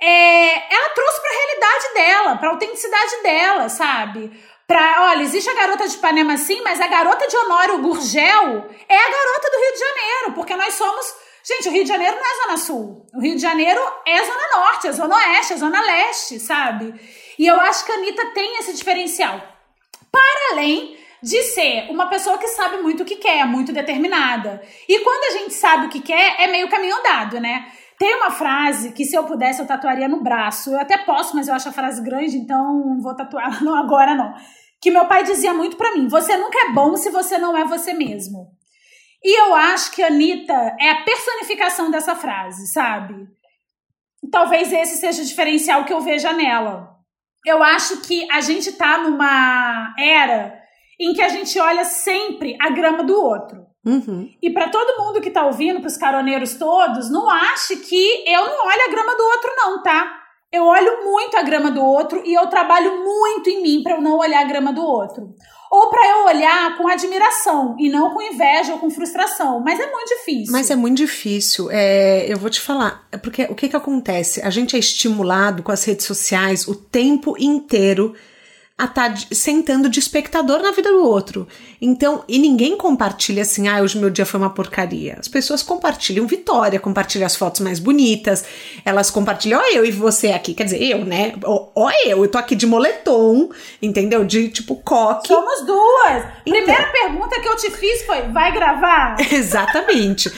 É, 0.00 0.74
ela 0.74 0.90
trouxe 0.90 1.20
para 1.20 1.30
a 1.30 1.34
realidade 1.34 1.94
dela, 1.94 2.36
para 2.36 2.48
a 2.48 2.52
autenticidade 2.52 3.22
dela, 3.22 3.68
sabe? 3.68 4.30
Pra, 4.66 5.10
olha, 5.10 5.22
existe 5.22 5.48
a 5.48 5.54
garota 5.54 5.86
de 5.86 5.94
Ipanema 5.94 6.36
sim, 6.36 6.60
mas 6.62 6.80
a 6.80 6.88
garota 6.88 7.26
de 7.28 7.36
Honório 7.36 7.78
Gurgel 7.82 8.66
é 8.88 8.98
a 8.98 9.10
garota 9.10 9.50
do 9.50 9.60
Rio 9.60 9.72
de 9.72 9.78
Janeiro, 9.78 10.32
porque 10.34 10.56
nós 10.56 10.74
somos 10.74 11.26
Gente, 11.48 11.68
o 11.68 11.70
Rio 11.70 11.84
de 11.84 11.88
Janeiro 11.88 12.16
não 12.16 12.26
é 12.26 12.42
Zona 12.42 12.56
Sul. 12.56 13.06
O 13.14 13.20
Rio 13.20 13.36
de 13.36 13.40
Janeiro 13.40 13.80
é 14.04 14.24
Zona 14.24 14.48
Norte, 14.56 14.88
é 14.88 14.92
Zona 14.92 15.14
Oeste, 15.14 15.52
é 15.52 15.56
Zona 15.56 15.80
Leste, 15.80 16.40
sabe? 16.40 16.92
E 17.38 17.46
eu 17.46 17.54
acho 17.60 17.84
que 17.84 17.92
a 17.92 17.94
Anitta 17.94 18.32
tem 18.34 18.58
esse 18.58 18.72
diferencial. 18.72 19.55
Para 20.16 20.52
além 20.52 20.96
de 21.22 21.42
ser 21.42 21.90
uma 21.90 22.08
pessoa 22.08 22.38
que 22.38 22.48
sabe 22.48 22.78
muito 22.78 23.02
o 23.02 23.06
que 23.06 23.16
quer, 23.16 23.44
muito 23.44 23.70
determinada. 23.70 24.62
E 24.88 25.00
quando 25.00 25.24
a 25.24 25.38
gente 25.38 25.52
sabe 25.52 25.86
o 25.86 25.88
que 25.90 26.00
quer, 26.00 26.40
é 26.40 26.46
meio 26.46 26.70
caminho 26.70 26.96
andado, 26.96 27.38
né? 27.38 27.70
Tem 27.98 28.14
uma 28.14 28.30
frase 28.30 28.92
que, 28.92 29.04
se 29.04 29.14
eu 29.14 29.24
pudesse, 29.24 29.60
eu 29.60 29.66
tatuaria 29.66 30.08
no 30.08 30.22
braço. 30.22 30.70
Eu 30.70 30.80
até 30.80 30.96
posso, 30.96 31.36
mas 31.36 31.48
eu 31.48 31.54
acho 31.54 31.68
a 31.68 31.72
frase 31.72 32.02
grande, 32.02 32.38
então 32.38 32.98
vou 33.02 33.14
tatuar 33.14 33.60
não 33.62 33.74
agora, 33.74 34.14
não. 34.14 34.32
Que 34.80 34.90
meu 34.90 35.04
pai 35.04 35.22
dizia 35.22 35.52
muito 35.52 35.76
pra 35.76 35.92
mim: 35.92 36.08
você 36.08 36.34
nunca 36.36 36.58
é 36.66 36.72
bom 36.72 36.96
se 36.96 37.10
você 37.10 37.36
não 37.36 37.54
é 37.54 37.64
você 37.64 37.92
mesmo. 37.92 38.48
E 39.22 39.38
eu 39.38 39.54
acho 39.54 39.92
que 39.92 40.02
a 40.02 40.06
Anitta 40.06 40.76
é 40.80 40.90
a 40.90 41.02
personificação 41.02 41.90
dessa 41.90 42.14
frase, 42.14 42.72
sabe? 42.72 43.26
Talvez 44.30 44.72
esse 44.72 44.96
seja 44.96 45.22
o 45.22 45.26
diferencial 45.26 45.84
que 45.84 45.92
eu 45.92 46.00
veja 46.00 46.32
nela. 46.32 46.95
Eu 47.46 47.62
acho 47.62 48.02
que 48.02 48.28
a 48.30 48.40
gente 48.40 48.72
tá 48.72 48.98
numa 48.98 49.94
era 49.98 50.60
em 50.98 51.12
que 51.14 51.22
a 51.22 51.28
gente 51.28 51.58
olha 51.60 51.84
sempre 51.84 52.56
a 52.60 52.70
grama 52.70 53.04
do 53.04 53.14
outro. 53.14 53.64
Uhum. 53.84 54.28
E 54.42 54.50
para 54.50 54.68
todo 54.68 55.00
mundo 55.00 55.20
que 55.20 55.30
tá 55.30 55.46
ouvindo, 55.46 55.80
pros 55.80 55.96
caroneiros 55.96 56.54
todos, 56.54 57.08
não 57.08 57.30
ache 57.30 57.76
que 57.76 58.24
eu 58.26 58.44
não 58.44 58.66
olho 58.66 58.82
a 58.84 58.90
grama 58.90 59.16
do 59.16 59.22
outro, 59.22 59.52
não, 59.56 59.82
tá? 59.82 60.22
Eu 60.52 60.64
olho 60.64 61.04
muito 61.04 61.36
a 61.36 61.42
grama 61.42 61.70
do 61.70 61.84
outro 61.84 62.20
e 62.24 62.34
eu 62.34 62.48
trabalho 62.48 63.04
muito 63.04 63.48
em 63.48 63.62
mim 63.62 63.82
para 63.82 63.94
eu 63.94 64.00
não 64.00 64.18
olhar 64.18 64.40
a 64.40 64.48
grama 64.48 64.72
do 64.72 64.84
outro. 64.84 65.34
Ou 65.70 65.90
para 65.90 66.06
eu 66.08 66.24
olhar 66.26 66.76
com 66.76 66.88
admiração 66.88 67.76
e 67.78 67.88
não 67.88 68.10
com 68.10 68.22
inveja 68.22 68.72
ou 68.72 68.78
com 68.78 68.90
frustração. 68.90 69.60
Mas 69.60 69.80
é 69.80 69.90
muito 69.90 70.08
difícil. 70.08 70.52
Mas 70.52 70.70
é 70.70 70.76
muito 70.76 70.96
difícil. 70.96 71.68
É, 71.70 72.26
eu 72.28 72.38
vou 72.38 72.50
te 72.50 72.60
falar, 72.60 73.06
é 73.10 73.16
porque 73.16 73.44
o 73.44 73.54
que 73.54 73.68
que 73.68 73.76
acontece? 73.76 74.40
A 74.42 74.50
gente 74.50 74.76
é 74.76 74.78
estimulado 74.78 75.62
com 75.62 75.72
as 75.72 75.84
redes 75.84 76.06
sociais 76.06 76.66
o 76.68 76.74
tempo 76.74 77.34
inteiro 77.38 78.14
a 78.78 78.84
estar 78.84 79.08
tá 79.08 79.16
sentando 79.32 79.88
de 79.88 79.98
espectador 79.98 80.60
na 80.60 80.70
vida 80.70 80.90
do 80.90 81.02
outro. 81.02 81.48
Então, 81.80 82.24
e 82.28 82.38
ninguém 82.38 82.76
compartilha 82.76 83.40
assim, 83.40 83.68
ah, 83.68 83.80
hoje 83.80 83.98
meu 83.98 84.10
dia 84.10 84.26
foi 84.26 84.38
uma 84.38 84.50
porcaria. 84.50 85.16
As 85.18 85.28
pessoas 85.28 85.62
compartilham 85.62 86.26
vitória, 86.26 86.78
compartilham 86.78 87.24
as 87.24 87.34
fotos 87.34 87.62
mais 87.62 87.78
bonitas, 87.78 88.44
elas 88.84 89.10
compartilham, 89.10 89.60
ó, 89.60 89.64
eu 89.72 89.84
e 89.84 89.90
você 89.90 90.28
aqui, 90.28 90.52
quer 90.52 90.64
dizer, 90.64 90.82
eu, 90.82 91.06
né? 91.06 91.34
Ó, 91.42 91.68
ó 91.74 91.90
eu, 92.04 92.22
eu 92.22 92.28
tô 92.28 92.36
aqui 92.36 92.54
de 92.54 92.66
moletom, 92.66 93.48
entendeu? 93.80 94.24
De 94.24 94.48
tipo 94.48 94.76
coque. 94.76 95.28
Somos 95.28 95.64
duas. 95.64 96.24
Então, 96.44 96.62
Primeira 96.62 96.92
pergunta 96.92 97.40
que 97.40 97.48
eu 97.48 97.56
te 97.56 97.70
fiz 97.70 98.02
foi: 98.04 98.22
vai 98.28 98.52
gravar? 98.52 99.16
Exatamente. 99.32 100.30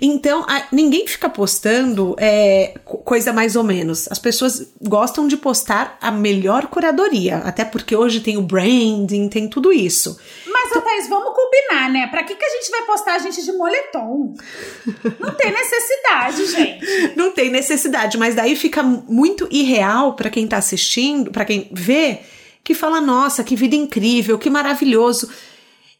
Então, 0.00 0.44
a, 0.48 0.62
ninguém 0.72 1.06
fica 1.06 1.28
postando 1.28 2.16
é, 2.18 2.74
coisa 2.84 3.32
mais 3.32 3.56
ou 3.56 3.62
menos. 3.62 4.08
As 4.10 4.18
pessoas 4.18 4.72
gostam 4.80 5.28
de 5.28 5.36
postar 5.36 5.98
a 6.00 6.10
melhor 6.10 6.66
curadoria, 6.66 7.38
até 7.38 7.64
porque 7.74 7.96
hoje 7.96 8.20
tem 8.20 8.36
o 8.36 8.42
branding, 8.42 9.28
tem 9.28 9.48
tudo 9.48 9.72
isso. 9.72 10.16
Mas, 10.46 10.70
então, 10.70 10.80
Thaís, 10.80 11.08
vamos 11.08 11.34
combinar, 11.34 11.90
né? 11.90 12.06
Pra 12.06 12.22
que, 12.22 12.36
que 12.36 12.44
a 12.44 12.50
gente 12.50 12.70
vai 12.70 12.82
postar 12.82 13.16
a 13.16 13.18
gente 13.18 13.44
de 13.44 13.50
moletom? 13.50 14.32
Não 15.18 15.34
tem 15.34 15.50
necessidade, 15.50 16.46
gente. 16.54 17.16
Não 17.16 17.32
tem 17.32 17.50
necessidade, 17.50 18.16
mas 18.16 18.36
daí 18.36 18.54
fica 18.54 18.80
muito 18.80 19.48
irreal 19.50 20.14
para 20.14 20.30
quem 20.30 20.46
tá 20.46 20.56
assistindo, 20.56 21.32
para 21.32 21.44
quem 21.44 21.68
vê, 21.72 22.20
que 22.62 22.74
fala: 22.74 23.00
nossa, 23.00 23.42
que 23.42 23.56
vida 23.56 23.74
incrível, 23.74 24.38
que 24.38 24.48
maravilhoso. 24.48 25.28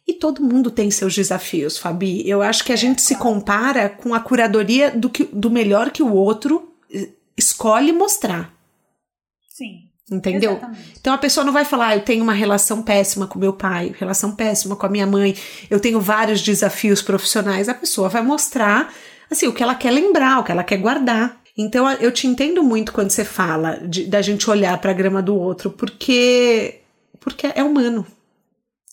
E 0.07 0.13
todo 0.13 0.45
mundo 0.45 0.71
tem 0.71 0.93
seus 0.93 1.13
desafios, 1.13 1.77
Fabi. 1.77 2.23
Eu 2.29 2.41
acho 2.41 2.63
que 2.63 2.73
a 2.73 2.77
gente 2.77 3.03
se 3.03 3.17
compara 3.17 3.89
com 3.89 4.15
a 4.15 4.21
curadoria 4.21 4.93
do, 4.93 5.11
que, 5.11 5.25
do 5.25 5.51
melhor 5.51 5.91
que 5.91 6.05
o 6.05 6.15
outro 6.15 6.73
escolhe 7.37 7.91
mostrar. 7.91 8.55
Sim. 9.49 9.89
Entendeu? 10.11 10.53
Exatamente. 10.53 10.93
Então 11.01 11.15
a 11.15 11.19
pessoa 11.19 11.45
não 11.45 11.53
vai 11.53 11.65
falar, 11.65 11.89
ah, 11.89 11.97
eu 11.97 12.03
tenho 12.03 12.23
uma 12.23 12.35
relação 12.35 12.83
péssima 12.83 13.27
com 13.27 13.39
meu 13.39 13.55
pai, 13.55 13.95
relação 13.99 14.33
péssima 14.33 14.77
com 14.77 14.85
a 14.85 14.89
minha 14.89 15.07
mãe, 15.07 15.35
eu 15.71 15.81
tenho 15.81 16.01
vários 16.01 16.43
desafios 16.43 17.01
profissionais. 17.01 17.69
A 17.69 17.75
pessoa 17.75 18.09
vai 18.09 18.23
mostrar 18.23 18.93
assim 19.31 19.47
o 19.47 19.53
que 19.53 19.63
ela 19.63 19.75
quer 19.75 19.91
lembrar, 19.91 20.41
o 20.41 20.45
que 20.45 20.53
ela 20.53 20.65
quer 20.65 20.77
guardar. 20.77 21.41
Então 21.57 21.91
eu 21.93 22.13
te 22.13 22.27
entendo 22.27 22.63
muito 22.63 22.93
quando 22.93 23.11
você 23.11 23.25
fala 23.25 23.79
de, 23.87 24.05
da 24.05 24.21
gente 24.21 24.51
olhar 24.51 24.77
para 24.79 24.91
a 24.91 24.95
grama 24.95 25.23
do 25.23 25.35
outro, 25.37 25.71
porque 25.71 26.81
porque 27.19 27.51
é 27.55 27.65
humano. 27.65 28.07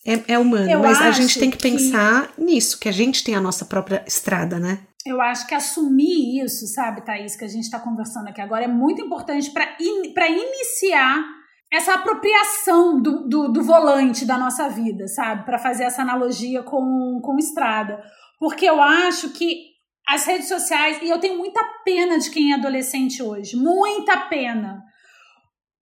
É, 0.06 0.34
é 0.34 0.40
humano, 0.40 0.70
Eu 0.70 0.80
mas 0.80 1.00
a 1.02 1.12
gente 1.12 1.40
tem 1.40 1.52
que 1.52 1.58
que- 1.58 1.64
pensar 1.70 2.32
nisso, 2.38 2.80
que 2.80 2.90
a 2.90 2.92
gente 2.92 3.24
tem 3.24 3.36
a 3.36 3.42
nossa 3.42 3.66
própria 3.66 4.04
estrada, 4.08 4.60
né? 4.60 4.80
Eu 5.06 5.20
acho 5.20 5.48
que 5.48 5.56
assumir 5.56 6.44
isso, 6.44 6.68
sabe, 6.68 7.02
Thaís, 7.02 7.36
que 7.36 7.44
a 7.44 7.48
gente 7.48 7.64
está 7.64 7.80
conversando 7.80 8.28
aqui 8.28 8.40
agora, 8.42 8.64
é 8.66 8.68
muito 8.68 9.02
importante 9.02 9.50
para 9.52 9.76
in, 9.80 10.14
pra 10.14 10.28
iniciar 10.30 11.24
essa 11.74 11.94
apropriação 11.94 13.02
do, 13.02 13.28
do, 13.28 13.48
do 13.52 13.64
volante 13.64 14.26
da 14.26 14.38
nossa 14.38 14.70
vida, 14.70 15.08
sabe? 15.08 15.46
Para 15.46 15.58
fazer 15.58 15.86
essa 15.86 16.02
analogia 16.02 16.62
com, 16.64 17.20
com 17.24 17.38
estrada. 17.40 18.00
Porque 18.40 18.66
eu 18.66 18.82
acho 18.82 19.30
que 19.30 19.72
as 20.08 20.26
redes 20.26 20.48
sociais, 20.50 21.00
e 21.02 21.10
eu 21.10 21.20
tenho 21.20 21.38
muita 21.38 21.64
pena 21.86 22.20
de 22.20 22.30
quem 22.30 22.52
é 22.52 22.56
adolescente 22.56 23.24
hoje, 23.24 23.56
muita 23.56 24.18
pena. 24.18 24.84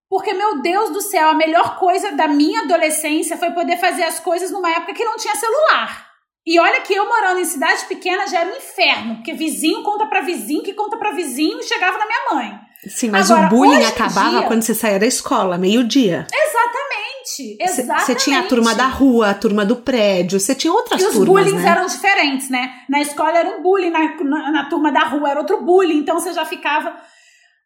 Porque, 0.09 0.33
meu 0.33 0.61
Deus 0.61 0.89
do 0.89 1.01
céu, 1.01 1.29
a 1.29 1.33
melhor 1.35 1.77
coisa 1.77 2.11
da 2.13 2.27
minha 2.27 2.61
adolescência 2.61 3.37
foi 3.37 3.51
poder 3.51 3.77
fazer 3.77 4.03
as 4.03 4.19
coisas 4.19 4.49
numa 4.51 4.69
época 4.71 4.93
que 4.93 5.03
não 5.05 5.15
tinha 5.17 5.35
celular. 5.35 6.07
E 6.47 6.59
olha 6.59 6.81
que 6.81 6.93
eu 6.95 7.07
morando 7.07 7.39
em 7.39 7.45
cidade 7.45 7.85
pequena 7.85 8.25
já 8.27 8.39
era 8.39 8.49
um 8.51 8.57
inferno, 8.57 9.15
porque 9.17 9.33
vizinho 9.33 9.83
conta 9.83 10.07
pra 10.07 10.21
vizinho, 10.21 10.63
que 10.63 10.73
conta 10.73 10.97
pra 10.97 11.11
vizinho 11.11 11.59
e 11.59 11.63
chegava 11.63 11.97
na 11.99 12.07
minha 12.07 12.33
mãe. 12.33 12.59
Sim, 12.87 13.09
mas 13.11 13.29
Agora, 13.29 13.45
o 13.47 13.49
bullying 13.49 13.83
acabava 13.83 14.29
dia- 14.39 14.47
quando 14.47 14.63
você 14.63 14.73
saía 14.73 14.97
da 14.97 15.05
escola, 15.05 15.57
meio-dia. 15.57 16.25
Exatamente, 16.33 17.57
Você 17.67 17.81
exatamente. 17.81 18.23
tinha 18.23 18.39
a 18.39 18.43
turma 18.43 18.73
da 18.73 18.87
rua, 18.87 19.29
a 19.29 19.33
turma 19.33 19.65
do 19.65 19.75
prédio, 19.77 20.39
você 20.39 20.55
tinha 20.55 20.73
outras 20.73 21.01
E 21.01 21.05
os 21.05 21.13
turmas, 21.13 21.27
bullying 21.45 21.57
né? 21.61 21.69
eram 21.69 21.85
diferentes, 21.85 22.49
né? 22.49 22.71
Na 22.89 23.01
escola 23.01 23.37
era 23.37 23.49
um 23.49 23.61
bullying, 23.61 23.89
na, 23.91 24.15
na, 24.23 24.51
na 24.51 24.69
turma 24.69 24.91
da 24.91 25.01
rua 25.05 25.29
era 25.29 25.39
outro 25.39 25.61
bullying, 25.61 25.97
então 25.99 26.19
você 26.19 26.33
já 26.33 26.45
ficava. 26.45 26.95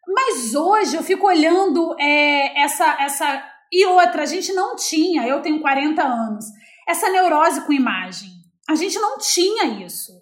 Mas 0.08 0.54
hoje 0.54 0.96
eu 0.96 1.02
fico 1.02 1.26
olhando 1.26 1.94
é, 1.98 2.62
essa, 2.62 2.96
essa. 3.00 3.44
E 3.72 3.84
outra, 3.86 4.22
a 4.22 4.26
gente 4.26 4.52
não 4.52 4.76
tinha, 4.76 5.26
eu 5.26 5.40
tenho 5.40 5.60
40 5.60 6.02
anos, 6.02 6.44
essa 6.86 7.08
neurose 7.10 7.62
com 7.62 7.72
imagem. 7.72 8.30
A 8.68 8.74
gente 8.74 8.98
não 8.98 9.18
tinha 9.18 9.64
isso, 9.84 10.12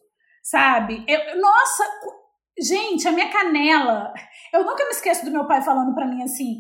sabe? 0.43 1.05
Eu- 1.07 1.41
nossa, 1.41 1.85
gente, 2.59 3.07
a 3.07 3.13
minha 3.13 3.29
canela. 3.31 4.13
Eu 4.53 4.65
nunca 4.67 4.85
me 4.85 4.91
esqueço 4.91 5.25
do 5.25 5.31
meu 5.31 5.47
pai 5.47 5.63
falando 5.63 5.95
pra 5.95 6.07
mim 6.07 6.23
assim. 6.23 6.57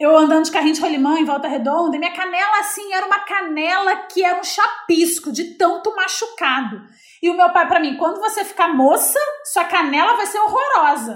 Eu 0.00 0.16
andando 0.16 0.46
de 0.46 0.50
carrinho 0.50 0.74
de 0.74 0.80
rolimã 0.80 1.16
em 1.16 1.24
volta 1.24 1.46
redonda, 1.46 1.94
e 1.94 1.98
minha 2.00 2.12
canela, 2.12 2.58
assim, 2.58 2.92
era 2.92 3.06
uma 3.06 3.20
canela 3.20 3.94
que 4.08 4.24
era 4.24 4.40
um 4.40 4.42
chapisco 4.42 5.30
de 5.30 5.54
tanto 5.56 5.94
machucado. 5.94 6.80
E 7.22 7.30
o 7.30 7.36
meu 7.36 7.50
pai, 7.50 7.68
pra 7.68 7.78
mim, 7.78 7.96
quando 7.98 8.18
você 8.18 8.44
ficar 8.44 8.74
moça, 8.74 9.18
sua 9.44 9.64
canela 9.64 10.16
vai 10.16 10.26
ser 10.26 10.38
horrorosa. 10.40 11.14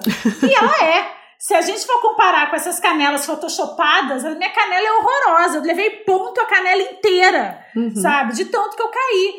E 0.49 0.55
ela 0.55 0.85
é. 0.85 1.24
Se 1.47 1.53
a 1.53 1.61
gente 1.61 1.85
for 1.85 2.01
comparar 2.01 2.49
com 2.49 2.57
essas 2.57 2.81
canelas 2.81 3.27
photoshopadas, 3.27 4.25
a 4.25 4.31
minha 4.35 4.51
canela 4.51 4.87
é 4.87 4.93
horrorosa. 4.93 5.59
Eu 5.59 5.63
levei 5.63 5.91
ponto 6.07 6.41
a 6.41 6.47
canela 6.47 6.81
inteira, 6.81 7.63
Uhum. 7.77 7.95
sabe? 7.97 8.33
De 8.33 8.47
tanto 8.47 8.75
que 8.75 8.83
eu 8.83 8.89
caí. 8.89 9.35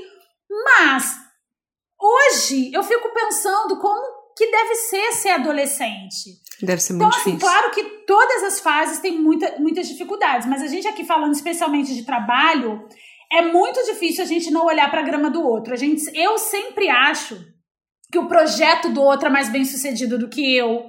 Mas, 0.51 1.15
hoje, 1.99 2.71
eu 2.71 2.83
fico 2.83 3.09
pensando 3.11 3.79
como 3.79 4.01
que 4.37 4.51
deve 4.51 4.75
ser 4.75 5.11
ser 5.13 5.29
adolescente. 5.31 6.35
Deve 6.61 6.79
ser 6.81 6.93
Então, 6.93 7.07
muito 7.07 7.19
assim, 7.19 7.35
difícil. 7.37 7.49
claro 7.49 7.71
que 7.71 7.83
todas 8.05 8.43
as 8.43 8.59
fases 8.59 8.99
têm 8.99 9.17
muita, 9.19 9.55
muitas 9.57 9.87
dificuldades, 9.87 10.47
mas 10.47 10.61
a 10.61 10.67
gente 10.67 10.87
aqui 10.87 11.03
falando 11.03 11.33
especialmente 11.33 11.95
de 11.95 12.03
trabalho, 12.05 12.87
é 13.31 13.41
muito 13.41 13.83
difícil 13.85 14.23
a 14.23 14.27
gente 14.27 14.51
não 14.51 14.65
olhar 14.65 14.91
para 14.91 15.01
a 15.01 15.05
grama 15.05 15.29
do 15.31 15.41
outro. 15.43 15.73
A 15.73 15.77
gente, 15.77 16.03
eu 16.15 16.37
sempre 16.37 16.87
acho 16.87 17.35
que 18.11 18.19
o 18.19 18.27
projeto 18.27 18.89
do 18.89 19.01
outro 19.01 19.27
é 19.27 19.31
mais 19.31 19.49
bem 19.49 19.65
sucedido 19.65 20.19
do 20.19 20.29
que 20.29 20.55
eu, 20.55 20.85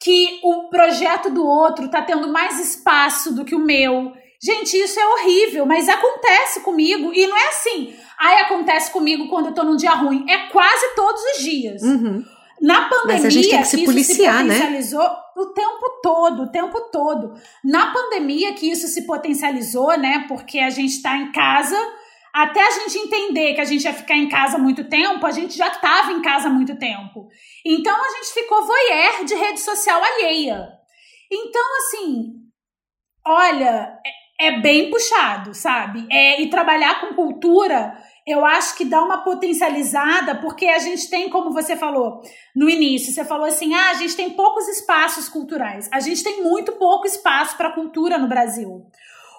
que 0.00 0.40
o 0.42 0.68
projeto 0.68 1.30
do 1.30 1.44
outro 1.44 1.88
tá 1.88 2.02
tendo 2.02 2.28
mais 2.28 2.60
espaço 2.60 3.34
do 3.34 3.44
que 3.44 3.54
o 3.54 3.64
meu. 3.64 4.12
Gente, 4.40 4.76
isso 4.76 5.00
é 5.00 5.06
horrível, 5.06 5.66
mas 5.66 5.88
acontece 5.88 6.60
comigo 6.60 7.12
e 7.12 7.26
não 7.26 7.36
é 7.36 7.48
assim. 7.48 7.92
Ai, 8.18 8.42
acontece 8.42 8.90
comigo 8.92 9.28
quando 9.28 9.46
eu 9.46 9.54
tô 9.54 9.64
num 9.64 9.76
dia 9.76 9.92
ruim. 9.94 10.24
É 10.28 10.48
quase 10.48 10.94
todos 10.94 11.20
os 11.20 11.42
dias. 11.42 11.82
Uhum. 11.82 12.24
Na 12.60 12.88
pandemia, 12.88 13.14
Mas 13.14 13.24
a 13.24 13.30
gente 13.30 13.48
tem 13.48 13.60
que 13.60 13.68
se 13.68 13.76
isso 13.76 13.84
policiar, 13.84 14.44
né? 14.44 14.54
potencializou 14.54 15.08
o 15.36 15.46
tempo 15.46 16.00
todo, 16.02 16.42
o 16.42 16.50
tempo 16.50 16.80
todo. 16.92 17.34
Na 17.64 17.92
pandemia 17.92 18.52
que 18.52 18.70
isso 18.70 18.88
se 18.88 19.06
potencializou, 19.06 19.96
né? 19.96 20.24
Porque 20.28 20.58
a 20.58 20.70
gente 20.70 21.00
tá 21.00 21.16
em 21.16 21.30
casa, 21.30 21.76
até 22.34 22.60
a 22.60 22.70
gente 22.70 22.98
entender 22.98 23.54
que 23.54 23.60
a 23.60 23.64
gente 23.64 23.84
ia 23.84 23.94
ficar 23.94 24.16
em 24.16 24.28
casa 24.28 24.58
muito 24.58 24.84
tempo, 24.88 25.26
a 25.26 25.30
gente 25.30 25.56
já 25.56 25.68
estava 25.68 26.12
em 26.12 26.22
casa 26.22 26.48
muito 26.48 26.76
tempo. 26.78 27.28
Então 27.64 27.94
a 27.94 28.10
gente 28.10 28.32
ficou 28.32 28.66
voyeur 28.66 29.24
de 29.24 29.34
rede 29.34 29.60
social 29.60 30.02
alheia. 30.02 30.68
Então, 31.30 31.62
assim, 31.78 32.32
olha, 33.26 33.98
é, 34.40 34.48
é 34.48 34.60
bem 34.60 34.90
puxado, 34.90 35.52
sabe? 35.54 36.06
É, 36.10 36.40
e 36.40 36.48
trabalhar 36.48 37.00
com 37.00 37.14
cultura, 37.14 37.92
eu 38.26 38.44
acho 38.44 38.76
que 38.76 38.84
dá 38.84 39.02
uma 39.02 39.24
potencializada, 39.24 40.36
porque 40.36 40.66
a 40.66 40.78
gente 40.78 41.08
tem, 41.10 41.28
como 41.28 41.52
você 41.52 41.76
falou 41.76 42.20
no 42.54 42.68
início, 42.68 43.12
você 43.12 43.24
falou 43.24 43.46
assim: 43.46 43.74
ah, 43.74 43.90
a 43.90 43.94
gente 43.94 44.16
tem 44.16 44.30
poucos 44.30 44.68
espaços 44.68 45.28
culturais. 45.28 45.88
A 45.92 46.00
gente 46.00 46.22
tem 46.22 46.42
muito 46.42 46.72
pouco 46.72 47.06
espaço 47.06 47.56
para 47.56 47.72
cultura 47.72 48.18
no 48.18 48.28
Brasil. 48.28 48.86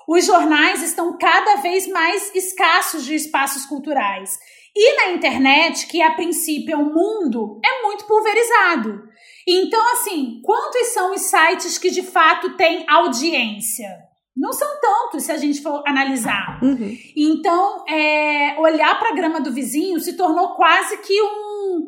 Os 0.10 0.26
jornais 0.26 0.82
estão 0.82 1.16
cada 1.20 1.58
vez 1.58 1.88
mais 1.88 2.34
escassos 2.34 3.06
de 3.06 3.14
espaços 3.14 3.68
culturais. 3.68 4.40
E 4.76 4.96
na 4.96 5.12
internet, 5.12 5.86
que 5.86 6.02
a 6.02 6.16
princípio 6.16 6.74
é 6.74 6.78
um 6.78 6.92
mundo, 6.92 7.62
é 7.64 7.84
muito 7.84 8.06
pulverizado. 8.06 9.04
Então, 9.48 9.80
assim, 9.94 10.42
quantos 10.44 10.88
são 10.88 11.14
os 11.14 11.22
sites 11.22 11.78
que 11.78 11.92
de 11.92 12.02
fato 12.02 12.58
têm 12.58 12.86
audiência? 12.90 13.88
Não 14.36 14.52
são 14.52 14.68
tantos 14.82 15.26
se 15.26 15.32
a 15.32 15.38
gente 15.38 15.62
for 15.62 15.84
analisar. 15.86 16.60
Uhum. 16.64 16.98
Então, 17.16 17.86
é, 17.88 18.56
olhar 18.58 18.98
para 18.98 19.10
a 19.10 19.16
grama 19.16 19.40
do 19.40 19.54
vizinho 19.54 20.00
se 20.00 20.18
tornou 20.18 20.56
quase 20.56 20.98
que 21.04 21.22
um. 21.22 21.86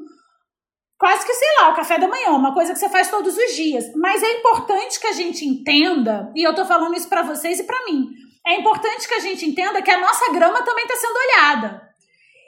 Quase 1.01 1.25
que, 1.25 1.33
sei 1.33 1.47
lá, 1.59 1.69
o 1.69 1.75
café 1.75 1.97
da 1.97 2.07
manhã, 2.07 2.29
uma 2.29 2.53
coisa 2.53 2.73
que 2.73 2.79
você 2.79 2.87
faz 2.87 3.09
todos 3.09 3.35
os 3.35 3.55
dias. 3.55 3.85
Mas 3.95 4.21
é 4.21 4.33
importante 4.37 4.99
que 4.99 5.07
a 5.07 5.11
gente 5.13 5.43
entenda, 5.43 6.31
e 6.35 6.43
eu 6.43 6.53
tô 6.53 6.63
falando 6.63 6.95
isso 6.95 7.09
para 7.09 7.23
vocês 7.23 7.59
e 7.59 7.63
para 7.63 7.83
mim. 7.85 8.09
É 8.45 8.59
importante 8.59 9.07
que 9.07 9.15
a 9.15 9.19
gente 9.19 9.43
entenda 9.43 9.81
que 9.81 9.89
a 9.89 9.99
nossa 9.99 10.31
grama 10.31 10.61
também 10.61 10.85
está 10.85 10.95
sendo 10.95 11.17
olhada. 11.17 11.81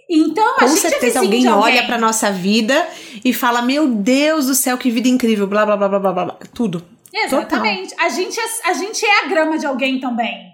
Então, 0.08 0.48
a 0.58 0.60
Com 0.60 0.68
gente 0.68 0.82
certeza 0.82 1.08
é 1.08 1.22
de 1.22 1.26
alguém 1.26 1.48
olha 1.48 1.56
alguém. 1.58 1.86
pra 1.88 1.98
nossa 1.98 2.32
vida 2.32 2.88
e 3.26 3.34
fala: 3.34 3.62
Meu 3.64 3.88
Deus 3.88 4.46
do 4.46 4.54
céu, 4.54 4.78
que 4.78 4.92
vida 4.92 5.08
incrível, 5.08 5.48
blá 5.48 5.66
blá 5.66 5.76
blá 5.76 5.90
blá 5.90 6.00
blá 6.00 6.12
blá. 6.14 6.26
blá. 6.26 6.38
Tudo. 6.54 6.86
Exatamente. 7.12 7.96
A 7.98 8.10
gente, 8.10 8.40
é, 8.40 8.44
a 8.66 8.74
gente 8.74 9.04
é 9.06 9.20
a 9.24 9.28
grama 9.28 9.58
de 9.58 9.66
alguém 9.66 10.00
também. 10.00 10.52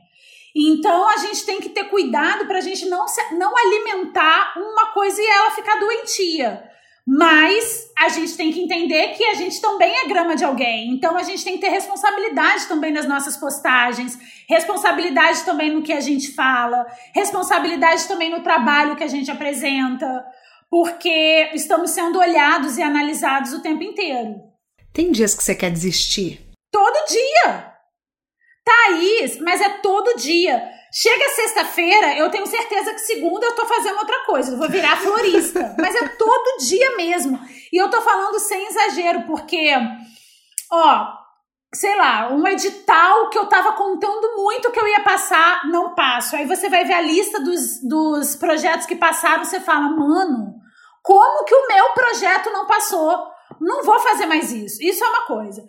Então 0.56 1.10
a 1.10 1.18
gente 1.18 1.46
tem 1.46 1.60
que 1.60 1.70
ter 1.70 1.86
cuidado 1.86 2.46
para 2.48 2.60
a 2.60 2.62
gente 2.62 2.86
não, 2.88 3.08
se- 3.08 3.34
não 3.36 3.52
alimentar 3.58 4.54
uma 4.58 4.88
coisa 4.94 5.22
e 5.22 5.26
ela 5.26 5.52
ficar 5.52 5.76
doentia. 5.80 6.64
Mas 7.12 7.90
a 7.98 8.08
gente 8.10 8.38
tem 8.38 8.52
que 8.52 8.62
entender 8.62 9.16
que 9.16 9.26
a 9.26 9.34
gente 9.34 9.60
também 9.60 9.92
é 9.98 10.08
grama 10.08 10.36
de 10.36 10.46
alguém. 10.46 10.92
Então 10.92 11.18
a 11.18 11.24
gente 11.24 11.44
tem 11.44 11.56
que 11.56 11.62
ter 11.62 11.70
responsabilidade 11.70 12.68
também 12.68 12.92
nas 12.92 13.08
nossas 13.08 13.36
postagens, 13.36 14.16
responsabilidade 14.48 15.44
também 15.44 15.74
no 15.74 15.82
que 15.82 15.92
a 15.92 16.00
gente 16.00 16.32
fala, 16.36 16.86
responsabilidade 17.16 18.08
também 18.08 18.30
no 18.30 18.44
trabalho 18.44 18.96
que 18.96 19.04
a 19.04 19.08
gente 19.08 19.32
apresenta, 19.32 20.24
porque 20.70 21.50
estamos 21.56 21.90
sendo 21.90 22.20
olhados 22.20 22.78
e 22.78 22.84
analisados 22.84 23.54
o 23.54 23.62
tempo 23.64 23.82
inteiro. 23.82 24.36
Tem 24.94 25.12
dias 25.12 25.34
que 25.34 25.44
você 25.44 25.56
quer 25.56 25.72
desistir? 25.72 26.48
Todo 26.72 27.08
dia! 27.08 27.74
Thaís, 28.64 29.40
mas 29.40 29.62
é 29.62 29.70
todo 29.80 30.16
dia. 30.16 30.79
Chega 30.92 31.30
sexta-feira, 31.30 32.18
eu 32.18 32.32
tenho 32.32 32.48
certeza 32.48 32.94
que 32.94 33.00
segunda 33.00 33.46
eu 33.46 33.56
tô 33.56 33.66
fazendo 33.66 33.98
outra 33.98 34.26
coisa, 34.26 34.52
eu 34.52 34.58
vou 34.58 34.70
virar 34.70 34.98
florista. 34.98 35.76
Mas 35.78 35.96
é 35.96 36.08
todo 36.08 36.66
dia 36.66 36.96
mesmo. 36.98 37.40
E 37.72 37.78
eu 37.78 37.90
tô 37.90 38.02
falando 38.02 38.40
sem 38.40 38.66
exagero, 38.68 39.24
porque, 39.28 39.72
ó, 40.72 41.08
sei 41.74 41.96
lá, 41.96 42.30
um 42.32 42.48
edital 42.48 43.30
que 43.30 43.38
eu 43.38 43.46
tava 43.46 43.74
contando 43.74 44.36
muito 44.36 44.72
que 44.72 44.80
eu 44.80 44.88
ia 44.88 45.02
passar, 45.02 45.68
não 45.68 45.94
passo. 45.94 46.36
Aí 46.36 46.46
você 46.46 46.70
vai 46.70 46.84
ver 46.84 46.94
a 46.94 47.02
lista 47.02 47.40
dos, 47.40 47.80
dos 47.88 48.36
projetos 48.36 48.88
que 48.88 48.96
passaram, 48.96 49.46
você 49.46 49.60
fala, 49.60 49.90
mano, 49.90 50.56
como 51.04 51.46
que 51.46 51.54
o 51.54 51.68
meu 51.68 51.90
projeto 51.94 52.50
não 52.50 52.66
passou? 52.66 53.28
Não 53.62 53.84
vou 53.84 54.00
fazer 54.00 54.26
mais 54.26 54.52
isso. 54.52 54.82
Isso 54.82 55.04
é 55.04 55.08
uma 55.08 55.26
coisa. 55.28 55.64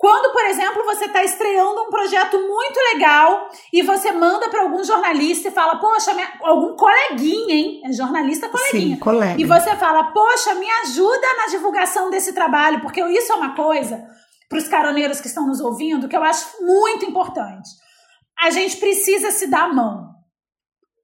Quando, 0.00 0.32
por 0.32 0.42
exemplo, 0.46 0.82
você 0.82 1.04
está 1.04 1.22
estreando 1.22 1.82
um 1.82 1.90
projeto 1.90 2.38
muito 2.38 2.80
legal 2.94 3.50
e 3.70 3.82
você 3.82 4.10
manda 4.10 4.48
para 4.48 4.62
algum 4.62 4.82
jornalista 4.82 5.48
e 5.48 5.50
fala, 5.50 5.76
poxa, 5.76 6.14
minha... 6.14 6.26
algum 6.40 6.74
coleguinha, 6.74 7.54
hein? 7.54 7.82
É 7.84 7.92
jornalista 7.92 8.48
coleguinha. 8.48 8.94
Sim, 8.94 8.98
colega. 8.98 9.38
E 9.38 9.44
você 9.44 9.76
fala, 9.76 10.04
poxa, 10.04 10.54
me 10.54 10.66
ajuda 10.84 11.34
na 11.36 11.48
divulgação 11.48 12.08
desse 12.08 12.32
trabalho, 12.32 12.80
porque 12.80 12.98
isso 13.08 13.30
é 13.30 13.36
uma 13.36 13.54
coisa 13.54 14.02
para 14.48 14.56
os 14.56 14.66
caroneiros 14.68 15.20
que 15.20 15.26
estão 15.26 15.46
nos 15.46 15.60
ouvindo 15.60 16.08
que 16.08 16.16
eu 16.16 16.24
acho 16.24 16.64
muito 16.64 17.04
importante. 17.04 17.68
A 18.40 18.48
gente 18.48 18.78
precisa 18.78 19.30
se 19.30 19.48
dar 19.48 19.64
a 19.64 19.74
mão. 19.74 20.09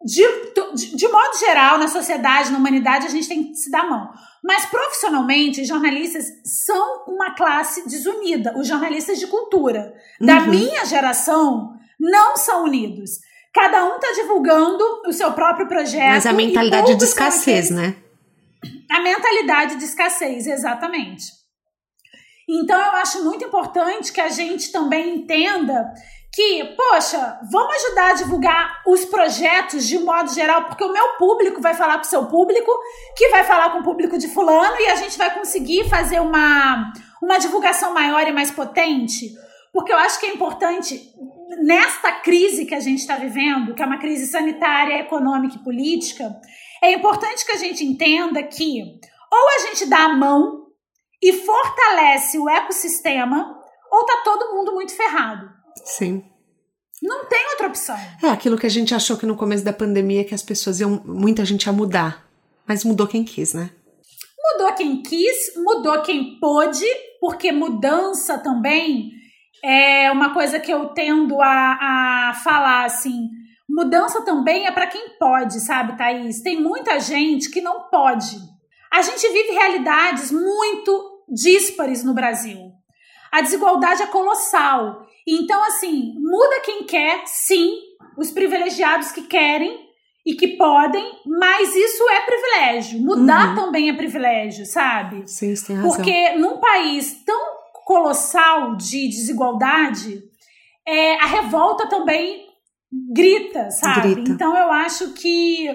De, 0.06 0.94
de, 0.94 1.08
modo 1.08 1.36
geral, 1.36 1.78
na 1.78 1.88
sociedade, 1.88 2.52
na 2.52 2.58
humanidade, 2.58 3.06
a 3.06 3.10
gente 3.10 3.26
tem 3.26 3.42
que 3.48 3.56
se 3.56 3.68
dar 3.68 3.90
mão. 3.90 4.08
Mas 4.42 4.64
profissionalmente, 4.66 5.64
jornalistas 5.64 6.26
são 6.44 7.06
uma 7.08 7.34
classe 7.34 7.88
desunida. 7.88 8.56
Os 8.56 8.68
jornalistas 8.68 9.18
de 9.18 9.26
cultura 9.26 9.92
da 10.20 10.38
uhum. 10.38 10.50
minha 10.50 10.84
geração 10.84 11.74
não 11.98 12.36
são 12.36 12.62
unidos. 12.62 13.18
Cada 13.52 13.84
um 13.84 13.96
está 13.96 14.12
divulgando 14.12 14.84
o 15.06 15.12
seu 15.12 15.32
próprio 15.32 15.66
projeto. 15.66 16.12
Mas 16.12 16.26
a 16.26 16.32
mentalidade 16.32 16.94
de 16.94 17.04
escassez, 17.04 17.70
né? 17.70 17.96
A 18.88 19.00
mentalidade 19.00 19.74
de 19.74 19.84
escassez, 19.84 20.46
exatamente. 20.46 21.24
Então 22.48 22.78
eu 22.78 22.92
acho 22.92 23.24
muito 23.24 23.44
importante 23.44 24.12
que 24.12 24.20
a 24.20 24.28
gente 24.28 24.70
também 24.70 25.16
entenda 25.16 25.92
que, 26.36 26.64
poxa, 26.76 27.40
vamos 27.50 27.74
ajudar 27.76 28.10
a 28.10 28.12
divulgar 28.12 28.82
os 28.86 29.06
projetos 29.06 29.86
de 29.86 29.96
um 29.96 30.04
modo 30.04 30.30
geral, 30.34 30.64
porque 30.64 30.84
o 30.84 30.92
meu 30.92 31.14
público 31.16 31.62
vai 31.62 31.72
falar 31.72 31.94
com 31.94 32.04
o 32.04 32.10
seu 32.10 32.26
público, 32.26 32.70
que 33.16 33.30
vai 33.30 33.42
falar 33.42 33.70
com 33.70 33.78
o 33.78 33.82
público 33.82 34.18
de 34.18 34.28
fulano, 34.28 34.78
e 34.78 34.86
a 34.88 34.96
gente 34.96 35.16
vai 35.16 35.32
conseguir 35.32 35.88
fazer 35.88 36.20
uma, 36.20 36.92
uma 37.22 37.38
divulgação 37.38 37.94
maior 37.94 38.28
e 38.28 38.32
mais 38.32 38.50
potente. 38.50 39.32
Porque 39.72 39.90
eu 39.90 39.96
acho 39.96 40.20
que 40.20 40.26
é 40.26 40.34
importante, 40.34 41.10
nesta 41.64 42.12
crise 42.12 42.66
que 42.66 42.74
a 42.74 42.80
gente 42.80 42.98
está 42.98 43.16
vivendo, 43.16 43.74
que 43.74 43.82
é 43.82 43.86
uma 43.86 43.98
crise 43.98 44.26
sanitária, 44.26 45.00
econômica 45.00 45.56
e 45.56 45.64
política, 45.64 46.38
é 46.82 46.92
importante 46.92 47.46
que 47.46 47.52
a 47.52 47.58
gente 47.58 47.82
entenda 47.82 48.42
que 48.42 48.82
ou 49.32 49.48
a 49.56 49.58
gente 49.68 49.86
dá 49.86 50.04
a 50.04 50.14
mão 50.14 50.66
e 51.22 51.32
fortalece 51.32 52.38
o 52.38 52.46
ecossistema, 52.46 53.58
ou 53.90 54.04
tá 54.04 54.20
todo 54.22 54.54
mundo 54.54 54.74
muito 54.74 54.94
ferrado. 54.94 55.55
Sim. 55.84 56.24
Não 57.02 57.26
tem 57.26 57.46
outra 57.50 57.68
opção. 57.68 57.96
É 58.22 58.28
aquilo 58.28 58.58
que 58.58 58.66
a 58.66 58.70
gente 58.70 58.94
achou 58.94 59.16
que 59.16 59.26
no 59.26 59.36
começo 59.36 59.64
da 59.64 59.72
pandemia 59.72 60.24
que 60.24 60.34
as 60.34 60.42
pessoas 60.42 60.80
iam, 60.80 61.02
muita 61.04 61.44
gente 61.44 61.64
ia 61.64 61.72
mudar, 61.72 62.26
mas 62.66 62.84
mudou 62.84 63.06
quem 63.06 63.22
quis, 63.24 63.52
né? 63.54 63.70
Mudou 64.52 64.72
quem 64.74 65.02
quis, 65.02 65.54
mudou 65.56 66.00
quem 66.02 66.38
pôde, 66.40 66.86
porque 67.20 67.52
mudança 67.52 68.38
também 68.38 69.10
é 69.62 70.10
uma 70.10 70.32
coisa 70.32 70.58
que 70.58 70.72
eu 70.72 70.88
tendo 70.88 71.40
a, 71.40 72.28
a 72.30 72.34
falar 72.42 72.84
assim. 72.84 73.28
Mudança 73.68 74.22
também 74.24 74.66
é 74.66 74.70
para 74.70 74.86
quem 74.86 75.18
pode, 75.18 75.60
sabe, 75.60 75.98
Thaís? 75.98 76.40
Tem 76.40 76.60
muita 76.60 77.00
gente 77.00 77.50
que 77.50 77.60
não 77.60 77.88
pode. 77.88 78.36
A 78.92 79.02
gente 79.02 79.28
vive 79.28 79.52
realidades 79.52 80.30
muito 80.30 81.24
díspares 81.28 82.04
no 82.04 82.14
Brasil. 82.14 82.72
A 83.32 83.42
desigualdade 83.42 84.02
é 84.02 84.06
colossal. 84.06 85.05
Então, 85.26 85.62
assim, 85.64 86.14
muda 86.18 86.60
quem 86.60 86.84
quer, 86.84 87.22
sim, 87.26 87.78
os 88.16 88.30
privilegiados 88.30 89.10
que 89.10 89.22
querem 89.22 89.86
e 90.24 90.34
que 90.34 90.56
podem, 90.56 91.04
mas 91.24 91.74
isso 91.74 92.02
é 92.10 92.20
privilégio. 92.20 93.00
Mudar 93.00 93.50
uhum. 93.50 93.54
também 93.54 93.88
é 93.88 93.92
privilégio, 93.92 94.66
sabe? 94.66 95.22
Sim, 95.28 95.54
você 95.54 95.66
tem 95.66 95.76
razão. 95.76 95.90
Porque 95.90 96.32
num 96.32 96.58
país 96.58 97.22
tão 97.24 97.56
colossal 97.84 98.76
de 98.76 99.08
desigualdade, 99.08 100.20
é, 100.86 101.14
a 101.14 101.26
revolta 101.26 101.88
também 101.88 102.46
grita, 103.12 103.70
sabe? 103.70 104.14
Grita. 104.14 104.32
Então 104.32 104.56
eu 104.56 104.72
acho 104.72 105.12
que, 105.12 105.68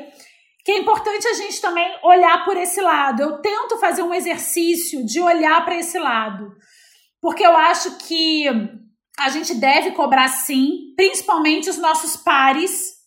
que 0.65 0.71
é 0.71 0.79
importante 0.79 1.27
a 1.27 1.33
gente 1.33 1.61
também 1.61 1.89
olhar 2.03 2.43
por 2.43 2.57
esse 2.57 2.81
lado. 2.81 3.21
Eu 3.21 3.41
tento 3.41 3.77
fazer 3.77 4.03
um 4.03 4.13
exercício 4.13 5.05
de 5.05 5.21
olhar 5.21 5.63
para 5.63 5.77
esse 5.77 5.97
lado. 5.97 6.53
Porque 7.21 7.45
eu 7.45 7.55
acho 7.55 7.97
que 7.99 8.45
a 9.25 9.29
gente 9.29 9.53
deve 9.55 9.91
cobrar 9.91 10.27
sim, 10.27 10.93
principalmente 10.95 11.69
os 11.69 11.77
nossos 11.77 12.15
pares, 12.17 13.01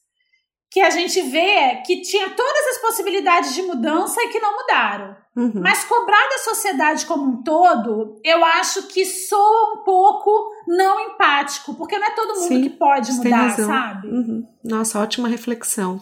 que 0.71 0.81
a 0.81 0.91
gente 0.91 1.21
vê 1.23 1.83
que 1.87 2.01
tinha 2.03 2.31
todas 2.31 2.67
as 2.75 2.79
possibilidades 2.79 3.55
de 3.55 3.63
mudança 3.63 4.21
e 4.21 4.29
que 4.29 4.41
não 4.41 4.57
mudaram. 4.57 5.17
Uhum. 5.37 5.61
Mas 5.63 5.85
cobrar 5.85 6.29
da 6.31 6.39
sociedade 6.39 7.07
como 7.07 7.25
um 7.31 7.43
todo, 7.43 8.21
eu 8.25 8.45
acho 8.45 8.89
que 8.89 9.05
soa 9.05 9.75
um 9.75 9.85
pouco 9.85 10.51
não 10.67 10.99
empático, 10.99 11.75
porque 11.75 11.97
não 11.99 12.07
é 12.07 12.11
todo 12.11 12.41
mundo 12.41 12.49
Sim, 12.49 12.63
que 12.63 12.71
pode 12.71 13.13
mudar, 13.13 13.57
sabe? 13.57 14.09
Uhum. 14.09 14.47
Nossa, 14.65 15.01
ótima 15.01 15.29
reflexão. 15.29 16.01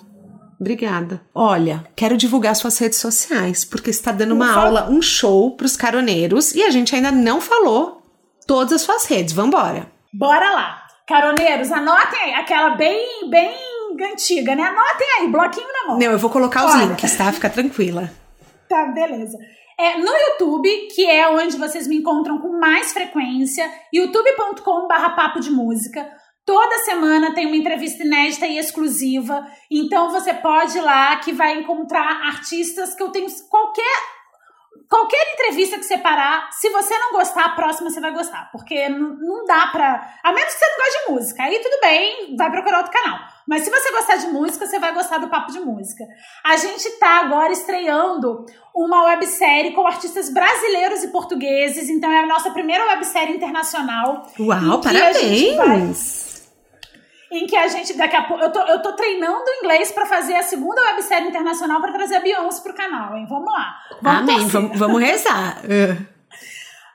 Obrigada. 0.59 1.21
Olha, 1.35 1.85
quero 1.97 2.17
divulgar 2.17 2.55
suas 2.57 2.79
redes 2.79 2.99
sociais, 2.99 3.65
porque 3.65 3.91
está 3.91 4.13
dando 4.13 4.33
uma 4.33 4.55
aula, 4.55 4.89
um 4.89 5.03
show 5.03 5.57
para 5.57 5.67
os 5.67 5.77
caroneiros 5.77 6.55
e 6.55 6.63
a 6.63 6.71
gente 6.71 6.95
ainda 6.95 7.11
não 7.11 7.41
falou 7.41 8.03
todas 8.47 8.73
as 8.73 8.83
suas 8.83 9.05
redes. 9.05 9.35
Vambora! 9.35 9.91
Bora 10.13 10.51
lá! 10.51 10.83
Caroneiros, 11.07 11.73
anotem 11.73 12.21
aí, 12.21 12.35
aquela 12.35 12.71
bem, 12.71 13.29
bem 13.29 13.55
antiga, 14.13 14.55
né? 14.55 14.63
Anotem 14.63 15.07
aí, 15.19 15.29
bloquinho 15.29 15.67
na 15.73 15.89
mão. 15.89 15.99
Não, 15.99 16.13
eu 16.13 16.19
vou 16.19 16.31
colocar 16.31 16.65
os 16.67 16.75
links, 16.75 17.17
tá? 17.17 17.33
Fica 17.33 17.51
tranquila. 17.51 18.11
Tá, 18.69 18.87
beleza. 18.87 19.37
É, 19.79 19.99
no 19.99 20.13
YouTube, 20.13 20.69
que 20.95 21.05
é 21.05 21.29
onde 21.29 21.57
vocês 21.57 21.87
me 21.89 21.97
encontram 21.97 22.39
com 22.39 22.59
mais 22.59 22.93
frequência, 22.93 23.69
youtube.com/barra 23.93 25.11
papo 25.11 25.41
de 25.41 25.51
música. 25.51 26.09
Toda 26.45 26.79
semana 26.79 27.35
tem 27.35 27.47
uma 27.47 27.57
entrevista 27.57 28.03
inédita 28.03 28.47
e 28.47 28.59
exclusiva. 28.59 29.47
Então 29.71 30.11
você 30.11 30.35
pode 30.35 30.77
ir 30.77 30.81
lá 30.81 31.17
que 31.17 31.33
vai 31.33 31.59
encontrar 31.59 32.27
artistas 32.27 32.95
que 32.95 33.03
eu 33.03 33.11
tenho 33.11 33.29
qualquer 33.49 34.12
Qualquer 34.93 35.32
entrevista 35.32 35.78
que 35.78 35.84
você 35.84 35.97
parar, 35.97 36.51
se 36.53 36.68
você 36.68 36.93
não 36.99 37.12
gostar, 37.12 37.47
a 37.47 37.49
próxima 37.57 37.88
você 37.88 37.99
vai 37.99 38.12
gostar. 38.12 38.51
Porque 38.53 38.90
não, 38.90 39.16
não 39.16 39.47
dá 39.47 39.68
pra. 39.68 40.18
A 40.22 40.32
menos 40.34 40.53
que 40.53 40.59
você 40.59 40.66
não 40.66 40.76
goste 40.76 40.99
de 40.99 41.12
música. 41.12 41.43
Aí 41.45 41.59
tudo 41.61 41.80
bem, 41.80 42.36
vai 42.36 42.51
procurar 42.51 42.76
outro 42.76 42.93
canal. 42.93 43.20
Mas 43.49 43.62
se 43.62 43.70
você 43.70 43.90
gostar 43.90 44.16
de 44.16 44.26
música, 44.26 44.66
você 44.66 44.78
vai 44.78 44.93
gostar 44.93 45.16
do 45.16 45.28
papo 45.28 45.51
de 45.51 45.61
música. 45.61 46.05
A 46.45 46.59
gente 46.59 46.90
tá 46.99 47.20
agora 47.20 47.55
estreando 47.55 48.45
uma 48.74 49.05
websérie 49.05 49.72
com 49.72 49.86
artistas 49.86 50.28
brasileiros 50.28 51.03
e 51.03 51.09
portugueses. 51.09 51.88
Então 51.88 52.12
é 52.12 52.24
a 52.24 52.26
nossa 52.26 52.51
primeira 52.51 52.84
websérie 52.88 53.34
internacional. 53.34 54.30
Uau, 54.38 54.78
parabéns! 54.82 56.32
Em 57.33 57.47
que 57.47 57.57
a 57.57 57.66
gente, 57.68 57.95
daqui 57.95 58.16
a 58.16 58.22
pouco, 58.22 58.43
eu 58.43 58.51
tô, 58.51 58.61
eu 58.61 58.83
tô 58.83 58.93
treinando 58.93 59.45
inglês 59.62 59.91
para 59.91 60.07
fazer 60.07 60.35
a 60.35 60.43
segunda 60.43 60.80
websérie 60.93 61.28
internacional 61.28 61.80
para 61.80 61.93
trazer 61.93 62.16
a 62.16 62.20
Beyoncé 62.20 62.62
pro 62.62 62.74
canal, 62.74 63.16
hein? 63.16 63.26
Vamos 63.28 63.53
lá. 63.53 63.76
Vamos 64.01 64.20
Amém, 64.20 64.49
vamos, 64.49 64.78
vamos 64.78 65.01
rezar. 65.01 65.59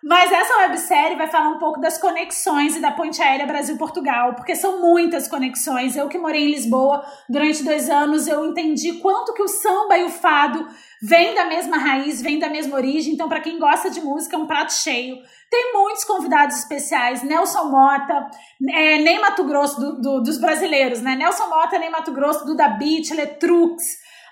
Mas 0.04 0.32
essa 0.32 0.58
websérie 0.58 1.18
vai 1.18 1.28
falar 1.28 1.50
um 1.50 1.58
pouco 1.58 1.82
das 1.82 1.98
conexões 1.98 2.76
e 2.76 2.80
da 2.80 2.92
ponte 2.92 3.22
aérea 3.22 3.48
Brasil-Portugal, 3.48 4.36
porque 4.36 4.56
são 4.56 4.80
muitas 4.80 5.28
conexões. 5.28 5.96
Eu 5.96 6.08
que 6.08 6.18
morei 6.18 6.44
em 6.46 6.52
Lisboa 6.52 7.04
durante 7.28 7.64
dois 7.64 7.90
anos, 7.90 8.28
eu 8.28 8.46
entendi 8.46 8.94
quanto 9.00 9.34
que 9.34 9.42
o 9.42 9.48
samba 9.48 9.98
e 9.98 10.04
o 10.04 10.10
fado 10.10 10.68
vêm 11.02 11.34
da 11.34 11.46
mesma 11.46 11.78
raiz, 11.78 12.22
vêm 12.22 12.38
da 12.38 12.50
mesma 12.50 12.76
origem. 12.76 13.14
Então, 13.14 13.28
para 13.28 13.42
quem 13.42 13.58
gosta 13.60 13.90
de 13.90 14.00
música, 14.00 14.36
é 14.36 14.40
um 14.40 14.46
prato 14.46 14.72
cheio. 14.74 15.18
Tem 15.50 15.74
muitos 15.74 16.04
convidados 16.04 16.58
especiais, 16.58 17.24
Nelson 17.24 17.66
Mota, 17.66 18.30
é, 18.70 19.00
Ney 19.00 19.20
Mato 19.20 19.46
Grosso 19.46 19.80
do, 19.80 20.02
do, 20.02 20.22
dos 20.22 20.38
brasileiros, 20.38 21.02
né? 21.02 21.16
Nelson 21.16 21.48
Mota, 21.48 21.80
Ney 21.80 21.90
Mato 21.90 22.12
Grosso, 22.12 22.46
Duda 22.46 22.68
Beat, 22.68 23.12
Letrux, 23.12 23.84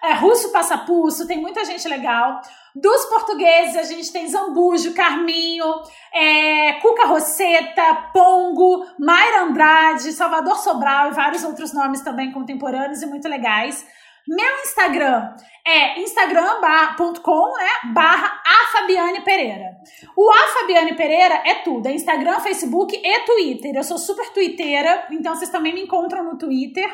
é, 0.04 0.14
Russo 0.14 0.52
Passapulso, 0.52 1.28
tem 1.28 1.42
muita 1.42 1.66
gente 1.66 1.88
legal. 1.88 2.42
Dos 2.76 3.06
portugueses, 3.06 3.78
a 3.78 3.84
gente 3.84 4.12
tem 4.12 4.28
Zambujo, 4.28 4.94
Carminho, 4.94 5.66
é, 6.14 6.74
Cuca 6.82 7.08
Roseta, 7.08 8.10
Pongo, 8.14 8.86
Mayra 9.00 9.44
Andrade, 9.44 10.12
Salvador 10.12 10.58
Sobral 10.58 11.10
e 11.10 11.14
vários 11.14 11.44
outros 11.44 11.74
nomes 11.74 12.02
também 12.02 12.34
contemporâneos 12.34 13.02
e 13.02 13.06
muito 13.06 13.30
legais. 13.30 13.86
Meu 14.28 14.60
Instagram 14.64 15.36
é 15.66 16.02
instagram.com 16.02 17.58
né, 17.58 17.94
barra 17.94 18.42
Fabiane 18.76 19.22
Pereira. 19.22 19.78
O 20.16 20.30
a 20.30 20.48
Fabiane 20.60 20.96
Pereira 20.96 21.42
é 21.46 21.56
tudo, 21.56 21.88
é 21.88 21.94
Instagram, 21.94 22.40
Facebook 22.40 22.96
e 22.96 23.20
Twitter. 23.22 23.76
Eu 23.76 23.84
sou 23.84 23.98
super 23.98 24.30
twitteira, 24.32 25.08
então 25.12 25.34
vocês 25.34 25.50
também 25.50 25.74
me 25.74 25.82
encontram 25.82 26.24
no 26.24 26.38
Twitter. 26.38 26.86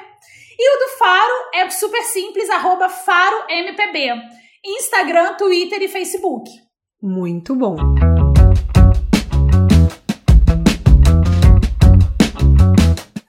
E 0.59 0.75
o 0.75 0.79
do 0.79 0.97
Faro 0.97 1.49
é 1.55 1.69
super 1.69 2.03
simples, 2.03 2.49
arroba 2.49 2.87
FaroMPB. 2.87 4.09
Instagram, 4.63 5.37
Twitter 5.37 5.81
e 5.81 5.87
Facebook. 5.87 6.49
Muito 7.01 7.55
bom. 7.55 7.75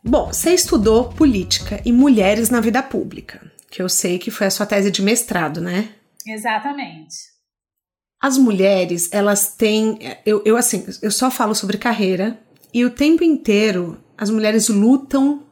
Bom, 0.05 0.27
você 0.27 0.53
estudou 0.53 1.09
política 1.09 1.81
e 1.87 1.93
mulheres 1.93 2.51
na 2.51 2.61
vida 2.61 2.83
pública 2.83 3.51
que 3.71 3.81
eu 3.81 3.89
sei 3.89 4.19
que 4.19 4.31
foi 4.31 4.47
a 4.47 4.51
sua 4.51 4.67
tese 4.67 4.91
de 4.91 5.01
mestrado, 5.01 5.59
né? 5.59 5.95
Exatamente. 6.27 7.17
As 8.21 8.37
mulheres, 8.37 9.09
elas 9.11 9.55
têm. 9.57 9.99
Eu, 10.27 10.43
eu, 10.45 10.59
assim, 10.59 10.85
eu 11.01 11.11
só 11.11 11.31
falo 11.31 11.55
sobre 11.55 11.79
carreira 11.79 12.39
e 12.75 12.85
o 12.85 12.91
tempo 12.91 13.25
inteiro 13.25 14.05
as 14.19 14.29
mulheres 14.29 14.69
lutam 14.69 15.47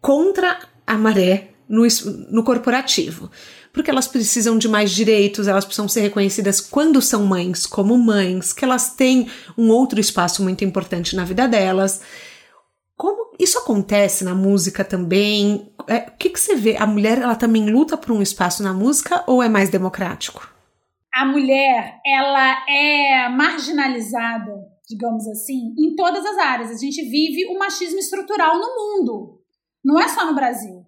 contra 0.00 0.68
a 0.84 0.98
maré 0.98 1.51
no, 1.72 1.84
no 2.30 2.44
corporativo. 2.44 3.30
Porque 3.72 3.90
elas 3.90 4.06
precisam 4.06 4.58
de 4.58 4.68
mais 4.68 4.90
direitos, 4.90 5.48
elas 5.48 5.64
precisam 5.64 5.88
ser 5.88 6.02
reconhecidas 6.02 6.60
quando 6.60 7.00
são 7.00 7.24
mães, 7.24 7.66
como 7.66 7.96
mães, 7.96 8.52
que 8.52 8.62
elas 8.62 8.94
têm 8.94 9.30
um 9.56 9.70
outro 9.70 9.98
espaço 9.98 10.42
muito 10.42 10.62
importante 10.62 11.16
na 11.16 11.24
vida 11.24 11.48
delas. 11.48 12.02
Como 12.94 13.34
isso 13.40 13.58
acontece 13.58 14.22
na 14.22 14.34
música 14.34 14.84
também? 14.84 15.72
É, 15.88 16.10
o 16.10 16.16
que, 16.18 16.28
que 16.28 16.38
você 16.38 16.54
vê? 16.54 16.76
A 16.76 16.86
mulher 16.86 17.16
ela 17.16 17.34
também 17.34 17.70
luta 17.70 17.96
por 17.96 18.12
um 18.12 18.20
espaço 18.20 18.62
na 18.62 18.74
música 18.74 19.24
ou 19.26 19.42
é 19.42 19.48
mais 19.48 19.70
democrático? 19.70 20.46
A 21.14 21.24
mulher 21.24 22.00
ela 22.04 22.66
é 22.68 23.28
marginalizada, 23.30 24.52
digamos 24.86 25.26
assim, 25.28 25.74
em 25.78 25.96
todas 25.96 26.24
as 26.24 26.36
áreas. 26.36 26.70
A 26.70 26.76
gente 26.76 27.02
vive 27.02 27.46
o 27.46 27.58
machismo 27.58 27.98
estrutural 27.98 28.58
no 28.58 28.68
mundo, 28.76 29.40
não 29.82 29.98
é 29.98 30.08
só 30.08 30.26
no 30.26 30.34
Brasil. 30.34 30.86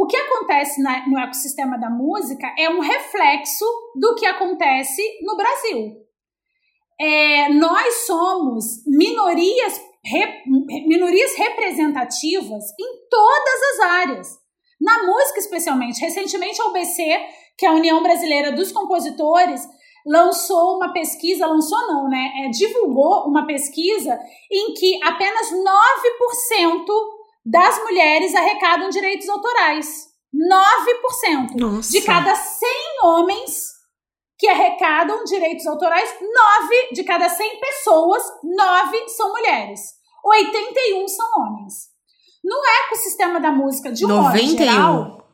O 0.00 0.06
que 0.06 0.16
acontece 0.16 0.80
na, 0.80 1.08
no 1.08 1.18
ecossistema 1.18 1.76
da 1.76 1.90
música 1.90 2.54
é 2.56 2.70
um 2.70 2.78
reflexo 2.78 3.64
do 3.96 4.14
que 4.14 4.24
acontece 4.26 5.02
no 5.22 5.36
Brasil. 5.36 5.96
É, 7.00 7.48
nós 7.48 8.06
somos 8.06 8.64
minorias 8.86 9.80
rep, 10.04 10.44
minorias 10.86 11.34
representativas 11.34 12.64
em 12.78 13.08
todas 13.10 13.62
as 13.72 13.80
áreas. 13.80 14.28
Na 14.80 15.02
música, 15.02 15.40
especialmente. 15.40 16.00
Recentemente, 16.00 16.62
a 16.62 16.66
UBC, 16.66 17.02
que 17.58 17.66
é 17.66 17.68
a 17.68 17.74
União 17.74 18.00
Brasileira 18.00 18.52
dos 18.52 18.70
Compositores, 18.70 19.66
lançou 20.06 20.76
uma 20.76 20.92
pesquisa, 20.92 21.44
lançou 21.44 21.88
não, 21.88 22.08
né? 22.08 22.34
É, 22.44 22.50
divulgou 22.50 23.26
uma 23.26 23.48
pesquisa 23.48 24.16
em 24.48 24.74
que 24.74 25.00
apenas 25.02 25.50
9% 25.50 27.17
das 27.50 27.78
mulheres 27.78 28.34
arrecadam 28.34 28.90
direitos 28.90 29.28
autorais. 29.28 30.08
9%. 30.34 31.56
Nossa. 31.58 31.90
De 31.90 32.02
cada 32.02 32.34
100 32.34 32.68
homens 33.02 33.68
que 34.38 34.46
arrecadam 34.46 35.24
direitos 35.24 35.66
autorais, 35.66 36.14
9 36.20 36.88
de 36.92 37.02
cada 37.02 37.28
100 37.28 37.58
pessoas, 37.58 38.22
9 38.44 39.08
são 39.08 39.30
mulheres. 39.32 39.80
81 40.24 41.08
são 41.08 41.26
homens. 41.38 41.74
No 42.44 42.56
ecossistema 42.84 43.40
da 43.40 43.50
música, 43.50 43.90
de 43.90 44.04
um 44.04 44.08
91. 44.08 44.46
modo 44.46 44.58
geral, 44.58 45.28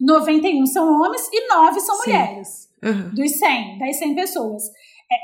91 0.00 0.66
são 0.66 1.00
homens 1.00 1.28
e 1.32 1.48
9 1.48 1.80
são 1.80 1.96
Sim. 1.96 2.10
mulheres. 2.10 2.48
Uhum. 2.82 3.14
Dos 3.14 3.38
100, 3.38 3.78
das 3.78 3.98
100 3.98 4.14
pessoas. 4.16 4.62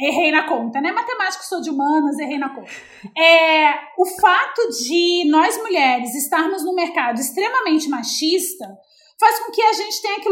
Errei 0.01 0.31
na 0.31 0.47
conta, 0.49 0.81
né? 0.81 0.93
Matemática, 0.93 1.43
sou 1.45 1.61
de 1.61 1.71
humanas, 1.71 2.19
errei 2.19 2.39
na 2.39 2.49
conta. 2.49 2.71
É, 3.17 3.75
o 3.97 4.07
fato 4.21 4.69
de 4.85 5.29
nós 5.31 5.57
mulheres 5.59 6.15
estarmos 6.15 6.65
num 6.65 6.75
mercado 6.75 7.21
extremamente 7.21 7.89
machista 7.89 8.67
faz 9.19 9.39
com 9.41 9.53
que 9.53 9.63
a 9.63 9.73
gente 9.73 10.01
tenha 10.01 10.21
que 10.21 10.29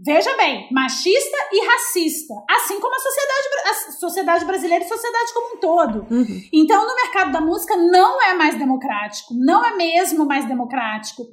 Veja 0.00 0.36
bem, 0.36 0.68
machista 0.70 1.36
e 1.52 1.66
racista, 1.66 2.32
assim 2.48 2.78
como 2.78 2.94
a 2.94 3.00
sociedade, 3.00 3.88
a 3.88 3.92
sociedade 3.92 4.44
brasileira 4.44 4.84
e 4.84 4.86
a 4.86 4.88
sociedade 4.88 5.34
como 5.34 5.56
um 5.56 5.60
todo. 5.60 6.06
Uhum. 6.08 6.40
Então, 6.52 6.86
no 6.86 6.94
mercado 6.94 7.32
da 7.32 7.40
música 7.40 7.76
não 7.76 8.22
é 8.22 8.32
mais 8.34 8.56
democrático, 8.56 9.34
não 9.34 9.64
é 9.64 9.74
mesmo 9.74 10.24
mais 10.24 10.46
democrático. 10.46 11.24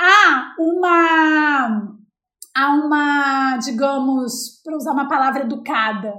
Há 0.00 0.54
uma, 0.58 1.94
há 2.56 2.70
uma, 2.70 3.58
digamos, 3.58 4.62
para 4.64 4.76
usar 4.76 4.92
uma 4.92 5.08
palavra 5.08 5.42
educada, 5.42 6.14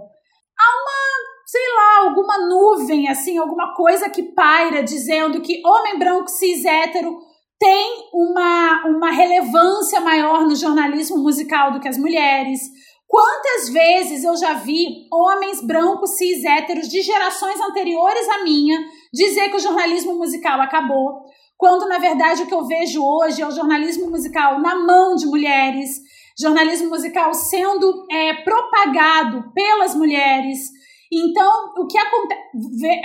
uma, 0.67 1.45
sei 1.45 1.73
lá, 1.75 2.07
alguma 2.07 2.37
nuvem, 2.47 3.07
assim, 3.09 3.37
alguma 3.37 3.73
coisa 3.75 4.09
que 4.09 4.23
paira 4.23 4.83
dizendo 4.83 5.41
que 5.41 5.61
homem 5.65 5.97
branco 5.97 6.29
cis 6.29 6.65
hétero 6.65 7.19
tem 7.59 8.09
uma, 8.13 8.85
uma 8.85 9.11
relevância 9.11 9.99
maior 9.99 10.45
no 10.45 10.55
jornalismo 10.55 11.17
musical 11.17 11.71
do 11.71 11.79
que 11.79 11.87
as 11.87 11.97
mulheres. 11.97 12.59
Quantas 13.07 13.69
vezes 13.69 14.23
eu 14.23 14.35
já 14.35 14.53
vi 14.53 15.07
homens 15.11 15.61
brancos, 15.61 16.17
cis, 16.17 16.43
héteros 16.43 16.89
de 16.89 17.01
gerações 17.01 17.59
anteriores 17.61 18.27
à 18.29 18.43
minha 18.43 18.77
dizer 19.13 19.49
que 19.49 19.55
o 19.55 19.61
jornalismo 19.61 20.15
musical 20.15 20.59
acabou, 20.61 21.23
quando 21.57 21.87
na 21.87 21.97
verdade 21.97 22.43
o 22.43 22.47
que 22.47 22.53
eu 22.53 22.65
vejo 22.65 23.01
hoje 23.03 23.41
é 23.41 23.47
o 23.47 23.51
jornalismo 23.51 24.09
musical 24.09 24.59
na 24.59 24.75
mão 24.75 25.15
de 25.15 25.25
mulheres, 25.25 25.89
jornalismo 26.39 26.89
musical 26.89 27.33
sendo 27.33 28.05
é, 28.11 28.33
propagado 28.43 29.51
pelas 29.53 29.95
mulheres. 29.95 30.59
Então, 31.11 31.73
o 31.77 31.87
que 31.87 31.97
acontece? 31.97 32.41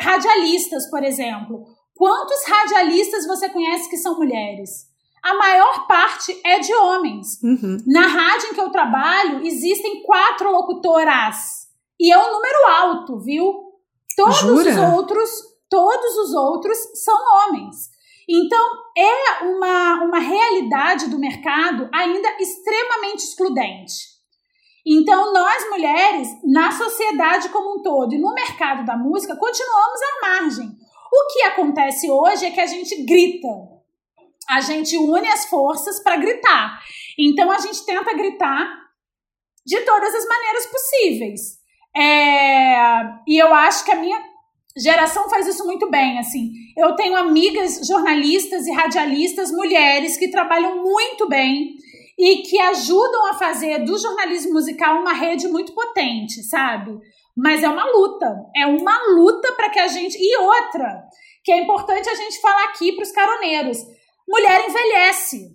Radialistas, 0.00 0.90
por 0.90 1.02
exemplo. 1.02 1.64
Quantos 1.94 2.38
radialistas 2.46 3.26
você 3.26 3.48
conhece 3.48 3.88
que 3.88 3.96
são 3.96 4.16
mulheres? 4.16 4.90
A 5.22 5.34
maior 5.34 5.86
parte 5.86 6.36
é 6.44 6.58
de 6.58 6.74
homens. 6.74 7.40
Uhum. 7.42 7.76
Na 7.86 8.08
rádio 8.08 8.48
em 8.50 8.54
que 8.54 8.60
eu 8.60 8.70
trabalho, 8.70 9.46
existem 9.46 10.02
quatro 10.02 10.50
locutoras. 10.50 11.62
E 11.98 12.12
é 12.12 12.18
um 12.18 12.32
número 12.32 12.68
alto, 12.68 13.20
viu? 13.20 13.72
Todos 14.16 14.38
Jura? 14.40 14.70
os 14.70 14.76
outros, 14.94 15.30
todos 15.70 16.16
os 16.18 16.34
outros 16.34 16.76
são 17.04 17.14
homens. 17.14 17.92
Então, 18.34 18.70
é 18.96 19.44
uma, 19.44 20.04
uma 20.04 20.18
realidade 20.18 21.10
do 21.10 21.18
mercado 21.18 21.86
ainda 21.92 22.34
extremamente 22.40 23.24
excludente. 23.24 24.12
Então, 24.86 25.34
nós 25.34 25.68
mulheres, 25.68 26.28
na 26.42 26.72
sociedade 26.72 27.50
como 27.50 27.78
um 27.78 27.82
todo 27.82 28.14
e 28.14 28.18
no 28.18 28.32
mercado 28.32 28.86
da 28.86 28.96
música, 28.96 29.36
continuamos 29.36 30.00
à 30.02 30.26
margem. 30.26 30.66
O 31.12 31.32
que 31.32 31.42
acontece 31.42 32.10
hoje 32.10 32.46
é 32.46 32.50
que 32.50 32.60
a 32.60 32.66
gente 32.66 33.04
grita. 33.04 33.48
A 34.48 34.62
gente 34.62 34.96
une 34.96 35.28
as 35.28 35.44
forças 35.46 36.02
para 36.02 36.16
gritar. 36.16 36.80
Então 37.18 37.50
a 37.50 37.58
gente 37.58 37.84
tenta 37.84 38.14
gritar 38.14 38.66
de 39.64 39.78
todas 39.82 40.14
as 40.14 40.26
maneiras 40.26 40.66
possíveis. 40.66 41.40
É... 41.94 43.02
E 43.28 43.38
eu 43.38 43.52
acho 43.54 43.84
que 43.84 43.92
a 43.92 43.96
minha 43.96 44.31
geração 44.76 45.28
faz 45.28 45.46
isso 45.46 45.64
muito 45.66 45.90
bem. 45.90 46.18
Assim, 46.18 46.50
eu 46.76 46.94
tenho 46.96 47.16
amigas 47.16 47.86
jornalistas 47.86 48.66
e 48.66 48.72
radialistas 48.72 49.50
mulheres 49.50 50.16
que 50.16 50.30
trabalham 50.30 50.82
muito 50.82 51.28
bem 51.28 51.74
e 52.18 52.38
que 52.42 52.60
ajudam 52.60 53.30
a 53.30 53.34
fazer 53.34 53.84
do 53.84 53.98
jornalismo 53.98 54.52
musical 54.52 55.00
uma 55.00 55.12
rede 55.12 55.48
muito 55.48 55.74
potente, 55.74 56.42
sabe? 56.44 56.92
Mas 57.36 57.62
é 57.62 57.68
uma 57.68 57.84
luta, 57.84 58.34
é 58.54 58.66
uma 58.66 58.96
luta 59.14 59.52
para 59.52 59.70
que 59.70 59.78
a 59.78 59.88
gente. 59.88 60.16
E 60.20 60.36
outra, 60.36 61.02
que 61.42 61.50
é 61.50 61.58
importante 61.58 62.08
a 62.08 62.14
gente 62.14 62.40
falar 62.40 62.64
aqui 62.64 62.92
para 62.92 63.02
os 63.02 63.12
caroneiros: 63.12 63.78
mulher 64.28 64.68
envelhece, 64.68 65.50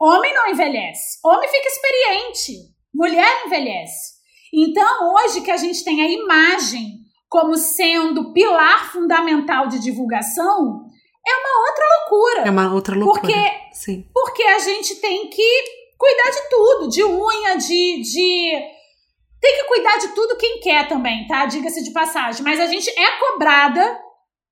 homem 0.00 0.34
não 0.34 0.48
envelhece, 0.48 1.18
homem 1.24 1.48
fica 1.48 1.68
experiente, 1.68 2.52
mulher 2.92 3.46
envelhece. 3.46 4.16
Então, 4.52 5.14
hoje 5.14 5.42
que 5.42 5.50
a 5.50 5.56
gente 5.56 5.84
tem 5.84 6.02
a 6.02 6.10
imagem 6.10 7.05
como 7.28 7.56
sendo 7.56 8.32
pilar 8.32 8.90
fundamental 8.92 9.68
de 9.68 9.78
divulgação, 9.78 10.86
é 11.26 11.36
uma 11.36 11.68
outra 11.68 11.84
loucura. 11.98 12.42
É 12.42 12.50
uma 12.50 12.74
outra 12.74 12.96
loucura. 12.96 13.20
Porque, 13.20 13.52
Sim. 13.72 14.08
porque 14.14 14.42
a 14.44 14.58
gente 14.58 14.96
tem 14.96 15.28
que 15.28 15.64
cuidar 15.98 16.30
de 16.30 16.48
tudo, 16.48 16.88
de 16.88 17.04
unha, 17.04 17.56
de, 17.56 18.02
de 18.02 18.76
tem 19.40 19.56
que 19.56 19.64
cuidar 19.64 19.98
de 19.98 20.08
tudo 20.08 20.36
quem 20.36 20.60
quer 20.60 20.88
também, 20.88 21.26
tá? 21.26 21.46
Diga-se 21.46 21.82
de 21.82 21.90
passagem. 21.90 22.42
Mas 22.42 22.60
a 22.60 22.66
gente 22.66 22.88
é 22.90 23.18
cobrada 23.18 24.00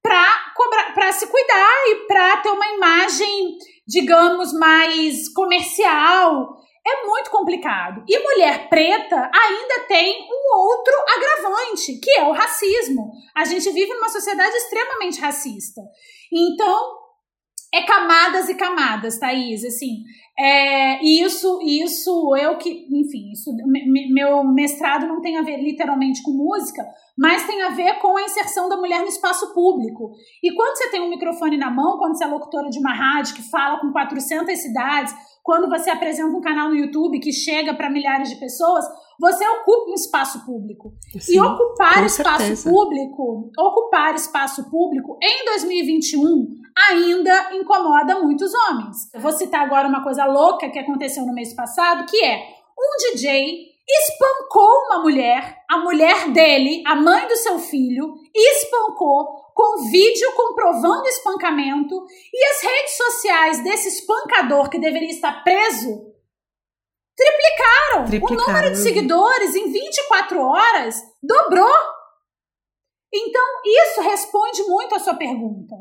para 0.03 1.12
se 1.12 1.27
cuidar 1.27 1.89
e 1.89 2.07
para 2.07 2.37
ter 2.39 2.51
uma 2.51 2.66
imagem, 2.66 3.57
digamos, 3.87 4.53
mais 4.53 5.29
comercial. 5.33 6.57
É 6.87 7.07
muito 7.07 7.30
complicado. 7.30 8.05
E 8.07 8.18
mulher 8.18 8.68
preta 8.68 9.30
ainda 9.32 9.87
tem 9.89 10.28
um 10.30 10.57
outro 10.57 10.95
agravante, 11.16 11.99
que 11.99 12.11
é 12.11 12.24
o 12.24 12.32
racismo. 12.32 13.11
A 13.35 13.45
gente 13.45 13.70
vive 13.70 13.95
numa 13.95 14.11
sociedade 14.11 14.55
extremamente 14.55 15.20
racista. 15.20 15.80
Então, 16.32 17.05
é 17.74 17.82
camadas 17.82 18.49
e 18.49 18.55
camadas, 18.55 19.18
Thaís, 19.18 19.64
assim. 19.64 20.05
É, 20.39 21.03
isso, 21.05 21.61
isso, 21.62 22.37
eu 22.37 22.59
que, 22.59 22.68
enfim, 22.68 23.30
isso, 23.32 23.51
meu 24.12 24.45
mestrado 24.45 25.07
não 25.07 25.20
tem 25.20 25.39
a 25.39 25.43
ver 25.43 25.57
literalmente 25.59 26.22
com 26.22 26.32
música, 26.32 26.85
mas 27.17 27.47
tem 27.47 27.62
a 27.62 27.71
ver 27.71 27.99
com 28.01 28.17
a 28.17 28.23
inserção 28.23 28.69
da 28.69 28.77
mulher 28.77 29.01
no 29.01 29.07
espaço 29.07 29.53
público. 29.55 30.12
E 30.43 30.55
quando 30.55 30.77
você 30.77 30.91
tem 30.91 31.01
um 31.01 31.11
microfone 31.11 31.57
na 31.57 31.71
mão, 31.71 31.99
quando 31.99 32.17
você 32.17 32.25
é 32.25 32.27
locutora 32.27 32.69
de 32.69 32.79
uma 32.79 32.93
rádio 32.93 33.35
que 33.37 33.51
fala 33.51 33.81
com 33.81 33.93
400 33.93 34.59
cidades, 34.59 35.15
quando 35.43 35.69
você 35.69 35.91
apresenta 35.91 36.35
um 36.35 36.41
canal 36.41 36.71
no 36.71 36.77
YouTube 36.77 37.21
que 37.21 37.33
chega 37.33 37.75
para 37.75 37.91
milhares 37.91 38.31
de 38.31 38.37
pessoas, 38.37 38.85
você 39.21 39.47
ocupa 39.47 39.91
um 39.91 39.95
espaço 39.95 40.45
público. 40.45 40.95
Sim, 41.21 41.37
e 41.37 41.41
ocupar 41.41 42.05
espaço 42.05 42.39
certeza. 42.39 42.71
público, 42.71 43.51
ocupar 43.57 44.15
espaço 44.15 44.69
público 44.71 45.17
em 45.23 45.45
2021 45.45 46.65
ainda 46.91 47.55
incomoda 47.55 48.21
muitos 48.21 48.53
homens. 48.55 49.12
Eu 49.12 49.21
vou 49.21 49.33
citar 49.33 49.61
agora 49.61 49.87
uma 49.87 50.03
coisa 50.03 50.25
louca 50.25 50.69
que 50.71 50.79
aconteceu 50.79 51.25
no 51.25 51.33
mês 51.33 51.55
passado, 51.55 52.07
que 52.07 52.25
é 52.25 52.39
um 52.77 53.12
DJ 53.12 53.74
espancou 53.87 54.87
uma 54.87 55.03
mulher, 55.03 55.59
a 55.70 55.78
mulher 55.78 56.30
dele, 56.30 56.82
a 56.87 56.97
mãe 56.97 57.26
do 57.28 57.37
seu 57.37 57.59
filho, 57.59 58.14
espancou 58.35 59.53
com 59.55 59.91
vídeo 59.91 60.32
comprovando 60.35 61.07
espancamento 61.07 62.05
e 62.32 62.45
as 62.47 62.62
redes 62.62 62.97
sociais 62.97 63.64
desse 63.64 63.89
espancador 63.89 64.68
que 64.70 64.80
deveria 64.80 65.11
estar 65.11 65.45
preso 65.45 66.14
triplicaram. 67.16 68.05
triplicaram. 68.07 68.43
O 68.43 68.47
número 68.47 68.70
de 68.74 68.82
seguidores 68.82 69.55
em 69.55 69.70
24 69.70 70.41
horas 70.41 70.97
dobrou. 71.22 71.74
Então, 73.12 73.45
isso 73.64 74.01
responde 74.03 74.62
muito 74.64 74.95
à 74.95 74.99
sua 74.99 75.14
pergunta. 75.14 75.76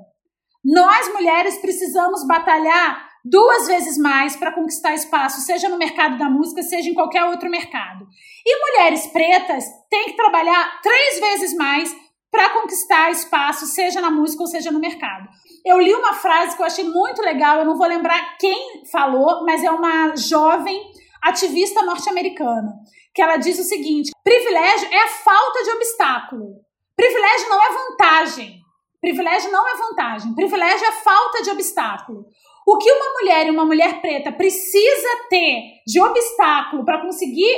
Nós, 0.64 1.12
mulheres, 1.12 1.58
precisamos 1.58 2.26
batalhar 2.28 3.10
duas 3.24 3.68
vezes 3.68 3.98
mais 3.98 4.36
para 4.36 4.52
conquistar 4.52 4.94
espaço, 4.94 5.42
seja 5.42 5.70
no 5.70 5.78
mercado 5.78 6.18
da 6.18 6.30
música, 6.30 6.62
seja 6.62 6.90
em 6.90 6.94
qualquer 6.94 7.24
outro 7.26 7.50
mercado. 7.50 8.06
E 8.46 8.60
mulheres 8.60 9.08
pretas 9.08 9.64
têm 9.90 10.06
que 10.06 10.16
trabalhar 10.16 10.82
três 10.82 11.20
vezes 11.20 11.56
mais 11.56 11.96
para 12.30 12.50
conquistar 12.50 13.12
espaço, 13.12 13.68
seja 13.68 14.02
na 14.02 14.10
música 14.10 14.42
ou 14.42 14.48
seja 14.48 14.72
no 14.72 14.80
mercado. 14.80 15.30
Eu 15.64 15.80
li 15.80 15.94
uma 15.94 16.14
frase 16.14 16.56
que 16.56 16.62
eu 16.62 16.66
achei 16.66 16.84
muito 16.84 17.22
legal, 17.22 17.60
eu 17.60 17.66
não 17.66 17.78
vou 17.78 17.88
lembrar 17.88 18.38
quem 18.38 18.84
falou, 18.92 19.46
mas 19.46 19.64
é 19.64 19.70
uma 19.70 20.16
jovem 20.16 20.82
ativista 21.22 21.84
norte-americana, 21.84 22.74
que 23.14 23.22
ela 23.22 23.38
diz 23.38 23.60
o 23.60 23.64
seguinte: 23.64 24.12
privilégio 24.24 24.90
é 24.92 25.04
a 25.04 25.08
falta 25.08 25.64
de 25.64 25.70
obstáculo. 25.72 26.56
Privilégio 26.96 27.50
não 27.50 27.64
é 27.64 27.70
vantagem. 27.72 28.64
Privilégio 29.00 29.52
não 29.52 29.68
é 29.68 29.76
vantagem. 29.76 30.34
Privilégio 30.34 30.88
é 30.88 30.92
falta 30.92 31.44
de 31.44 31.50
obstáculo. 31.50 32.26
O 32.66 32.78
que 32.78 32.92
uma 32.92 33.14
mulher 33.20 33.48
e 33.48 33.52
uma 33.52 33.66
mulher 33.66 34.02
preta 34.02 34.32
precisa 34.32 35.08
ter 35.30 35.82
de 35.86 36.00
obstáculo 36.00 36.86
para 36.86 37.02
conseguir, 37.02 37.56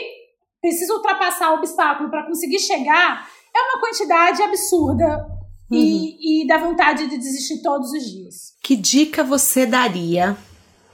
precisa 0.61 0.93
ultrapassar 0.93 1.51
o 1.51 1.57
obstáculo 1.57 2.09
para 2.09 2.25
conseguir 2.25 2.59
chegar, 2.59 3.29
é 3.55 3.61
uma 3.61 3.79
quantidade 3.79 4.41
absurda 4.41 5.27
uhum. 5.69 5.77
e, 5.77 6.43
e 6.43 6.47
dá 6.47 6.57
vontade 6.57 7.07
de 7.07 7.17
desistir 7.17 7.61
todos 7.61 7.91
os 7.91 8.03
dias. 8.03 8.57
Que 8.63 8.75
dica 8.75 9.23
você 9.23 9.65
daria 9.65 10.35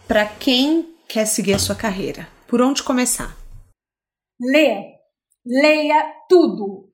para 0.08 0.26
quem 0.26 0.94
quer 1.08 1.26
seguir 1.26 1.54
a 1.54 1.60
sua 1.60 1.76
carreira? 1.76 2.28
Por 2.48 2.62
onde 2.62 2.84
começar? 2.84 3.36
Lê. 4.40 4.92
Leia 5.46 6.06
tudo. 6.28 6.90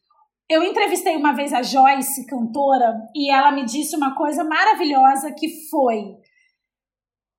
Eu 0.49 0.63
entrevistei 0.63 1.17
uma 1.17 1.33
vez 1.33 1.51
a 1.51 1.61
Joyce, 1.61 2.25
cantora, 2.25 2.95
e 3.13 3.29
ela 3.29 3.51
me 3.51 3.65
disse 3.65 3.95
uma 3.95 4.15
coisa 4.15 4.43
maravilhosa 4.45 5.31
que 5.33 5.67
foi: 5.69 6.15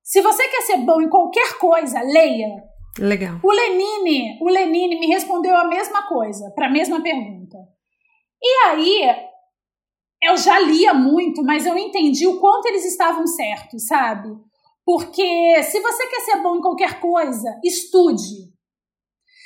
se 0.09 0.23
você 0.23 0.47
quer 0.47 0.61
ser 0.63 0.77
bom 0.77 0.99
em 0.99 1.07
qualquer 1.07 1.59
coisa, 1.59 2.01
leia. 2.01 2.63
Legal. 2.97 3.39
O 3.43 3.51
Lenine, 3.51 4.39
o 4.41 4.49
Lenine 4.49 4.99
me 4.99 5.05
respondeu 5.05 5.55
a 5.55 5.67
mesma 5.67 6.07
coisa, 6.07 6.51
para 6.55 6.65
a 6.65 6.71
mesma 6.71 6.99
pergunta. 7.03 7.59
E 8.41 8.67
aí, 8.67 9.03
eu 10.23 10.35
já 10.35 10.57
lia 10.61 10.95
muito, 10.95 11.43
mas 11.43 11.67
eu 11.67 11.77
entendi 11.77 12.25
o 12.25 12.39
quanto 12.39 12.65
eles 12.65 12.85
estavam 12.85 13.27
certos, 13.27 13.85
sabe? 13.85 14.29
Porque 14.83 15.61
se 15.61 15.79
você 15.79 16.07
quer 16.07 16.21
ser 16.21 16.41
bom 16.41 16.55
em 16.55 16.61
qualquer 16.61 16.99
coisa, 16.99 17.47
estude. 17.63 18.49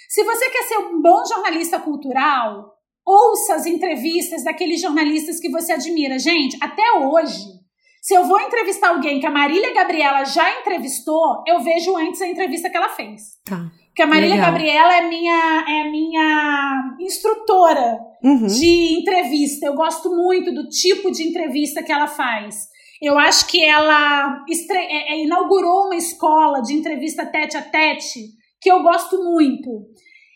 Se 0.07 0.23
você 0.23 0.49
quer 0.49 0.63
ser 0.63 0.77
um 0.77 1.01
bom 1.01 1.25
jornalista 1.25 1.77
cultural, 1.77 2.71
ouça 3.05 3.55
as 3.55 3.65
entrevistas 3.65 4.45
daqueles 4.45 4.79
jornalistas 4.79 5.41
que 5.41 5.51
você 5.51 5.73
admira. 5.73 6.17
Gente, 6.17 6.57
até 6.61 6.89
hoje, 6.99 7.62
se 8.03 8.13
eu 8.13 8.25
vou 8.25 8.37
entrevistar 8.37 8.89
alguém 8.89 9.17
que 9.21 9.25
a 9.25 9.31
Marília 9.31 9.73
Gabriela 9.73 10.25
já 10.25 10.59
entrevistou, 10.59 11.41
eu 11.47 11.61
vejo 11.61 11.95
antes 11.95 12.21
a 12.21 12.27
entrevista 12.27 12.69
que 12.69 12.75
ela 12.75 12.89
fez. 12.89 13.39
Tá. 13.45 13.71
Porque 13.87 14.01
a 14.01 14.07
Marília 14.07 14.35
Legal. 14.35 14.51
Gabriela 14.51 14.97
é 14.97 15.07
minha, 15.07 15.65
é 15.65 15.89
minha 15.89 16.97
instrutora 16.99 18.01
uhum. 18.21 18.45
de 18.45 18.99
entrevista. 18.99 19.67
Eu 19.67 19.75
gosto 19.75 20.09
muito 20.09 20.53
do 20.53 20.67
tipo 20.67 21.09
de 21.11 21.23
entrevista 21.23 21.81
que 21.81 21.93
ela 21.93 22.07
faz. 22.07 22.67
Eu 23.01 23.17
acho 23.17 23.47
que 23.47 23.63
ela. 23.63 24.43
É, 24.69 25.13
é, 25.13 25.23
inaugurou 25.23 25.85
uma 25.85 25.95
escola 25.95 26.61
de 26.61 26.73
entrevista 26.73 27.25
tete 27.25 27.55
a 27.55 27.61
tete 27.61 28.19
que 28.59 28.69
eu 28.69 28.83
gosto 28.83 29.23
muito. 29.23 29.69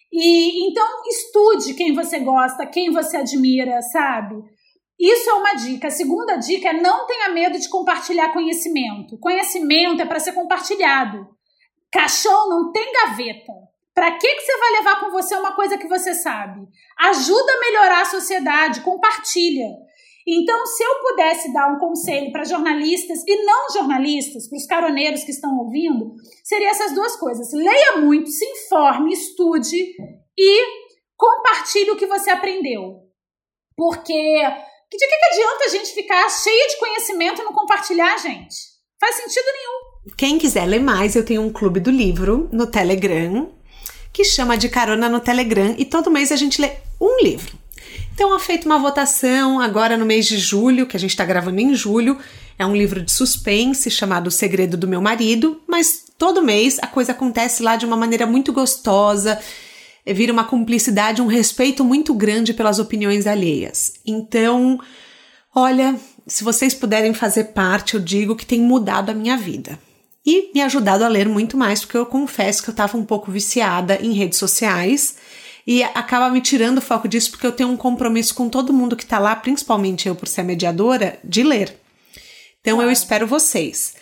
E 0.10 0.70
então 0.70 0.88
estude 1.06 1.74
quem 1.74 1.94
você 1.94 2.20
gosta, 2.20 2.66
quem 2.66 2.92
você 2.92 3.18
admira, 3.18 3.82
sabe? 3.82 4.36
Isso 5.00 5.30
é 5.30 5.34
uma 5.34 5.54
dica. 5.54 5.88
A 5.88 5.92
segunda 5.92 6.36
dica 6.38 6.70
é 6.70 6.74
não 6.74 7.06
tenha 7.06 7.30
medo 7.30 7.60
de 7.60 7.70
compartilhar 7.70 8.34
conhecimento. 8.34 9.18
Conhecimento 9.20 10.02
é 10.02 10.06
para 10.06 10.20
ser 10.20 10.34
compartilhado. 10.34 11.28
Caixão 11.92 12.50
não 12.50 12.72
tem 12.72 12.92
gaveta. 12.92 13.54
Para 13.94 14.12
que, 14.12 14.28
que 14.28 14.42
você 14.42 14.58
vai 14.58 14.72
levar 14.74 15.00
com 15.00 15.12
você 15.12 15.36
uma 15.36 15.56
coisa 15.56 15.78
que 15.78 15.88
você 15.88 16.14
sabe? 16.14 16.62
Ajuda 17.00 17.52
a 17.52 17.60
melhorar 17.60 18.02
a 18.02 18.06
sociedade, 18.06 18.82
compartilha. 18.82 19.68
Então, 20.28 20.66
se 20.66 20.84
eu 20.84 21.00
pudesse 21.00 21.54
dar 21.54 21.74
um 21.74 21.80
conselho 21.80 22.32
para 22.32 22.44
jornalistas 22.44 23.24
e 23.26 23.46
não 23.46 23.70
jornalistas, 23.72 24.50
para 24.50 24.58
os 24.58 24.66
caroneiros 24.66 25.24
que 25.24 25.32
estão 25.32 25.58
ouvindo, 25.58 26.14
seria 26.44 26.70
essas 26.70 26.94
duas 26.94 27.16
coisas. 27.16 27.52
Leia 27.54 27.98
muito, 27.98 28.30
se 28.30 28.46
informe, 28.46 29.14
estude 29.14 29.96
e 30.38 30.66
compartilhe 31.16 31.92
o 31.92 31.96
que 31.96 32.06
você 32.06 32.30
aprendeu. 32.30 33.04
Porque 33.76 34.42
de 34.92 34.98
que, 34.98 35.08
que 35.08 35.26
adianta 35.34 35.66
a 35.66 35.70
gente 35.70 35.94
ficar 35.94 36.30
cheia 36.30 36.68
de 36.70 36.80
conhecimento 36.80 37.42
e 37.42 37.46
não 37.46 37.54
compartilhar, 37.54 38.18
gente? 38.18 38.56
Faz 39.00 39.16
sentido 39.16 39.46
nenhum. 39.46 40.16
Quem 40.16 40.40
quiser 40.40 40.66
ler 40.66 40.80
mais, 40.80 41.16
eu 41.16 41.26
tenho 41.26 41.42
um 41.42 41.52
clube 41.52 41.80
do 41.80 41.92
livro 41.92 42.50
no 42.52 42.66
Telegram 42.66 43.52
que 44.18 44.24
chama 44.24 44.58
de 44.58 44.68
Carona 44.68 45.08
no 45.08 45.20
Telegram 45.20 45.76
e 45.78 45.86
todo 45.86 46.10
mês 46.10 46.32
a 46.32 46.36
gente 46.36 46.60
lê 46.60 46.72
um 47.00 47.24
livro. 47.24 47.56
Então, 48.12 48.36
é 48.36 48.40
feita 48.40 48.66
uma 48.66 48.80
votação 48.80 49.60
agora 49.60 49.96
no 49.96 50.08
mês 50.08 50.26
de 50.26 50.40
julho, 50.40 50.88
que 50.88 50.98
a 50.98 51.00
gente 51.00 51.12
está 51.12 51.24
gravando 51.24 51.62
em 51.62 51.76
julho. 51.76 52.18
É 52.58 52.66
um 52.66 52.76
livro 52.76 53.00
de 53.00 53.12
suspense 53.12 53.92
chamado 53.92 54.26
O 54.26 54.32
Segredo 54.32 54.76
do 54.76 54.88
Meu 54.88 55.00
Marido, 55.00 55.62
mas 55.68 56.06
todo 56.18 56.42
mês 56.42 56.80
a 56.82 56.88
coisa 56.88 57.12
acontece 57.12 57.62
lá 57.62 57.76
de 57.76 57.86
uma 57.86 57.96
maneira 57.96 58.26
muito 58.26 58.52
gostosa, 58.52 59.40
vira 60.14 60.34
uma 60.34 60.44
cumplicidade, 60.44 61.22
um 61.22 61.28
respeito 61.28 61.84
muito 61.84 62.14
grande 62.14 62.54
pelas 62.54 62.80
opiniões 62.80 63.28
alheias. 63.28 63.94
Então, 64.06 64.80
olha, 65.56 65.96
se 66.26 66.44
vocês 66.44 66.74
puderem 66.74 67.14
fazer 67.14 67.46
parte, 67.46 67.96
eu 67.96 68.00
digo 68.00 68.36
que 68.36 68.46
tem 68.46 68.62
mudado 68.62 69.10
a 69.10 69.14
minha 69.14 69.38
vida 69.38 69.80
e 70.26 70.52
me 70.54 70.62
ajudado 70.62 71.06
a 71.06 71.08
ler 71.08 71.30
muito 71.30 71.56
mais, 71.56 71.80
porque 71.80 71.98
eu 71.98 72.06
confesso 72.06 72.62
que 72.62 72.70
eu 72.70 72.74
estava 72.74 72.98
um 72.98 73.06
pouco 73.06 73.32
viciada 73.32 73.98
em 74.02 74.12
redes 74.12 74.38
sociais 74.38 75.16
e 75.66 75.82
acaba 75.84 76.30
me 76.30 76.42
tirando 76.42 76.80
o 76.80 76.82
foco 76.82 77.08
disso, 77.08 77.32
porque 77.32 77.48
eu 77.48 77.52
tenho 77.54 77.70
um 77.70 77.78
compromisso 77.78 78.36
com 78.36 78.50
todo 78.50 78.74
mundo 78.74 78.98
que 78.98 79.04
está 79.04 79.20
lá, 79.20 79.36
principalmente 79.36 80.08
eu 80.08 80.16
por 80.16 80.28
ser 80.28 80.44
mediadora, 80.44 81.18
de 81.24 81.44
ler. 81.44 81.80
Então 82.60 82.82
eu 82.82 82.92
espero 82.92 83.26
vocês. 83.26 83.96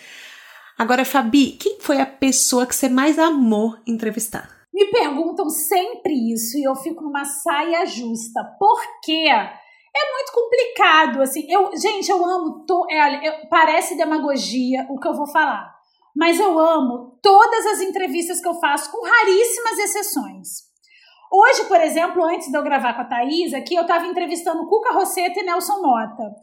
Agora, 0.77 1.05
Fabi, 1.05 1.51
quem 1.59 1.77
foi 1.79 2.01
a 2.01 2.05
pessoa 2.07 2.65
que 2.65 2.75
você 2.75 2.89
mais 2.89 3.19
amou 3.19 3.77
entrevistar? 3.85 4.54
Me 4.76 4.91
perguntam 4.91 5.49
sempre 5.49 6.13
isso 6.34 6.57
e 6.57 6.63
eu 6.63 6.76
fico 6.76 7.01
numa 7.01 7.23
saia 7.23 7.86
justa. 7.86 8.43
Por 8.59 8.80
quê? 9.01 9.30
É 9.30 10.11
muito 10.13 10.34
complicado, 10.34 11.21
assim. 11.21 11.49
Eu, 11.49 11.71
gente, 11.78 12.11
eu 12.11 12.23
amo. 12.23 12.65
To, 12.65 12.86
é, 12.91 13.28
eu, 13.28 13.47
parece 13.49 13.95
demagogia 13.95 14.86
o 14.89 14.99
que 14.99 15.07
eu 15.07 15.15
vou 15.15 15.26
falar 15.26 15.76
mas 16.15 16.39
eu 16.39 16.57
amo 16.57 17.19
todas 17.21 17.65
as 17.65 17.82
entrevistas 17.82 18.39
que 18.39 18.47
eu 18.47 18.53
faço, 18.55 18.89
com 18.89 19.05
raríssimas 19.05 19.78
exceções. 19.80 20.47
Hoje, 21.30 21.65
por 21.65 21.82
exemplo, 21.82 22.23
antes 22.23 22.49
de 22.49 22.57
eu 22.57 22.63
gravar 22.63 22.93
com 22.93 23.01
a 23.01 23.05
Thaís, 23.05 23.53
aqui 23.53 23.76
eu 23.76 23.82
estava 23.82 24.07
entrevistando 24.07 24.65
Cuca 24.67 24.93
Rosseto 24.93 25.39
e 25.39 25.43
Nelson 25.43 25.82
Mota. 25.82 26.34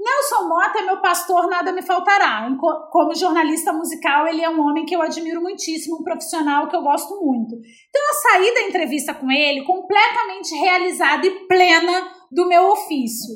Nelson 0.00 0.48
Mota 0.48 0.78
é 0.78 0.82
meu 0.82 0.98
pastor, 1.02 1.46
nada 1.46 1.72
me 1.72 1.82
faltará. 1.82 2.48
Como 2.90 3.14
jornalista 3.14 3.70
musical, 3.70 4.26
ele 4.26 4.42
é 4.42 4.48
um 4.48 4.60
homem 4.60 4.86
que 4.86 4.96
eu 4.96 5.02
admiro 5.02 5.42
muitíssimo, 5.42 5.98
um 6.00 6.02
profissional 6.02 6.68
que 6.68 6.74
eu 6.74 6.82
gosto 6.82 7.22
muito. 7.22 7.54
Então 7.54 8.02
eu 8.08 8.14
saí 8.14 8.54
da 8.54 8.62
entrevista 8.62 9.12
com 9.12 9.30
ele 9.30 9.62
completamente 9.64 10.54
realizada 10.54 11.26
e 11.26 11.46
plena 11.46 12.10
do 12.32 12.48
meu 12.48 12.70
ofício. 12.70 13.34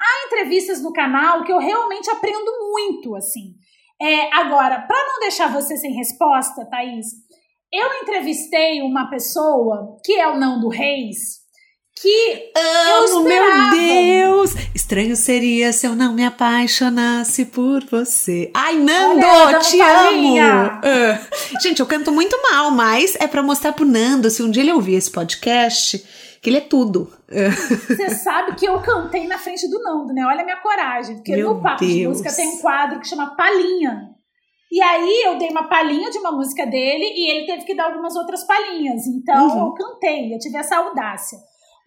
Há 0.00 0.26
entrevistas 0.26 0.82
no 0.82 0.90
canal 0.90 1.44
que 1.44 1.52
eu 1.52 1.58
realmente 1.58 2.08
aprendo 2.08 2.50
muito, 2.72 3.14
assim. 3.14 3.54
É, 4.00 4.34
agora, 4.34 4.80
para 4.80 5.06
não 5.06 5.20
deixar 5.20 5.52
você 5.52 5.76
sem 5.76 5.92
resposta, 5.92 6.66
Thaís, 6.70 7.08
eu 7.70 8.02
entrevistei 8.02 8.80
uma 8.80 9.10
pessoa 9.10 9.98
que 10.02 10.18
é 10.18 10.26
o 10.26 10.38
Nando 10.38 10.68
Reis, 10.68 11.40
que 11.94 12.52
amo, 12.56 13.24
meu 13.24 13.70
Deus! 13.70 14.54
Estranho 14.74 15.14
seria 15.16 15.72
se 15.72 15.86
eu 15.86 15.94
não 15.94 16.14
me 16.14 16.24
apaixonasse 16.24 17.44
por 17.46 17.84
você. 17.84 18.50
Ai, 18.54 18.76
Nando, 18.76 19.24
Olha, 19.24 19.58
te 19.58 19.80
amo! 19.80 20.34
Uh. 20.34 21.60
Gente, 21.60 21.80
eu 21.80 21.86
canto 21.86 22.10
muito 22.10 22.36
mal, 22.50 22.70
mas 22.70 23.16
é 23.16 23.26
para 23.26 23.42
mostrar 23.42 23.72
pro 23.72 23.84
Nando, 23.84 24.30
se 24.30 24.42
um 24.42 24.50
dia 24.50 24.62
ele 24.62 24.72
ouvir 24.72 24.94
esse 24.94 25.10
podcast, 25.10 25.98
que 26.40 26.48
ele 26.48 26.58
é 26.58 26.62
tudo. 26.62 27.12
Você 27.86 28.10
sabe 28.10 28.54
que 28.54 28.66
eu 28.66 28.80
cantei 28.80 29.26
na 29.26 29.38
frente 29.38 29.68
do 29.68 29.82
Nando, 29.82 30.12
né? 30.12 30.24
Olha 30.24 30.40
a 30.40 30.44
minha 30.44 30.56
coragem. 30.56 31.16
Porque 31.16 31.36
meu 31.36 31.54
no 31.54 31.62
Papo 31.62 31.80
Deus. 31.80 31.92
de 31.92 32.06
Música 32.06 32.32
tem 32.34 32.48
um 32.48 32.60
quadro 32.60 33.00
que 33.00 33.08
chama 33.08 33.36
Palhinha. 33.36 34.10
E 34.72 34.80
aí 34.80 35.22
eu 35.26 35.36
dei 35.36 35.48
uma 35.48 35.68
palhinha 35.68 36.10
de 36.10 36.18
uma 36.18 36.30
música 36.30 36.64
dele 36.64 37.04
e 37.04 37.30
ele 37.30 37.46
teve 37.46 37.64
que 37.64 37.74
dar 37.74 37.86
algumas 37.86 38.14
outras 38.14 38.44
palhinhas. 38.44 39.04
Então 39.06 39.48
uhum. 39.48 39.66
eu 39.66 39.72
cantei, 39.74 40.32
eu 40.32 40.38
tive 40.38 40.56
essa 40.56 40.76
audácia. 40.76 41.38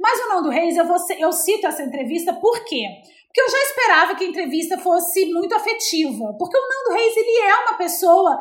Mas 0.04 0.20
o 0.20 0.28
Nando 0.28 0.50
Reis, 0.50 0.76
eu, 0.76 0.86
vou, 0.86 0.98
eu 1.18 1.32
cito 1.32 1.66
essa 1.66 1.82
entrevista 1.82 2.34
por 2.34 2.66
quê? 2.66 2.84
Porque 3.26 3.42
eu 3.42 3.50
já 3.50 3.58
esperava 3.60 4.16
que 4.16 4.26
a 4.26 4.28
entrevista 4.28 4.78
fosse 4.78 5.26
muito 5.28 5.56
afetiva. 5.56 6.36
Porque 6.38 6.58
o 6.58 6.62
Nando 6.62 7.00
Reis, 7.00 7.16
ele 7.16 7.40
é 7.40 7.56
uma 7.60 7.78
pessoa. 7.78 8.38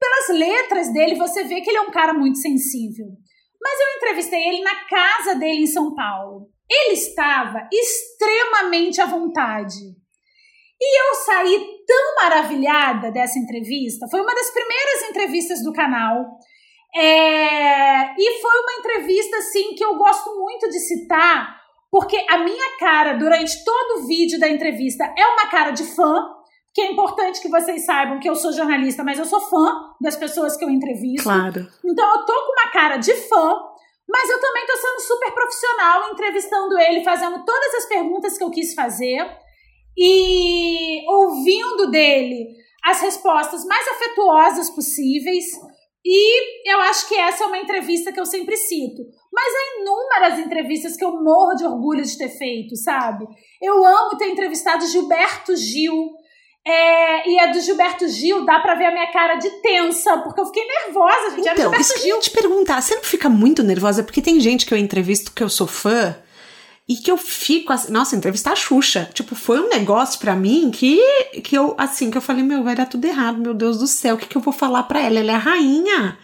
Pelas 0.00 0.38
letras 0.40 0.92
dele, 0.92 1.14
você 1.14 1.44
vê 1.44 1.60
que 1.60 1.68
ele 1.68 1.76
é 1.76 1.82
um 1.82 1.90
cara 1.90 2.14
muito 2.14 2.38
sensível. 2.38 3.06
Mas 3.62 3.78
eu 3.78 3.96
entrevistei 3.98 4.48
ele 4.48 4.62
na 4.62 4.84
casa 4.86 5.34
dele 5.34 5.62
em 5.62 5.66
São 5.66 5.94
Paulo. 5.94 6.48
Ele 6.68 6.94
estava 6.94 7.68
extremamente 7.70 8.98
à 9.00 9.06
vontade. 9.06 9.76
E 10.80 11.00
eu 11.00 11.14
saí 11.16 11.84
tão 11.86 12.14
maravilhada 12.16 13.12
dessa 13.12 13.38
entrevista. 13.38 14.06
Foi 14.10 14.20
uma 14.20 14.34
das 14.34 14.50
primeiras 14.50 15.02
entrevistas 15.10 15.62
do 15.62 15.72
canal. 15.72 16.24
É, 16.94 18.14
e 18.18 18.40
foi 18.40 18.60
uma 18.60 18.78
entrevista 18.80 19.36
assim 19.38 19.74
que 19.74 19.84
eu 19.84 19.96
gosto 19.96 20.34
muito 20.38 20.68
de 20.68 20.78
citar, 20.78 21.60
porque 21.90 22.16
a 22.28 22.38
minha 22.38 22.78
cara 22.78 23.14
durante 23.14 23.64
todo 23.64 24.00
o 24.00 24.06
vídeo 24.06 24.38
da 24.38 24.48
entrevista 24.48 25.04
é 25.16 25.26
uma 25.26 25.46
cara 25.46 25.70
de 25.70 25.84
fã, 25.84 26.26
que 26.74 26.80
é 26.80 26.90
importante 26.90 27.40
que 27.40 27.48
vocês 27.48 27.84
saibam 27.84 28.18
que 28.18 28.28
eu 28.28 28.34
sou 28.34 28.52
jornalista, 28.52 29.04
mas 29.04 29.18
eu 29.18 29.26
sou 29.26 29.40
fã 29.40 29.94
das 30.00 30.16
pessoas 30.16 30.56
que 30.56 30.64
eu 30.64 30.70
entrevisto. 30.70 31.24
Claro. 31.24 31.66
Então 31.84 32.14
eu 32.14 32.24
tô 32.24 32.32
com 32.32 32.52
uma 32.52 32.70
cara 32.72 32.96
de 32.96 33.14
fã, 33.14 33.58
mas 34.08 34.28
eu 34.28 34.40
também 34.40 34.66
tô 34.66 34.76
sendo 34.76 35.00
super 35.00 35.32
profissional 35.32 36.10
entrevistando 36.10 36.78
ele, 36.78 37.04
fazendo 37.04 37.44
todas 37.44 37.74
as 37.74 37.86
perguntas 37.86 38.36
que 38.36 38.44
eu 38.44 38.50
quis 38.50 38.74
fazer 38.74 39.26
e 39.96 41.04
ouvindo 41.08 41.90
dele 41.90 42.46
as 42.84 43.00
respostas 43.00 43.64
mais 43.64 43.86
afetuosas 43.88 44.70
possíveis. 44.70 45.44
E 46.04 46.70
eu 46.70 46.80
acho 46.80 47.08
que 47.08 47.14
essa 47.14 47.44
é 47.44 47.46
uma 47.46 47.58
entrevista 47.58 48.12
que 48.12 48.18
eu 48.18 48.26
sempre 48.26 48.56
cito. 48.56 49.02
Mas 49.32 49.54
há 49.54 49.80
inúmeras 49.80 50.38
entrevistas 50.38 50.96
que 50.96 51.04
eu 51.04 51.12
morro 51.22 51.54
de 51.54 51.64
orgulho 51.64 52.04
de 52.04 52.18
ter 52.18 52.28
feito, 52.28 52.76
sabe? 52.76 53.24
Eu 53.60 53.84
amo 53.84 54.16
ter 54.18 54.28
entrevistado 54.28 54.86
Gilberto 54.86 55.56
Gil. 55.56 56.10
É, 56.64 57.28
e 57.28 57.40
a 57.40 57.46
do 57.46 57.60
Gilberto 57.60 58.06
Gil 58.08 58.44
dá 58.44 58.60
pra 58.60 58.76
ver 58.76 58.86
a 58.86 58.92
minha 58.92 59.10
cara 59.10 59.34
de 59.34 59.50
tensa, 59.62 60.18
porque 60.18 60.40
eu 60.40 60.46
fiquei 60.46 60.64
nervosa, 60.64 61.30
gente. 61.30 61.48
Então, 61.48 61.74
isso 61.74 61.94
que 61.94 62.08
eu 62.08 62.16
ia 62.16 62.20
te 62.20 62.30
perguntar, 62.30 62.80
você 62.80 62.94
não 62.94 63.02
fica 63.02 63.28
muito 63.28 63.64
nervosa? 63.64 64.04
Porque 64.04 64.22
tem 64.22 64.38
gente 64.38 64.64
que 64.64 64.72
eu 64.72 64.78
entrevisto 64.78 65.32
que 65.32 65.42
eu 65.42 65.48
sou 65.48 65.66
fã 65.66 66.16
e 66.92 66.96
que 66.96 67.10
eu 67.10 67.16
fico 67.16 67.72
assim, 67.72 67.90
nossa, 67.90 68.14
entrevistar 68.14 68.52
a 68.52 68.56
Xuxa, 68.56 69.08
tipo, 69.14 69.34
foi 69.34 69.58
um 69.58 69.70
negócio 69.70 70.20
para 70.20 70.36
mim 70.36 70.70
que, 70.70 71.00
que 71.42 71.56
eu, 71.56 71.74
assim, 71.78 72.10
que 72.10 72.18
eu 72.18 72.20
falei, 72.20 72.42
meu, 72.42 72.62
vai 72.62 72.74
dar 72.74 72.84
tudo 72.84 73.06
errado, 73.06 73.38
meu 73.38 73.54
Deus 73.54 73.78
do 73.78 73.86
céu, 73.86 74.14
o 74.14 74.18
que, 74.18 74.26
que 74.26 74.36
eu 74.36 74.42
vou 74.42 74.52
falar 74.52 74.82
para 74.82 75.00
ela? 75.00 75.18
Ela 75.18 75.32
é 75.32 75.34
a 75.34 75.38
rainha. 75.38 76.18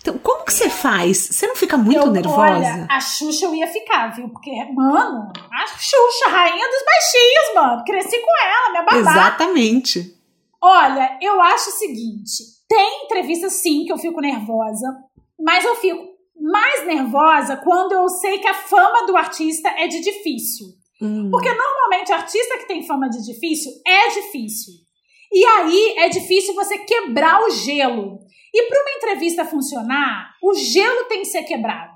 Então, 0.00 0.16
como 0.16 0.46
que 0.46 0.52
você 0.54 0.70
faz? 0.70 1.18
Você 1.18 1.46
não 1.46 1.54
fica 1.54 1.76
muito 1.76 2.06
eu, 2.06 2.10
nervosa? 2.10 2.40
Olha, 2.40 2.86
a 2.90 3.00
Xuxa 3.00 3.44
eu 3.44 3.54
ia 3.54 3.66
ficar, 3.66 4.14
viu? 4.14 4.30
Porque, 4.30 4.50
mano, 4.72 5.30
a 5.52 5.66
Xuxa, 5.66 6.30
rainha 6.30 6.68
dos 6.70 6.84
baixinhos, 6.86 7.54
mano. 7.54 7.84
Cresci 7.84 8.18
com 8.18 8.46
ela, 8.46 8.70
minha 8.70 8.82
babá. 8.82 8.98
Exatamente. 8.98 10.18
Olha, 10.62 11.18
eu 11.20 11.38
acho 11.40 11.68
o 11.68 11.72
seguinte: 11.72 12.44
tem 12.66 13.04
entrevista 13.04 13.50
sim 13.50 13.84
que 13.84 13.92
eu 13.92 13.98
fico 13.98 14.20
nervosa, 14.20 14.86
mas 15.38 15.64
eu 15.64 15.74
fico 15.76 16.13
mais 16.36 16.86
nervosa 16.86 17.56
quando 17.56 17.92
eu 17.92 18.08
sei 18.08 18.38
que 18.38 18.48
a 18.48 18.54
fama 18.54 19.06
do 19.06 19.16
artista 19.16 19.68
é 19.70 19.86
de 19.86 20.00
difícil. 20.00 20.66
Hum. 21.00 21.28
Porque 21.30 21.52
normalmente 21.52 22.12
artista 22.12 22.58
que 22.58 22.68
tem 22.68 22.86
fama 22.86 23.08
de 23.08 23.24
difícil 23.24 23.72
é 23.86 24.08
difícil. 24.08 24.74
E 25.32 25.44
aí 25.44 25.94
é 25.98 26.08
difícil 26.08 26.54
você 26.54 26.78
quebrar 26.78 27.42
o 27.42 27.50
gelo. 27.50 28.18
E 28.52 28.62
para 28.68 28.80
uma 28.80 28.96
entrevista 28.96 29.44
funcionar, 29.44 30.32
o 30.42 30.54
gelo 30.54 31.04
tem 31.06 31.20
que 31.20 31.26
ser 31.26 31.42
quebrado. 31.42 31.92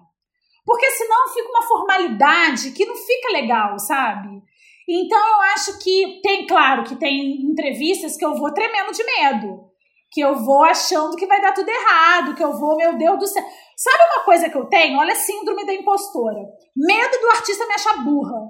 Porque 0.67 0.91
senão 0.91 1.33
fica 1.33 1.49
uma 1.49 1.63
formalidade 1.63 2.73
que 2.73 2.85
não 2.85 2.97
fica 2.97 3.33
legal, 3.33 3.79
sabe? 3.79 4.43
Então 4.89 5.19
eu 5.19 5.41
acho 5.55 5.79
que 5.79 6.21
tem, 6.23 6.47
claro, 6.47 6.83
que 6.83 6.97
tem 6.97 7.43
entrevistas 7.43 8.17
que 8.17 8.25
eu 8.25 8.35
vou 8.35 8.53
tremendo 8.53 8.93
de 8.93 9.05
medo. 9.05 9.69
Que 10.11 10.21
eu 10.21 10.35
vou 10.35 10.65
achando 10.65 11.17
que 11.17 11.27
vai 11.27 11.41
dar 11.41 11.53
tudo 11.53 11.69
errado, 11.69 12.35
que 12.35 12.43
eu 12.43 12.59
vou, 12.59 12.77
meu 12.77 12.97
Deus 12.97 13.19
do 13.19 13.27
céu. 13.27 13.45
Sabe 13.79 13.99
uma 14.13 14.25
coisa 14.25 14.51
que 14.51 14.59
eu 14.59 14.65
tenho? 14.65 14.99
Olha 14.99 15.13
a 15.13 15.17
síndrome 15.17 15.65
da 15.65 15.73
impostora. 15.73 16.41
Medo 16.77 17.21
do 17.21 17.29
artista 17.29 17.65
me 17.65 17.75
achar 17.75 18.03
burra. 18.03 18.41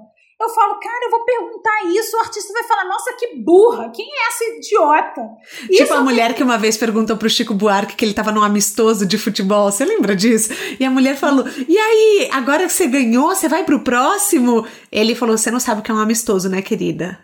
Eu 0.41 0.49
falo, 0.49 0.79
cara, 0.79 1.05
eu 1.05 1.11
vou 1.11 1.23
perguntar 1.23 1.83
isso, 1.93 2.17
o 2.17 2.19
artista 2.21 2.51
vai 2.51 2.63
falar, 2.63 2.85
nossa, 2.85 3.13
que 3.13 3.35
burra, 3.35 3.91
quem 3.93 4.07
é 4.07 4.27
essa 4.29 4.43
idiota? 4.55 5.21
Tipo 5.59 5.83
isso 5.83 5.93
a 5.93 6.01
mulher 6.01 6.33
que 6.33 6.41
uma 6.41 6.57
vez 6.57 6.77
perguntou 6.77 7.17
pro 7.17 7.29
Chico 7.29 7.53
Buarque 7.53 7.95
que 7.95 8.05
ele 8.05 8.13
tava 8.13 8.31
num 8.31 8.41
amistoso 8.41 9.05
de 9.05 9.17
futebol, 9.17 9.69
você 9.69 9.83
lembra 9.83 10.15
disso? 10.15 10.53
E 10.79 10.85
a 10.85 10.89
mulher 10.89 11.17
falou, 11.17 11.45
e 11.67 11.77
aí, 11.77 12.29
agora 12.31 12.63
que 12.63 12.71
você 12.71 12.87
ganhou, 12.87 13.35
você 13.35 13.49
vai 13.49 13.65
pro 13.65 13.83
próximo? 13.83 14.65
Ele 14.89 15.13
falou, 15.13 15.37
você 15.37 15.51
não 15.51 15.59
sabe 15.59 15.81
o 15.81 15.83
que 15.83 15.91
é 15.91 15.93
um 15.93 15.99
amistoso, 15.99 16.49
né, 16.49 16.61
querida? 16.61 17.19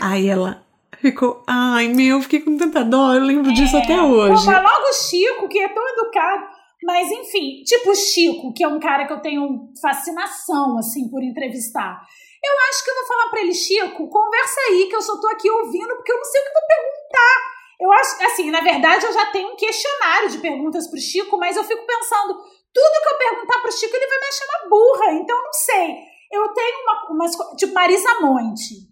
Aí 0.00 0.26
ela, 0.26 0.64
Ficou, 1.00 1.44
ai 1.46 1.88
meu, 1.88 2.22
fiquei 2.22 2.40
com 2.40 2.56
tanta 2.56 2.82
dó, 2.82 3.14
eu 3.14 3.22
lembro 3.22 3.52
disso 3.52 3.76
é, 3.76 3.82
até 3.82 4.00
hoje. 4.00 4.46
Mas 4.46 4.62
logo 4.62 4.88
o 4.88 4.94
Chico, 4.94 5.48
que 5.48 5.58
é 5.58 5.68
tão 5.68 5.86
educado. 5.90 6.55
Mas 6.86 7.10
enfim, 7.10 7.64
tipo 7.64 7.90
o 7.90 7.96
Chico, 7.96 8.54
que 8.54 8.62
é 8.62 8.68
um 8.68 8.78
cara 8.78 9.08
que 9.08 9.12
eu 9.12 9.20
tenho 9.20 9.72
fascinação, 9.82 10.78
assim, 10.78 11.10
por 11.10 11.20
entrevistar. 11.20 12.00
Eu 12.42 12.52
acho 12.70 12.84
que 12.84 12.90
eu 12.90 12.94
vou 12.94 13.06
falar 13.06 13.28
para 13.28 13.40
ele, 13.40 13.52
Chico, 13.52 14.08
conversa 14.08 14.60
aí, 14.68 14.86
que 14.88 14.94
eu 14.94 15.02
só 15.02 15.20
tô 15.20 15.26
aqui 15.26 15.50
ouvindo, 15.50 15.96
porque 15.96 16.12
eu 16.12 16.16
não 16.16 16.24
sei 16.24 16.40
o 16.40 16.44
que 16.44 16.52
vou 16.52 16.62
perguntar. 16.68 17.56
Eu 17.80 17.92
acho, 17.92 18.24
assim, 18.24 18.50
na 18.52 18.60
verdade 18.60 19.04
eu 19.04 19.12
já 19.12 19.26
tenho 19.32 19.52
um 19.52 19.56
questionário 19.56 20.30
de 20.30 20.38
perguntas 20.38 20.88
pro 20.88 21.00
Chico, 21.00 21.36
mas 21.36 21.56
eu 21.56 21.64
fico 21.64 21.84
pensando, 21.84 22.34
tudo 22.72 23.02
que 23.02 23.08
eu 23.08 23.18
perguntar 23.18 23.58
pro 23.58 23.72
Chico, 23.72 23.96
ele 23.96 24.06
vai 24.06 24.20
me 24.20 24.26
achar 24.26 24.68
burra, 24.68 25.12
então 25.12 25.42
não 25.42 25.52
sei. 25.52 25.96
Eu 26.30 26.48
tenho 26.54 26.82
uma, 26.82 27.14
umas, 27.14 27.32
tipo, 27.56 27.74
Marisa 27.74 28.20
Monte. 28.20 28.86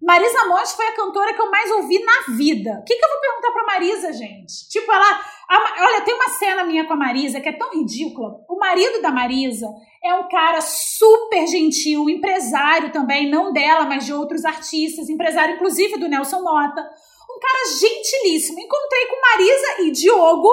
Marisa 0.00 0.46
Monte 0.46 0.76
foi 0.76 0.86
a 0.86 0.94
cantora 0.94 1.34
que 1.34 1.40
eu 1.40 1.50
mais 1.50 1.70
ouvi 1.72 1.98
na 1.98 2.34
vida. 2.36 2.78
O 2.80 2.84
que, 2.84 2.96
que 2.96 3.04
eu 3.04 3.08
vou 3.08 3.20
perguntar 3.20 3.52
pra 3.52 3.64
Marisa, 3.64 4.12
gente? 4.12 4.68
Tipo, 4.70 4.90
ela. 4.92 5.24
A, 5.48 5.84
olha, 5.84 6.00
tem 6.02 6.14
uma 6.14 6.28
cena 6.30 6.64
minha 6.64 6.86
com 6.86 6.94
a 6.94 6.96
Marisa 6.96 7.40
que 7.40 7.48
é 7.48 7.52
tão 7.52 7.70
ridícula. 7.70 8.44
O 8.48 8.58
marido 8.58 9.02
da 9.02 9.10
Marisa 9.10 9.66
é 10.02 10.14
um 10.14 10.28
cara 10.28 10.60
super 10.60 11.46
gentil, 11.46 12.08
empresário 12.08 12.90
também, 12.92 13.30
não 13.30 13.52
dela, 13.52 13.84
mas 13.84 14.06
de 14.06 14.12
outros 14.12 14.44
artistas, 14.44 15.08
empresário 15.08 15.54
inclusive 15.54 15.98
do 15.98 16.08
Nelson 16.08 16.42
Mota. 16.42 16.80
Um 17.30 17.38
cara 17.38 17.68
gentilíssimo. 17.78 18.60
Encontrei 18.60 19.06
com 19.06 19.20
Marisa 19.20 19.82
e 19.82 19.90
Diogo 19.90 20.50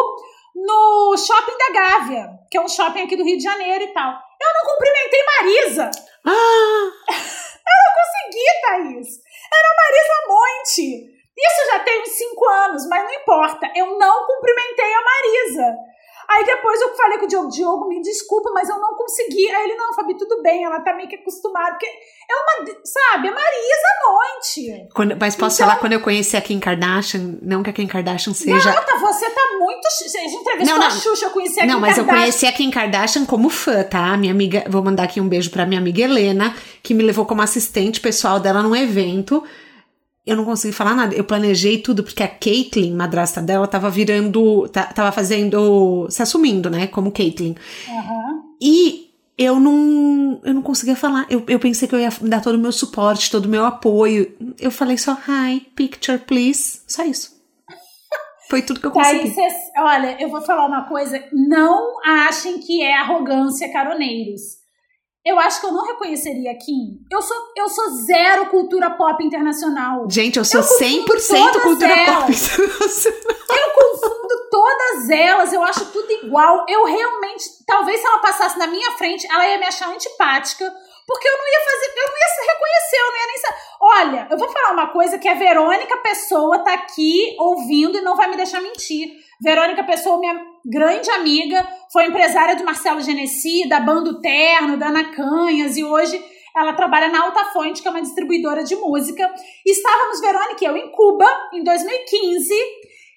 no 0.56 1.16
shopping 1.18 1.58
da 1.58 1.74
Gávea, 1.74 2.30
que 2.50 2.58
é 2.58 2.62
um 2.62 2.68
shopping 2.68 3.02
aqui 3.02 3.16
do 3.16 3.24
Rio 3.24 3.38
de 3.38 3.44
Janeiro 3.44 3.84
e 3.84 3.94
tal. 3.94 4.12
Eu 4.12 4.50
não 4.54 4.74
cumprimentei 4.74 5.24
Marisa. 5.24 5.92
Ah! 6.26 6.32
eu 7.12 7.78
não 7.80 7.92
consegui, 8.00 8.46
Thaís. 8.62 9.08
Era 9.54 9.76
Marisa 9.78 10.18
Monte. 10.28 11.21
Isso 11.38 11.72
já 11.72 11.80
tem 11.80 12.02
uns 12.02 12.10
cinco 12.10 12.48
anos, 12.48 12.88
mas 12.88 13.04
não 13.04 13.14
importa. 13.14 13.72
Eu 13.76 13.98
não 13.98 14.28
cumprimentei 14.28 14.94
a 14.94 15.02
Marisa. 15.02 15.92
Aí 16.30 16.46
depois 16.46 16.80
eu 16.80 16.96
falei 16.96 17.18
com 17.18 17.26
o 17.26 17.28
Diogo, 17.28 17.50
Diogo, 17.50 17.88
me 17.90 18.02
desculpa, 18.02 18.52
mas 18.54 18.70
eu 18.70 18.80
não 18.80 18.96
consegui. 18.96 19.50
Aí 19.50 19.66
ele, 19.66 19.76
não, 19.76 19.94
Fabi, 19.94 20.16
tudo 20.18 20.42
bem, 20.42 20.64
ela 20.64 20.80
tá 20.80 20.94
meio 20.96 21.10
que 21.10 21.18
acostumada, 21.18 21.72
porque 21.72 21.88
é 21.88 22.34
uma, 22.34 22.66
sabe, 22.86 23.28
é 23.28 23.32
Marisa 23.32 23.92
Monte. 24.08 24.88
Quando, 24.94 25.18
mas 25.20 25.36
posso 25.36 25.58
então, 25.58 25.68
falar, 25.68 25.80
quando 25.80 25.94
eu 25.94 26.00
conheci 26.00 26.38
a 26.38 26.42
Kim 26.42 26.60
Kardashian, 26.60 27.38
não 27.42 27.62
que 27.62 27.70
a 27.70 27.74
Kim 27.74 27.86
Kardashian 27.88 28.34
seja... 28.34 28.74
Não, 28.74 28.86
tá, 28.86 28.98
você 28.98 29.30
tá 29.30 29.42
muito... 29.60 29.86
A 29.86 29.90
gente 29.90 30.36
entrevistou 30.36 30.78
não, 30.78 30.88
não, 30.88 30.88
a 30.88 30.92
Xuxa, 30.92 31.26
eu 31.26 31.32
conheci 31.32 31.60
a 31.60 31.66
Não, 31.66 31.76
Kim 31.76 31.82
mas 31.82 31.96
Kardashian. 31.96 32.16
eu 32.16 32.22
conheci 32.22 32.46
a 32.46 32.52
Kim 32.54 32.72
Kardashian 32.72 33.26
como 33.26 33.50
fã, 33.50 33.84
tá? 33.84 34.16
Minha 34.16 34.32
amiga, 34.32 34.64
vou 34.70 34.82
mandar 34.82 35.04
aqui 35.04 35.20
um 35.20 35.28
beijo 35.28 35.52
pra 35.52 35.66
minha 35.66 35.82
amiga 35.82 36.04
Helena, 36.04 36.56
que 36.82 36.94
me 36.94 37.04
levou 37.04 37.26
como 37.26 37.42
assistente 37.42 38.00
pessoal 38.00 38.40
dela 38.40 38.64
num 38.64 38.76
evento 38.76 39.44
eu 40.26 40.36
não 40.36 40.46
consegui 40.46 40.74
falar 40.74 40.96
nada. 40.96 41.16
Eu 41.16 41.24
planejei 41.24 41.80
tudo, 41.80 42.04
porque 42.04 42.22
a 42.22 42.28
Caitlyn, 42.28 42.94
madrasta 42.94 43.42
dela, 43.42 43.68
tava 43.68 43.90
virando. 43.90 44.70
tava 44.70 45.12
fazendo. 45.12 46.08
se 46.10 46.22
assumindo, 46.22 46.70
né? 46.70 46.88
Como 46.88 47.12
Caitlyn. 47.12 47.56
Uhum. 47.88 48.56
E 48.62 49.12
eu 49.38 49.60
não, 49.60 50.40
eu 50.44 50.54
não 50.54 50.62
conseguia 50.62 50.96
falar. 50.96 51.26
Eu, 51.30 51.44
eu 51.48 51.60
pensei 51.60 51.88
que 51.88 51.96
eu 51.96 52.00
ia 52.00 52.10
dar 52.22 52.42
todo 52.42 52.56
o 52.56 52.60
meu 52.60 52.72
suporte, 52.72 53.32
todo 53.32 53.46
o 53.46 53.50
meu 53.50 53.66
apoio. 53.66 54.36
Eu 54.60 54.70
falei 54.70 54.98
só, 54.98 55.18
hi, 55.28 55.60
picture, 55.76 56.20
please. 56.20 56.82
Só 56.88 57.04
isso. 57.04 57.42
Foi 58.48 58.62
tudo 58.62 58.80
que 58.80 58.86
eu 58.86 58.92
consegui. 58.92 59.22
Aí, 59.22 59.32
cês, 59.32 59.54
olha, 59.80 60.22
eu 60.22 60.30
vou 60.30 60.42
falar 60.42 60.68
uma 60.68 60.88
coisa. 60.88 61.24
Não 61.34 61.98
achem 62.06 62.60
que 62.60 62.84
é 62.84 62.96
arrogância, 62.96 63.72
caroneiros 63.74 64.61
eu 65.24 65.40
acho 65.40 65.62
que 65.62 65.68
eu 65.68 65.72
não 65.72 65.86
reconheceria 65.86 66.56
Kim. 66.58 67.00
Eu 67.12 67.22
sou, 67.22 67.38
eu 67.56 67.70
sou 67.70 67.90
zero 68.06 68.48
cultura 68.48 68.90
pop 68.90 69.24
internacional. 69.24 70.10
Gente, 70.10 70.40
eu 70.40 70.46
sou 70.46 70.62
eu 70.62 70.68
100% 70.68 71.62
cultura 71.62 71.92
elas. 71.92 72.16
pop 72.16 72.32
internacional. 72.32 73.22
Eu 73.50 73.72
confundo 73.74 74.50
todas 74.50 75.10
elas, 75.10 75.54
eu 75.54 75.64
acho 75.64 75.86
tudo 75.86 76.12
igual. 76.12 76.66
Eu 76.68 76.86
realmente, 76.86 77.46
talvez 77.68 78.02
se 78.02 78.08
ela 78.08 78.20
passasse 78.20 78.58
na 78.58 78.68
minha 78.68 78.92
frente, 78.94 79.28
ela 79.30 79.48
ia 79.48 79.60
me 79.60 79.66
achar 79.66 79.90
antipática, 79.90 80.74
porque 81.08 81.28
eu 81.28 81.38
não 81.38 81.47
ia 81.47 81.66
fazer, 81.66 81.93
eu 81.97 82.08
não 82.08 82.18
ia 82.18 82.32
reconhecer, 82.54 82.97
eu 82.97 83.08
não 83.08 83.18
ia 83.18 83.28
nem 83.28 83.38
saber. 83.38 83.58
Olha, 83.82 84.28
eu 84.32 84.38
vou 84.38 84.49
falar 84.49 84.74
uma 84.74 84.88
coisa 84.88 85.18
que 85.18 85.28
a 85.28 85.34
Verônica 85.34 85.97
Pessoa 85.97 86.60
tá 86.60 86.74
aqui 86.74 87.36
ouvindo 87.39 87.97
e 87.97 88.02
não 88.02 88.16
vai 88.16 88.30
me 88.30 88.38
deixar 88.38 88.62
mentir. 88.62 89.10
Verônica 89.41 89.84
Pessoa, 89.84 90.20
minha 90.20 90.39
grande 90.66 91.10
amiga, 91.10 91.68
foi 91.91 92.06
empresária 92.06 92.56
do 92.56 92.64
Marcelo 92.64 93.02
Genesi, 93.02 93.68
da 93.68 93.80
Bando 93.80 94.22
Terno, 94.22 94.78
da 94.78 94.88
Ana 94.88 95.12
Canhas, 95.12 95.78
e 95.78 95.84
hoje 95.84 96.24
ela 96.56 96.74
trabalha 96.74 97.08
na 97.08 97.24
Alta 97.24 97.45
Fonte, 97.45 97.82
que 97.82 97.88
é 97.88 97.91
uma 97.91 98.02
distribuidora 98.02 98.64
de 98.64 98.76
música. 98.76 99.34
Estávamos, 99.66 100.20
Verônica 100.20 100.64
e 100.64 100.68
eu, 100.68 100.78
em 100.78 100.91
Cuba, 100.91 101.26
em 101.54 101.64
2015. 101.64 102.54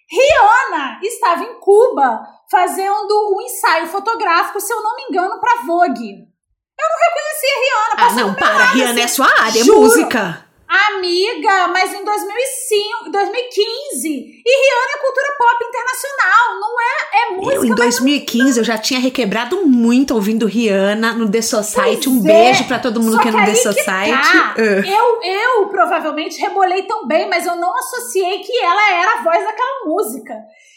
Rihanna 0.08 1.00
estava 1.02 1.42
em 1.42 1.58
Cuba 1.60 2.22
fazendo 2.50 3.34
um 3.34 3.40
ensaio 3.42 3.86
fotográfico, 3.88 4.60
se 4.60 4.72
eu 4.72 4.82
não 4.82 4.96
me 4.96 5.02
engano, 5.10 5.40
para 5.40 5.62
Vogue. 5.66 6.33
Eu 6.78 6.88
não 6.88 6.98
reconhecia 7.06 7.54
a 7.54 7.60
Rihanna. 7.60 7.94
Ah, 7.96 8.12
não, 8.14 8.34
para, 8.34 8.58
lado, 8.58 8.74
Rihanna 8.74 8.88
é 8.88 8.92
assim, 8.92 9.00
é 9.02 9.08
sua 9.08 9.42
área, 9.42 9.60
é 9.60 9.64
juro. 9.64 9.80
música. 9.80 10.44
Amiga, 10.66 11.68
mas 11.68 11.94
em 11.94 12.04
2005, 12.04 13.10
2015. 13.10 14.08
E 14.08 14.66
Rihanna 14.66 14.92
é 14.94 14.98
cultura 14.98 15.36
pop 15.38 15.64
internacional, 15.64 16.60
não 16.60 16.80
é, 16.80 17.22
é 17.22 17.30
música. 17.36 17.54
Eu, 17.54 17.64
em 17.64 17.74
2015 17.74 18.58
eu 18.58 18.64
já 18.64 18.76
tinha 18.76 18.98
requebrado 18.98 19.64
muito 19.66 20.14
ouvindo 20.14 20.46
Rihanna 20.46 21.12
no 21.12 21.30
The 21.30 21.42
Society. 21.42 22.04
Pois 22.04 22.06
um 22.06 22.18
é. 22.20 22.22
beijo 22.22 22.64
para 22.64 22.78
todo 22.80 23.00
mundo 23.00 23.16
Só 23.16 23.22
que 23.22 23.28
é 23.28 23.30
no 23.30 23.44
The 23.44 23.54
Society. 23.54 24.32
Tá. 24.32 24.54
Uh. 24.58 24.84
Eu, 24.84 25.22
eu 25.22 25.68
provavelmente 25.68 26.40
rebolei 26.40 26.82
tão 26.82 27.06
bem, 27.06 27.28
mas 27.28 27.46
eu 27.46 27.54
não 27.56 27.76
associei 27.78 28.38
que 28.40 28.58
ela 28.58 28.90
era 28.90 29.20
a 29.20 29.22
voz 29.22 29.44
daquela 29.44 29.84
música. 29.86 30.34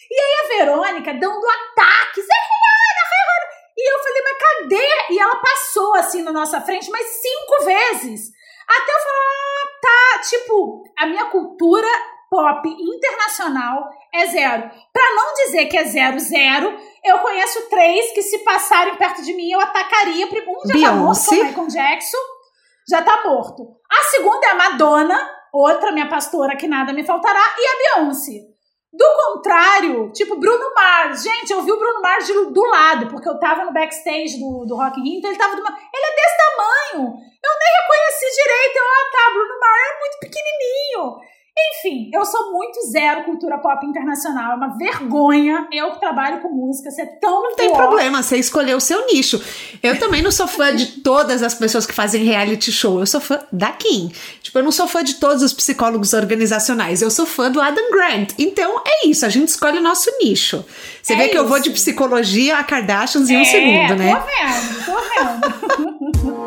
E 0.09 0.15
aí 0.15 0.33
a 0.43 0.65
Verônica 0.65 1.13
dando 1.13 1.45
ataques, 1.47 2.23
é 2.23 2.39
Rihanna. 2.47 2.86
E 3.77 3.93
eu 3.93 3.99
falei, 3.99 4.21
mas 4.23 4.37
cadê? 4.39 5.13
E 5.13 5.19
ela 5.19 5.35
passou 5.35 5.93
assim 5.95 6.23
na 6.23 6.31
nossa 6.31 6.59
frente 6.61 6.89
mais 6.89 7.05
cinco 7.07 7.63
vezes. 7.63 8.31
Até 8.67 8.91
eu 8.91 8.99
falar, 8.99 9.19
ah, 9.21 9.67
tá, 9.81 10.21
tipo, 10.23 10.83
a 10.97 11.05
minha 11.05 11.25
cultura 11.25 11.87
pop 12.29 12.67
internacional 12.67 13.89
é 14.13 14.25
zero. 14.27 14.69
Para 14.91 15.15
não 15.15 15.33
dizer 15.33 15.67
que 15.67 15.77
é 15.77 15.85
zero, 15.85 16.19
zero, 16.19 16.77
eu 17.03 17.19
conheço 17.19 17.69
três 17.69 18.11
que 18.13 18.21
se 18.21 18.39
passarem 18.39 18.95
perto 18.95 19.21
de 19.21 19.33
mim 19.33 19.51
eu 19.51 19.59
atacaria. 19.59 20.25
Um 20.25 20.67
já 20.67 20.73
Beyoncé. 20.73 20.81
tá 20.81 20.93
morto, 20.95 21.31
o 21.31 21.45
Michael 21.45 21.67
Jackson, 21.67 22.17
já 22.89 23.01
tá 23.01 23.23
morto. 23.23 23.63
A 23.89 24.03
segunda 24.09 24.47
é 24.47 24.49
a 24.49 24.55
Madonna, 24.55 25.29
outra 25.53 25.91
minha 25.91 26.09
pastora 26.09 26.57
que 26.57 26.67
nada 26.67 26.91
me 26.93 27.05
faltará, 27.05 27.55
e 27.57 27.67
a 27.67 28.01
Beyoncé. 28.01 28.56
Do 28.93 29.05
contrário, 29.25 30.11
tipo 30.11 30.39
Bruno 30.39 30.73
Mars. 30.73 31.23
Gente, 31.23 31.51
eu 31.51 31.61
vi 31.61 31.71
o 31.71 31.77
Bruno 31.77 32.01
Mars 32.01 32.27
do 32.27 32.63
lado, 32.65 33.07
porque 33.07 33.27
eu 33.27 33.39
tava 33.39 33.65
no 33.65 33.73
backstage 33.73 34.39
do, 34.39 34.65
do 34.65 34.75
Rock 34.75 34.99
in 34.99 35.03
Rio, 35.03 35.17
então 35.19 35.29
ele 35.29 35.39
tava 35.39 35.55
do 35.55 35.61
Ele 35.61 36.05
é 36.05 36.15
desse 36.15 36.37
tamanho. 36.37 37.07
Eu 37.11 37.53
nem 37.59 37.71
reconheci 37.81 38.43
direito. 38.43 38.77
Eu, 38.77 38.85
ah, 38.85 39.11
tá, 39.11 39.33
Bruno 39.33 39.59
Mars 39.59 39.91
é 39.91 39.99
muito 39.99 40.19
pequenininho. 40.19 41.36
Enfim, 41.59 42.09
eu 42.13 42.23
sou 42.25 42.51
muito 42.51 42.81
zero 42.87 43.23
cultura 43.23 43.57
pop 43.57 43.85
internacional. 43.85 44.53
É 44.53 44.55
uma 44.55 44.77
vergonha 44.77 45.67
eu 45.71 45.91
que 45.91 45.99
trabalho 45.99 46.39
com 46.41 46.49
música 46.49 46.91
ser 46.91 47.05
tão 47.19 47.43
Não 47.43 47.55
tem 47.55 47.73
problema, 47.73 48.21
você 48.21 48.37
escolheu 48.37 48.77
o 48.77 48.81
seu 48.81 49.05
nicho. 49.07 49.41
Eu 49.81 49.97
também 49.99 50.21
não 50.21 50.31
sou 50.31 50.47
fã 50.47 50.75
de 50.75 51.01
todas 51.01 51.41
as 51.41 51.53
pessoas 51.53 51.85
que 51.85 51.93
fazem 51.93 52.23
reality 52.23 52.71
show. 52.71 52.99
Eu 52.99 53.07
sou 53.07 53.19
fã 53.19 53.39
da 53.51 53.71
Kim. 53.71 54.11
Tipo, 54.41 54.59
eu 54.59 54.63
não 54.63 54.71
sou 54.71 54.87
fã 54.87 55.03
de 55.03 55.15
todos 55.15 55.41
os 55.41 55.53
psicólogos 55.53 56.13
organizacionais. 56.13 57.01
Eu 57.01 57.09
sou 57.09 57.25
fã 57.25 57.51
do 57.51 57.59
Adam 57.59 57.91
Grant. 57.91 58.33
Então 58.37 58.81
é 58.85 59.07
isso, 59.07 59.25
a 59.25 59.29
gente 59.29 59.49
escolhe 59.49 59.79
o 59.79 59.81
nosso 59.81 60.09
nicho. 60.21 60.63
Você 61.01 61.13
é 61.13 61.15
vê 61.15 61.23
isso. 61.23 61.31
que 61.31 61.37
eu 61.37 61.47
vou 61.47 61.59
de 61.59 61.71
psicologia 61.71 62.57
a 62.57 62.63
Kardashians 62.63 63.29
em 63.29 63.37
um 63.37 63.41
é, 63.41 63.45
segundo, 63.45 63.95
né? 63.95 64.15
Tô 64.15 64.21
vendo, 64.25 64.85
tô 64.85 64.95
vendo. 65.81 66.46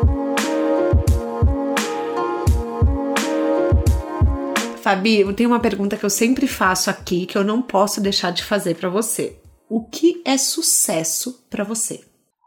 Fabi, 4.81 5.23
tenho 5.33 5.49
uma 5.49 5.59
pergunta 5.59 5.95
que 5.95 6.03
eu 6.03 6.09
sempre 6.09 6.47
faço 6.47 6.89
aqui 6.89 7.25
que 7.25 7.37
eu 7.37 7.43
não 7.43 7.61
posso 7.61 8.01
deixar 8.01 8.31
de 8.31 8.43
fazer 8.43 8.75
para 8.75 8.89
você. 8.89 9.39
O 9.69 9.85
que 9.85 10.21
é 10.25 10.37
sucesso 10.37 11.45
para 11.49 11.63
você? 11.63 12.03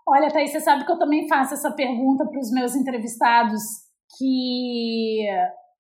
Olha, 0.07 0.31
Thaís, 0.31 0.51
você 0.51 0.61
sabe 0.61 0.85
que 0.85 0.93
eu 0.93 0.99
também 0.99 1.27
faço 1.27 1.55
essa 1.55 1.71
pergunta 1.71 2.27
para 2.27 2.39
os 2.39 2.51
meus 2.51 2.75
entrevistados, 2.75 3.63
que 4.19 5.27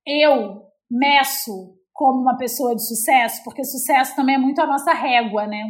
eu 0.06 0.62
meço 0.90 1.74
como 1.92 2.22
uma 2.22 2.36
pessoa 2.36 2.74
de 2.74 2.86
sucesso, 2.86 3.42
porque 3.44 3.64
sucesso 3.64 4.16
também 4.16 4.36
é 4.36 4.38
muito 4.38 4.60
a 4.60 4.66
nossa 4.66 4.92
régua, 4.92 5.46
né? 5.46 5.62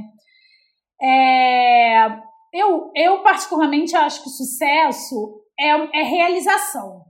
É, 1.03 2.07
eu, 2.53 2.91
eu, 2.95 3.23
particularmente, 3.23 3.97
acho 3.97 4.23
que 4.23 4.31
sucesso 4.31 5.43
é, 5.59 6.01
é 6.01 6.03
realização. 6.03 7.05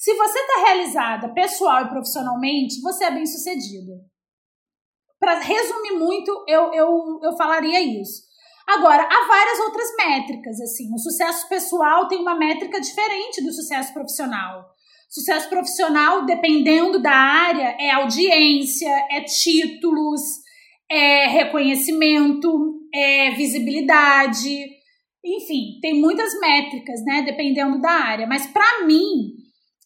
Se 0.00 0.14
você 0.14 0.38
está 0.38 0.62
realizada 0.62 1.34
pessoal 1.34 1.84
e 1.84 1.88
profissionalmente, 1.90 2.80
você 2.80 3.04
é 3.04 3.10
bem 3.10 3.26
sucedida. 3.26 3.92
Para 5.18 5.38
resumir 5.40 5.98
muito, 5.98 6.42
eu, 6.48 6.72
eu, 6.72 7.20
eu 7.22 7.36
falaria 7.36 7.78
isso. 7.82 8.22
Agora, 8.66 9.02
há 9.02 9.26
várias 9.26 9.60
outras 9.60 9.94
métricas, 9.98 10.58
assim. 10.58 10.90
O 10.94 10.98
sucesso 10.98 11.46
pessoal 11.50 12.08
tem 12.08 12.18
uma 12.18 12.34
métrica 12.34 12.80
diferente 12.80 13.44
do 13.44 13.52
sucesso 13.52 13.92
profissional. 13.92 14.70
Sucesso 15.10 15.50
profissional, 15.50 16.24
dependendo 16.24 17.02
da 17.02 17.12
área, 17.12 17.76
é 17.78 17.90
audiência, 17.90 18.88
é 19.10 19.20
títulos, 19.20 20.22
é 20.90 21.26
reconhecimento, 21.26 22.80
é 22.94 23.32
visibilidade. 23.32 24.64
Enfim, 25.22 25.78
tem 25.82 26.00
muitas 26.00 26.32
métricas, 26.40 27.04
né, 27.04 27.20
dependendo 27.20 27.78
da 27.82 27.90
área. 27.90 28.26
Mas 28.26 28.46
para 28.46 28.86
mim, 28.86 29.39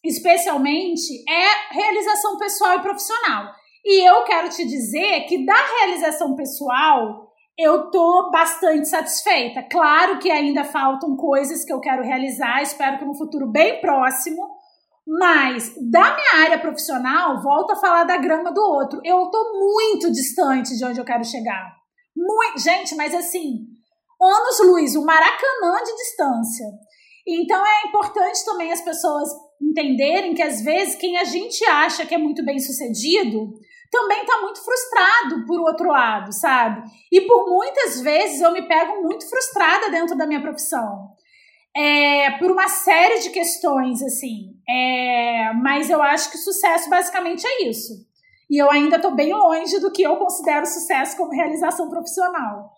especialmente, 0.09 1.23
é 1.29 1.73
realização 1.73 2.37
pessoal 2.37 2.77
e 2.77 2.81
profissional. 2.81 3.51
E 3.83 4.07
eu 4.07 4.23
quero 4.23 4.49
te 4.49 4.65
dizer 4.65 5.25
que 5.27 5.45
da 5.45 5.55
realização 5.79 6.35
pessoal, 6.35 7.25
eu 7.57 7.89
tô 7.89 8.29
bastante 8.31 8.87
satisfeita. 8.87 9.63
Claro 9.63 10.19
que 10.19 10.29
ainda 10.29 10.63
faltam 10.63 11.15
coisas 11.15 11.63
que 11.63 11.71
eu 11.71 11.79
quero 11.79 12.03
realizar, 12.03 12.61
espero 12.61 12.97
que 12.97 13.05
no 13.05 13.17
futuro 13.17 13.49
bem 13.49 13.79
próximo, 13.79 14.55
mas 15.07 15.73
da 15.91 16.15
minha 16.15 16.45
área 16.45 16.59
profissional, 16.59 17.41
volto 17.41 17.71
a 17.71 17.75
falar 17.75 18.03
da 18.03 18.17
grama 18.17 18.51
do 18.51 18.61
outro. 18.61 18.99
Eu 19.03 19.29
tô 19.29 19.59
muito 19.59 20.11
distante 20.11 20.75
de 20.75 20.83
onde 20.83 20.99
eu 20.99 21.05
quero 21.05 21.23
chegar. 21.23 21.75
Muito, 22.15 22.59
gente, 22.59 22.95
mas 22.95 23.13
assim, 23.13 23.67
anos 24.19 24.59
luz, 24.65 24.95
o 24.95 25.05
Maracanã 25.05 25.77
de 25.85 25.95
distância. 25.95 26.65
Então 27.27 27.65
é 27.65 27.87
importante 27.87 28.45
também 28.45 28.71
as 28.71 28.81
pessoas 28.81 29.29
entenderem 29.61 30.33
que 30.33 30.43
às 30.43 30.61
vezes 30.61 30.95
quem 30.95 31.17
a 31.17 31.23
gente 31.23 31.63
acha 31.65 32.05
que 32.05 32.13
é 32.13 32.17
muito 32.17 32.45
bem 32.45 32.59
sucedido 32.59 33.53
também 33.91 34.21
está 34.21 34.41
muito 34.41 34.63
frustrado 34.63 35.45
por 35.45 35.59
outro 35.61 35.89
lado, 35.89 36.31
sabe? 36.33 36.83
E 37.11 37.21
por 37.21 37.49
muitas 37.49 38.01
vezes 38.01 38.41
eu 38.41 38.51
me 38.51 38.67
pego 38.67 39.01
muito 39.01 39.27
frustrada 39.29 39.89
dentro 39.89 40.17
da 40.17 40.27
minha 40.27 40.41
profissão. 40.41 41.09
É, 41.75 42.31
por 42.31 42.51
uma 42.51 42.67
série 42.67 43.19
de 43.19 43.29
questões, 43.29 44.01
assim. 44.01 44.53
É, 44.67 45.53
mas 45.61 45.89
eu 45.89 46.01
acho 46.01 46.31
que 46.31 46.37
sucesso 46.37 46.89
basicamente 46.89 47.45
é 47.45 47.67
isso. 47.67 47.93
E 48.49 48.61
eu 48.61 48.69
ainda 48.69 48.97
estou 48.97 49.15
bem 49.15 49.33
longe 49.33 49.79
do 49.79 49.91
que 49.91 50.03
eu 50.03 50.15
considero 50.17 50.65
sucesso 50.65 51.17
como 51.17 51.31
realização 51.31 51.89
profissional. 51.89 52.71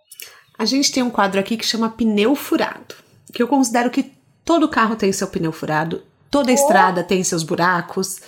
A 0.57 0.65
gente 0.65 0.91
tem 0.91 1.03
um 1.03 1.09
quadro 1.09 1.39
aqui 1.39 1.57
que 1.57 1.65
chama 1.65 1.89
pneu 1.89 2.35
furado, 2.35 2.95
que 3.33 3.43
eu 3.43 3.47
considero 3.47 3.91
que 3.91 4.16
todo 4.47 4.67
carro 4.67 4.95
tem 4.95 5.11
seu 5.11 5.27
pneu 5.27 5.51
furado 5.51 6.01
Toda 6.29 6.51
estrada 6.51 7.03
tem 7.03 7.23
seus 7.23 7.43
buracos. 7.43 8.19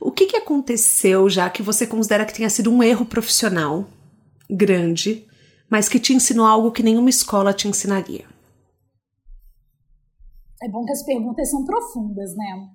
O 0.00 0.10
que, 0.10 0.26
que 0.26 0.36
aconteceu 0.36 1.28
já 1.28 1.50
que 1.50 1.62
você 1.62 1.86
considera 1.86 2.24
que 2.24 2.32
tenha 2.32 2.48
sido 2.48 2.70
um 2.70 2.82
erro 2.82 3.04
profissional 3.04 3.86
grande, 4.48 5.26
mas 5.68 5.88
que 5.88 6.00
te 6.00 6.14
ensinou 6.14 6.46
algo 6.46 6.72
que 6.72 6.82
nenhuma 6.82 7.10
escola 7.10 7.52
te 7.52 7.68
ensinaria? 7.68 8.24
É 10.62 10.68
bom 10.68 10.84
que 10.84 10.92
as 10.92 11.04
perguntas 11.04 11.50
são 11.50 11.64
profundas, 11.64 12.34
né? 12.34 12.68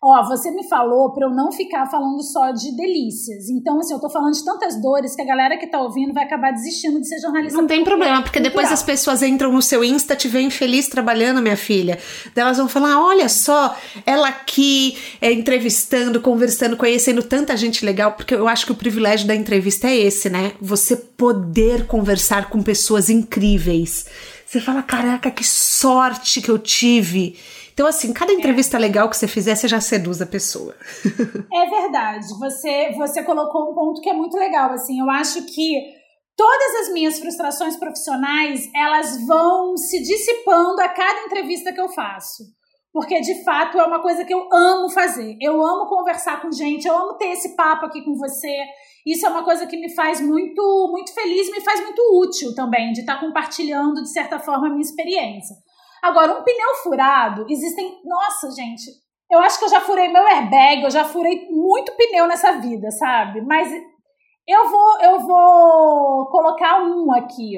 Ó, 0.00 0.28
você 0.28 0.52
me 0.52 0.68
falou 0.68 1.12
para 1.12 1.26
eu 1.26 1.30
não 1.30 1.50
ficar 1.50 1.84
falando 1.90 2.22
só 2.22 2.52
de 2.52 2.70
delícias. 2.76 3.48
Então, 3.48 3.80
assim, 3.80 3.92
eu 3.92 4.00
tô 4.00 4.08
falando 4.08 4.32
de 4.32 4.44
tantas 4.44 4.80
dores 4.80 5.16
que 5.16 5.22
a 5.22 5.24
galera 5.24 5.58
que 5.58 5.66
tá 5.66 5.80
ouvindo 5.80 6.14
vai 6.14 6.22
acabar 6.22 6.52
desistindo 6.52 7.00
de 7.00 7.08
ser 7.08 7.18
jornalista. 7.20 7.60
Não 7.60 7.66
tem 7.66 7.82
problema, 7.82 8.22
porque 8.22 8.38
depois 8.38 8.70
as 8.70 8.80
pessoas 8.80 9.24
entram 9.24 9.52
no 9.52 9.60
seu 9.60 9.82
Insta, 9.82 10.14
te 10.14 10.28
veem 10.28 10.50
feliz 10.50 10.86
trabalhando, 10.86 11.42
minha 11.42 11.56
filha. 11.56 11.98
Daí 12.32 12.44
elas 12.44 12.58
vão 12.58 12.68
falar: 12.68 13.04
olha 13.04 13.28
só, 13.28 13.76
ela 14.06 14.28
aqui 14.28 14.96
é, 15.20 15.32
entrevistando, 15.32 16.20
conversando, 16.20 16.76
conhecendo 16.76 17.20
tanta 17.20 17.56
gente 17.56 17.84
legal, 17.84 18.12
porque 18.12 18.34
eu 18.34 18.46
acho 18.46 18.66
que 18.66 18.72
o 18.72 18.76
privilégio 18.76 19.26
da 19.26 19.34
entrevista 19.34 19.88
é 19.88 19.96
esse, 19.96 20.30
né? 20.30 20.52
Você 20.60 20.94
poder 20.94 21.88
conversar 21.88 22.48
com 22.50 22.62
pessoas 22.62 23.10
incríveis. 23.10 24.06
Você 24.46 24.60
fala: 24.60 24.80
caraca, 24.80 25.28
que 25.28 25.44
sorte 25.44 26.40
que 26.40 26.50
eu 26.50 26.58
tive 26.58 27.36
então, 27.78 27.86
assim, 27.86 28.12
cada 28.12 28.32
entrevista 28.32 28.76
é. 28.76 28.80
legal 28.80 29.08
que 29.08 29.16
você 29.16 29.28
fizer, 29.28 29.54
você 29.54 29.68
já 29.68 29.80
seduz 29.80 30.20
a 30.20 30.26
pessoa. 30.26 30.74
é 31.54 31.70
verdade. 31.70 32.26
Você, 32.40 32.90
você 32.96 33.22
colocou 33.22 33.70
um 33.70 33.72
ponto 33.72 34.00
que 34.00 34.10
é 34.10 34.12
muito 34.12 34.36
legal. 34.36 34.72
Assim, 34.72 34.98
eu 34.98 35.08
acho 35.08 35.46
que 35.46 35.80
todas 36.36 36.74
as 36.80 36.92
minhas 36.92 37.20
frustrações 37.20 37.76
profissionais, 37.76 38.68
elas 38.74 39.24
vão 39.24 39.76
se 39.76 40.02
dissipando 40.02 40.80
a 40.80 40.88
cada 40.88 41.20
entrevista 41.26 41.72
que 41.72 41.80
eu 41.80 41.88
faço. 41.90 42.42
Porque, 42.92 43.20
de 43.20 43.44
fato, 43.44 43.78
é 43.78 43.84
uma 43.84 44.02
coisa 44.02 44.24
que 44.24 44.34
eu 44.34 44.48
amo 44.52 44.90
fazer. 44.90 45.36
Eu 45.40 45.64
amo 45.64 45.86
conversar 45.86 46.42
com 46.42 46.50
gente, 46.50 46.88
eu 46.88 46.98
amo 46.98 47.16
ter 47.16 47.28
esse 47.28 47.54
papo 47.54 47.86
aqui 47.86 48.02
com 48.02 48.16
você. 48.16 48.56
Isso 49.06 49.24
é 49.24 49.28
uma 49.28 49.44
coisa 49.44 49.68
que 49.68 49.76
me 49.76 49.94
faz 49.94 50.20
muito, 50.20 50.88
muito 50.90 51.14
feliz, 51.14 51.48
me 51.48 51.60
faz 51.60 51.80
muito 51.80 52.02
útil 52.20 52.52
também, 52.56 52.92
de 52.92 53.02
estar 53.02 53.20
compartilhando, 53.20 54.02
de 54.02 54.10
certa 54.10 54.40
forma, 54.40 54.66
a 54.66 54.70
minha 54.70 54.82
experiência. 54.82 55.54
Agora, 56.02 56.38
um 56.38 56.42
pneu 56.42 56.74
furado, 56.82 57.46
existem. 57.48 58.00
Nossa, 58.04 58.50
gente, 58.50 58.90
eu 59.30 59.38
acho 59.40 59.58
que 59.58 59.64
eu 59.64 59.68
já 59.68 59.80
furei 59.80 60.08
meu 60.08 60.26
airbag, 60.26 60.82
eu 60.82 60.90
já 60.90 61.04
furei 61.04 61.48
muito 61.50 61.94
pneu 61.96 62.26
nessa 62.26 62.52
vida, 62.52 62.90
sabe? 62.90 63.42
Mas 63.42 63.70
eu 64.46 64.68
vou, 64.68 65.00
eu 65.02 65.20
vou 65.20 66.26
colocar 66.30 66.82
um 66.82 67.12
aqui. 67.12 67.52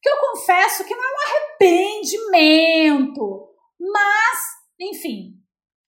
Que 0.00 0.08
eu 0.08 0.16
confesso 0.32 0.84
que 0.84 0.94
não 0.94 1.02
é 1.02 1.06
um 1.06 1.20
arrependimento. 1.28 3.48
Mas, 3.80 4.38
enfim, 4.80 5.34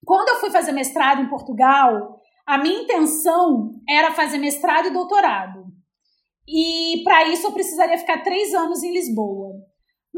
quando 0.05 0.29
eu 0.29 0.37
fui 0.37 0.51
fazer 0.51 0.73
mestrado 0.73 1.23
em 1.23 1.29
Portugal, 1.29 2.21
a 2.47 2.59
minha 2.59 2.83
intenção 2.83 3.71
era 3.89 4.13
fazer 4.13 4.39
mestrado 4.39 4.89
e 4.89 4.93
doutorado. 4.93 5.65
E 6.47 7.03
para 7.03 7.27
isso 7.29 7.47
eu 7.47 7.53
precisaria 7.53 7.99
ficar 7.99 8.23
três 8.23 8.55
anos 8.55 8.83
em 8.83 8.93
Lisboa. 8.93 9.55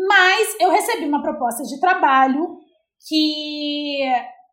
Mas 0.07 0.57
eu 0.61 0.71
recebi 0.71 1.07
uma 1.07 1.23
proposta 1.23 1.65
de 1.65 1.81
trabalho 1.81 2.57
que 3.09 4.01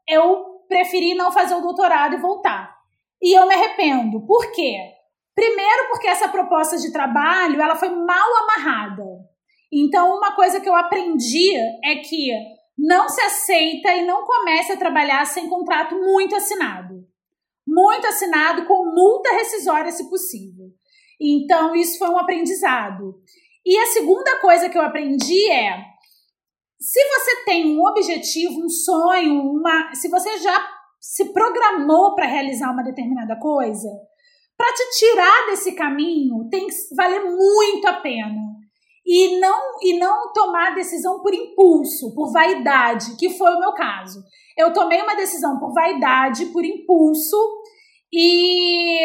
eu 0.08 0.66
preferi 0.68 1.14
não 1.14 1.32
fazer 1.32 1.54
o 1.54 1.62
doutorado 1.62 2.16
e 2.16 2.22
voltar. 2.22 2.76
E 3.22 3.38
eu 3.38 3.48
me 3.48 3.54
arrependo. 3.54 4.26
Por 4.26 4.52
quê? 4.52 4.76
Primeiro 5.36 5.90
porque 5.90 6.08
essa 6.08 6.30
proposta 6.30 6.78
de 6.78 6.92
trabalho, 6.92 7.62
ela 7.62 7.76
foi 7.76 7.90
mal 7.90 8.44
amarrada. 8.44 9.04
Então, 9.72 10.18
uma 10.18 10.34
coisa 10.36 10.60
que 10.60 10.70
eu 10.70 10.76
aprendi 10.76 11.54
é 11.84 11.96
que 11.98 12.32
não 12.78 13.08
se 13.08 13.22
aceita 13.22 13.94
e 13.94 14.06
não 14.06 14.24
comece 14.24 14.72
a 14.72 14.78
trabalhar 14.78 15.26
sem 15.26 15.48
contrato 15.48 15.96
muito 15.96 16.36
assinado. 16.36 17.06
Muito 17.68 18.08
assinado 18.08 18.66
com 18.66 18.94
multa 18.94 19.32
rescisória, 19.34 19.92
se 19.92 20.10
possível. 20.10 20.68
Então, 21.20 21.76
isso 21.76 21.98
foi 22.00 22.10
um 22.10 22.18
aprendizado. 22.18 23.16
E 23.66 23.78
a 23.78 23.86
segunda 23.88 24.40
coisa 24.40 24.70
que 24.70 24.78
eu 24.78 24.82
aprendi 24.82 25.50
é: 25.52 25.84
se 26.80 27.00
você 27.04 27.44
tem 27.46 27.76
um 27.76 27.84
objetivo, 27.84 28.64
um 28.64 28.70
sonho, 28.70 29.42
uma, 29.42 29.94
se 29.96 30.08
você 30.10 30.38
já 30.38 30.56
se 31.00 31.34
programou 31.34 32.14
para 32.16 32.28
realizar 32.28 32.72
uma 32.72 32.84
determinada 32.84 33.36
coisa, 33.40 33.88
para 34.58 34.74
te 34.74 34.98
tirar 34.98 35.48
desse 35.48 35.74
caminho 35.74 36.48
tem 36.50 36.68
que 36.68 36.76
valer 36.96 37.24
muito 37.24 37.88
a 37.88 37.94
pena. 37.94 38.56
E 39.08 39.40
não 39.40 39.78
e 39.84 40.00
não 40.00 40.34
tomar 40.34 40.74
decisão 40.74 41.22
por 41.22 41.32
impulso, 41.32 42.16
por 42.16 42.32
vaidade, 42.32 43.16
que 43.18 43.30
foi 43.38 43.52
o 43.52 43.60
meu 43.60 43.72
caso. 43.74 44.24
Eu 44.58 44.74
tomei 44.74 45.00
uma 45.00 45.16
decisão 45.16 45.60
por 45.60 45.74
vaidade, 45.74 46.48
por 46.48 46.66
impulso, 46.66 47.38
e 48.12 49.00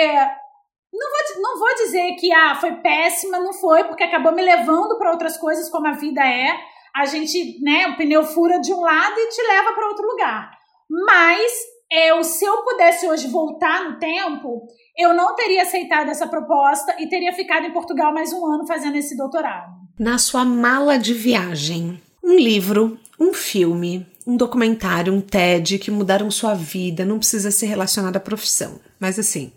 não 0.93 1.11
vou, 1.11 1.43
não 1.43 1.59
vou 1.59 1.75
dizer 1.77 2.13
que 2.17 2.33
ah, 2.33 2.57
foi 2.57 2.73
péssima, 2.77 3.39
não 3.39 3.53
foi, 3.53 3.85
porque 3.85 4.03
acabou 4.03 4.33
me 4.33 4.43
levando 4.43 4.99
para 4.99 5.13
outras 5.13 5.37
coisas, 5.37 5.71
como 5.71 5.87
a 5.87 5.93
vida 5.93 6.21
é. 6.21 6.55
A 6.95 7.07
gente, 7.07 7.63
né, 7.63 7.87
o 7.89 7.97
pneu 7.97 8.25
fura 8.25 8.61
de 8.61 8.73
um 8.73 8.81
lado 8.81 9.15
e 9.17 9.29
te 9.29 9.43
leva 9.43 9.73
para 9.73 9.89
outro 9.89 10.07
lugar. 10.07 10.51
Mas 10.89 11.53
eu, 11.91 12.23
se 12.25 12.45
eu 12.45 12.63
pudesse 12.63 13.07
hoje 13.07 13.29
voltar 13.29 13.85
no 13.85 13.99
tempo, 13.99 14.67
eu 14.97 15.15
não 15.15 15.35
teria 15.35 15.63
aceitado 15.63 16.09
essa 16.09 16.27
proposta 16.27 16.97
e 16.99 17.09
teria 17.09 17.33
ficado 17.33 17.67
em 17.67 17.73
Portugal 17.73 18.13
mais 18.13 18.33
um 18.33 18.45
ano 18.47 18.67
fazendo 18.67 18.97
esse 18.97 19.17
doutorado. 19.17 19.73
Na 19.99 20.19
sua 20.19 20.45
mala 20.45 20.99
de 20.99 21.15
viagem, 21.15 22.01
um 22.23 22.35
livro, 22.35 22.99
um 23.19 23.33
filme, 23.33 24.07
um 24.27 24.37
documentário, 24.37 25.13
um 25.13 25.21
TED 25.21 25.79
que 25.79 25.91
mudaram 25.91 26.31
sua 26.31 26.55
vida, 26.55 27.05
não 27.05 27.19
precisa 27.19 27.51
ser 27.51 27.67
relacionado 27.67 28.17
à 28.17 28.21
profissão, 28.21 28.81
mas 28.99 29.19
assim, 29.19 29.53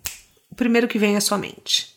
o 0.54 0.56
primeiro 0.56 0.88
que 0.88 0.99
vem 0.99 1.18
à 1.18 1.22
sua 1.22 1.36
mente? 1.36 1.91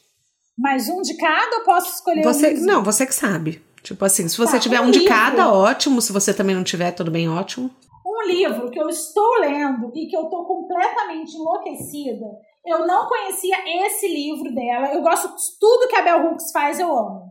Mais 0.58 0.88
um 0.88 1.02
de 1.02 1.14
cada 1.18 1.58
ou 1.58 1.64
posso 1.64 1.94
escolher 1.94 2.22
você, 2.22 2.54
um? 2.54 2.64
Não, 2.64 2.82
você 2.82 3.06
que 3.06 3.14
sabe. 3.14 3.62
Tipo 3.82 4.02
assim, 4.02 4.26
se 4.28 4.36
você 4.38 4.52
tá, 4.52 4.58
tiver 4.58 4.80
um, 4.80 4.86
um 4.86 4.90
de 4.90 5.04
cada, 5.04 5.52
ótimo. 5.52 6.00
Se 6.00 6.10
você 6.10 6.32
também 6.32 6.56
não 6.56 6.64
tiver, 6.64 6.90
tudo 6.92 7.10
bem, 7.10 7.28
ótimo. 7.28 7.70
Um 8.04 8.26
livro 8.26 8.70
que 8.70 8.80
eu 8.80 8.88
estou 8.88 9.40
lendo 9.40 9.92
e 9.94 10.06
que 10.08 10.16
eu 10.16 10.22
estou 10.22 10.46
completamente 10.46 11.36
enlouquecida. 11.36 12.24
Eu 12.64 12.86
não 12.86 13.06
conhecia 13.06 13.56
esse 13.86 14.08
livro 14.08 14.52
dela. 14.54 14.94
Eu 14.94 15.02
gosto 15.02 15.28
de 15.28 15.58
tudo 15.60 15.88
que 15.88 15.96
a 15.96 16.02
Bell 16.02 16.26
Hooks 16.26 16.50
faz, 16.50 16.80
eu 16.80 16.90
amo. 16.90 17.30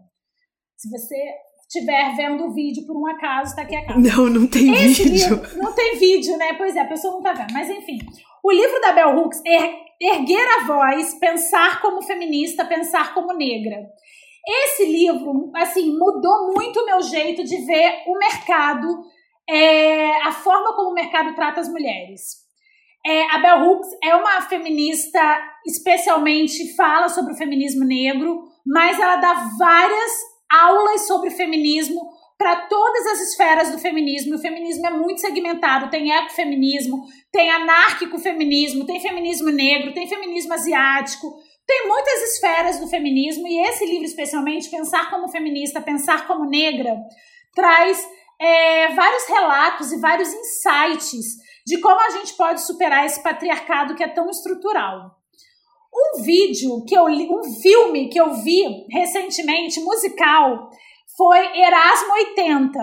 Se 0.78 0.88
você 0.92 1.16
estiver 1.68 2.16
vendo 2.16 2.46
o 2.46 2.54
vídeo 2.54 2.86
por 2.86 2.96
um 2.96 3.08
acaso, 3.08 3.56
tá 3.56 3.64
aqui 3.64 3.76
a 3.76 3.84
casa. 3.84 4.00
Não, 4.00 4.30
não 4.30 4.46
tem 4.46 4.72
esse 4.72 5.04
vídeo. 5.04 5.42
Livro, 5.42 5.58
não 5.58 5.74
tem 5.74 5.98
vídeo, 5.98 6.38
né? 6.38 6.54
Pois 6.54 6.76
é, 6.76 6.82
a 6.82 6.88
pessoa 6.88 7.16
não 7.16 7.24
tá 7.24 7.34
vendo. 7.34 7.52
Mas 7.52 7.68
enfim, 7.68 7.98
o 8.46 8.52
livro 8.52 8.80
da 8.80 8.92
Bell 8.92 9.18
Hooks 9.18 9.42
é 9.44 9.86
erguer 10.00 10.48
a 10.60 10.68
voz, 10.68 11.16
pensar 11.16 11.82
como 11.82 12.04
feminista, 12.04 12.64
pensar 12.64 13.12
como 13.16 13.34
negra. 13.34 13.88
Esse 14.48 14.86
livro, 14.86 15.52
assim, 15.56 15.98
mudou 15.98 16.54
muito 16.54 16.80
o 16.80 16.86
meu 16.86 17.02
jeito 17.02 17.44
de 17.44 17.58
ver 17.66 18.04
o 18.06 18.20
mercado, 18.20 19.04
é, 19.50 20.22
a 20.22 20.32
forma 20.32 20.76
como 20.76 20.92
o 20.92 20.94
mercado 20.94 21.34
trata 21.34 21.60
as 21.60 21.68
mulheres. 21.70 22.46
É, 23.04 23.24
a 23.34 23.40
Bell 23.40 23.68
Hooks 23.68 23.90
é 24.04 24.16
uma 24.16 24.40
feminista, 24.44 25.20
especialmente 25.66 26.76
fala 26.76 27.10
sobre 27.10 27.34
o 27.34 27.38
feminismo 27.38 27.84
negro, 27.84 28.44
mas 28.64 29.00
ela 29.00 29.16
dá 29.16 29.34
várias 29.58 30.12
aulas 30.52 31.08
sobre 31.08 31.32
feminismo 31.32 32.00
para 32.38 32.68
todas 32.68 33.06
as 33.08 33.22
esferas 33.22 33.72
do 33.72 33.80
feminismo. 33.80 34.36
O 34.36 34.40
feminismo 34.40 34.86
é 34.86 34.90
muito 34.90 35.22
segmentado, 35.22 35.90
tem 35.90 36.12
ecofeminismo, 36.12 37.04
tem 37.32 37.50
anárquico 37.50 38.20
feminismo, 38.20 38.86
tem 38.86 39.00
feminismo 39.00 39.50
negro, 39.50 39.94
tem 39.94 40.08
feminismo 40.08 40.54
asiático, 40.54 41.34
tem 41.66 41.88
muitas 41.88 42.22
esferas 42.34 42.80
do 42.80 42.88
feminismo 42.88 43.48
e 43.48 43.60
esse 43.62 43.86
livro 43.86 44.06
especialmente, 44.06 44.70
Pensar 44.70 45.10
como 45.10 45.30
Feminista, 45.30 45.82
Pensar 45.82 46.28
como 46.28 46.50
Negra, 46.50 46.96
traz 47.54 48.08
é, 48.40 48.90
vários 48.90 49.26
relatos 49.28 49.92
e 49.92 50.00
vários 50.00 50.32
insights 50.32 51.38
de 51.66 51.80
como 51.80 52.00
a 52.00 52.10
gente 52.12 52.34
pode 52.36 52.62
superar 52.62 53.06
esse 53.06 53.24
patriarcado 53.24 53.96
que 53.96 54.04
é 54.04 54.08
tão 54.08 54.30
estrutural. 54.30 55.16
Um 55.92 56.22
vídeo 56.22 56.84
que 56.86 56.96
eu 56.96 57.08
li, 57.08 57.28
um 57.32 57.44
filme 57.62 58.10
que 58.10 58.20
eu 58.20 58.34
vi 58.34 58.86
recentemente, 58.92 59.80
musical, 59.80 60.70
foi 61.18 61.60
Erasmo 61.60 62.14
80, 62.14 62.80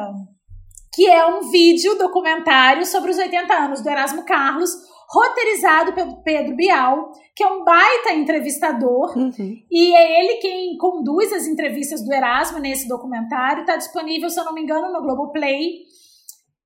que 0.94 1.08
é 1.08 1.26
um 1.26 1.50
vídeo 1.50 1.96
documentário 1.98 2.84
sobre 2.86 3.10
os 3.10 3.18
80 3.18 3.54
anos 3.54 3.82
do 3.82 3.88
Erasmo 3.88 4.24
Carlos, 4.24 4.70
roteirizado 5.10 5.92
pelo 5.92 6.22
Pedro 6.22 6.56
Bial, 6.56 7.10
que 7.36 7.44
é 7.44 7.46
um 7.46 7.62
baita 7.62 8.14
entrevistador, 8.14 9.16
uhum. 9.16 9.30
e 9.70 9.94
é 9.94 10.20
ele 10.20 10.36
quem 10.36 10.76
conduz 10.78 11.32
as 11.32 11.46
entrevistas 11.46 12.02
do 12.02 12.12
Erasmo 12.12 12.58
nesse 12.58 12.88
documentário. 12.88 13.60
Está 13.60 13.76
disponível, 13.76 14.30
se 14.30 14.40
eu 14.40 14.44
não 14.44 14.54
me 14.54 14.62
engano, 14.62 14.90
no 14.90 15.02
Globoplay. 15.02 15.82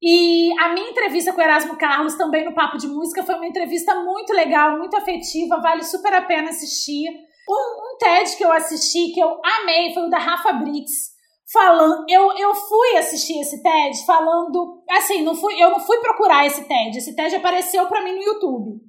E 0.00 0.52
a 0.60 0.72
minha 0.72 0.90
entrevista 0.90 1.32
com 1.32 1.40
o 1.40 1.44
Erasmo 1.44 1.76
Carlos, 1.76 2.14
também 2.14 2.44
no 2.44 2.54
Papo 2.54 2.78
de 2.78 2.86
Música, 2.86 3.24
foi 3.24 3.34
uma 3.34 3.46
entrevista 3.46 3.94
muito 4.04 4.32
legal, 4.32 4.78
muito 4.78 4.96
afetiva, 4.96 5.60
vale 5.60 5.82
super 5.82 6.14
a 6.14 6.22
pena 6.22 6.50
assistir. 6.50 7.08
Um, 7.48 7.94
um 7.94 7.98
TED 7.98 8.36
que 8.36 8.44
eu 8.44 8.52
assisti, 8.52 9.12
que 9.12 9.20
eu 9.20 9.40
amei, 9.42 9.92
foi 9.94 10.04
o 10.04 10.10
da 10.10 10.18
Rafa 10.18 10.52
Brits, 10.52 11.15
falando. 11.52 12.04
Eu, 12.08 12.32
eu 12.36 12.54
fui 12.54 12.96
assistir 12.96 13.40
esse 13.40 13.62
TED 13.62 14.04
falando. 14.04 14.82
Assim, 14.90 15.22
não 15.22 15.34
fui, 15.34 15.60
eu 15.62 15.70
não 15.70 15.80
fui 15.80 15.98
procurar 15.98 16.46
esse 16.46 16.64
TED. 16.64 16.98
Esse 16.98 17.14
TED 17.14 17.36
apareceu 17.36 17.86
para 17.86 18.02
mim 18.02 18.14
no 18.14 18.22
YouTube. 18.22 18.80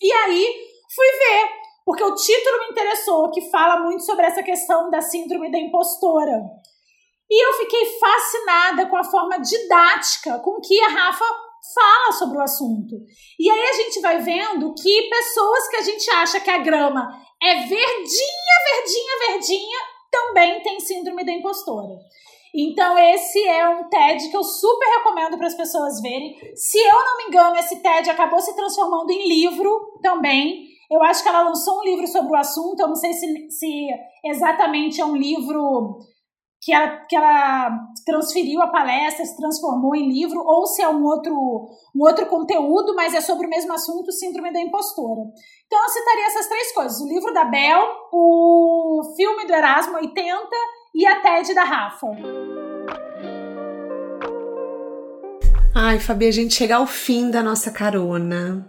E 0.00 0.12
aí 0.12 0.54
fui 0.94 1.06
ver, 1.06 1.50
porque 1.84 2.02
o 2.02 2.14
título 2.14 2.58
me 2.60 2.70
interessou, 2.70 3.30
que 3.30 3.50
fala 3.50 3.80
muito 3.80 4.04
sobre 4.04 4.26
essa 4.26 4.42
questão 4.42 4.90
da 4.90 5.00
síndrome 5.00 5.50
da 5.50 5.58
impostora. 5.58 6.40
E 7.30 7.46
eu 7.46 7.52
fiquei 7.54 7.86
fascinada 7.98 8.86
com 8.86 8.96
a 8.96 9.04
forma 9.04 9.38
didática 9.38 10.40
com 10.40 10.60
que 10.60 10.80
a 10.80 10.88
Rafa 10.88 11.24
fala 11.74 12.12
sobre 12.12 12.38
o 12.38 12.42
assunto. 12.42 12.96
E 13.38 13.48
aí 13.48 13.68
a 13.68 13.72
gente 13.74 14.00
vai 14.00 14.18
vendo 14.18 14.74
que 14.74 15.08
pessoas 15.08 15.68
que 15.68 15.76
a 15.76 15.82
gente 15.82 16.10
acha 16.10 16.40
que 16.40 16.50
a 16.50 16.58
grama 16.58 17.08
é 17.42 17.54
verdinha, 17.54 18.54
verdinha, 18.72 19.28
verdinha, 19.28 19.78
também 20.10 20.62
tem 20.62 20.80
síndrome 20.80 21.24
da 21.24 21.32
impostora. 21.32 21.98
Então, 22.54 22.98
esse 22.98 23.46
é 23.46 23.68
um 23.68 23.88
TED 23.88 24.28
que 24.28 24.36
eu 24.36 24.42
super 24.42 24.86
recomendo 24.98 25.38
para 25.38 25.46
as 25.46 25.54
pessoas 25.54 26.00
verem. 26.00 26.36
Se 26.54 26.78
eu 26.78 27.04
não 27.04 27.16
me 27.18 27.24
engano, 27.24 27.56
esse 27.56 27.80
TED 27.80 28.10
acabou 28.10 28.40
se 28.40 28.54
transformando 28.56 29.10
em 29.10 29.28
livro 29.28 29.98
também. 30.02 30.66
Eu 30.90 31.02
acho 31.04 31.22
que 31.22 31.28
ela 31.28 31.42
lançou 31.42 31.78
um 31.78 31.84
livro 31.84 32.06
sobre 32.08 32.32
o 32.32 32.36
assunto. 32.36 32.80
Eu 32.80 32.88
não 32.88 32.96
sei 32.96 33.12
se, 33.12 33.50
se 33.50 33.88
exatamente 34.24 35.00
é 35.00 35.04
um 35.04 35.16
livro 35.16 36.00
que 36.60 36.72
ela, 36.72 36.88
que 37.06 37.16
ela 37.16 37.70
transferiu 38.04 38.60
a 38.60 38.68
palestra, 38.68 39.24
se 39.24 39.36
transformou 39.36 39.96
em 39.96 40.08
livro, 40.08 40.40
ou 40.44 40.66
se 40.66 40.82
é 40.82 40.88
um 40.88 41.02
outro, 41.02 41.32
um 41.94 42.02
outro 42.02 42.26
conteúdo, 42.26 42.94
mas 42.94 43.14
é 43.14 43.20
sobre 43.20 43.46
o 43.46 43.50
mesmo 43.50 43.72
assunto, 43.72 44.12
Síndrome 44.12 44.52
da 44.52 44.60
Impostora. 44.60 45.22
Então 45.66 45.82
eu 45.82 45.88
citaria 45.88 46.26
essas 46.26 46.46
três 46.48 46.72
coisas: 46.72 47.00
o 47.00 47.08
livro 47.08 47.32
da 47.32 47.44
Bel, 47.44 47.82
o 48.12 49.14
filme 49.16 49.46
do 49.46 49.54
Erasmo 49.54 49.96
80 49.96 50.48
e 50.94 51.06
a 51.06 51.20
TED 51.20 51.54
da 51.54 51.64
Rafa. 51.64 52.08
Ai, 55.74 55.98
Fabi, 55.98 56.26
a 56.26 56.32
gente 56.32 56.54
chega 56.54 56.76
ao 56.76 56.86
fim 56.86 57.30
da 57.30 57.42
nossa 57.42 57.70
carona. 57.70 58.66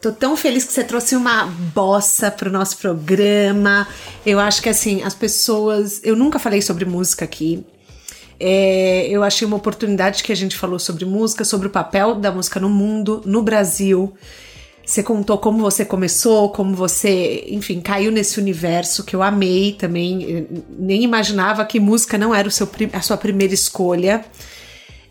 Tô 0.00 0.12
tão 0.12 0.36
feliz 0.36 0.64
que 0.64 0.72
você 0.72 0.84
trouxe 0.84 1.16
uma 1.16 1.46
bossa 1.74 2.30
pro 2.30 2.50
nosso 2.50 2.78
programa. 2.78 3.86
Eu 4.24 4.38
acho 4.38 4.62
que 4.62 4.68
assim, 4.68 5.02
as 5.02 5.14
pessoas. 5.14 6.00
Eu 6.04 6.14
nunca 6.14 6.38
falei 6.38 6.62
sobre 6.62 6.84
música 6.84 7.24
aqui. 7.24 7.66
É, 8.38 9.08
eu 9.08 9.24
achei 9.24 9.44
uma 9.44 9.56
oportunidade 9.56 10.22
que 10.22 10.30
a 10.30 10.36
gente 10.36 10.56
falou 10.56 10.78
sobre 10.78 11.04
música, 11.04 11.44
sobre 11.44 11.66
o 11.66 11.70
papel 11.70 12.14
da 12.14 12.30
música 12.30 12.60
no 12.60 12.68
mundo, 12.68 13.22
no 13.26 13.42
Brasil. 13.42 14.14
Você 14.86 15.02
contou 15.02 15.36
como 15.36 15.58
você 15.58 15.84
começou, 15.84 16.50
como 16.50 16.74
você, 16.74 17.44
enfim, 17.48 17.80
caiu 17.80 18.12
nesse 18.12 18.40
universo 18.40 19.04
que 19.04 19.16
eu 19.16 19.22
amei 19.22 19.72
também. 19.72 20.22
Eu 20.22 20.64
nem 20.78 21.02
imaginava 21.02 21.64
que 21.64 21.80
música 21.80 22.16
não 22.16 22.32
era 22.32 22.46
o 22.46 22.50
seu, 22.52 22.70
a 22.92 23.02
sua 23.02 23.16
primeira 23.16 23.52
escolha. 23.52 24.24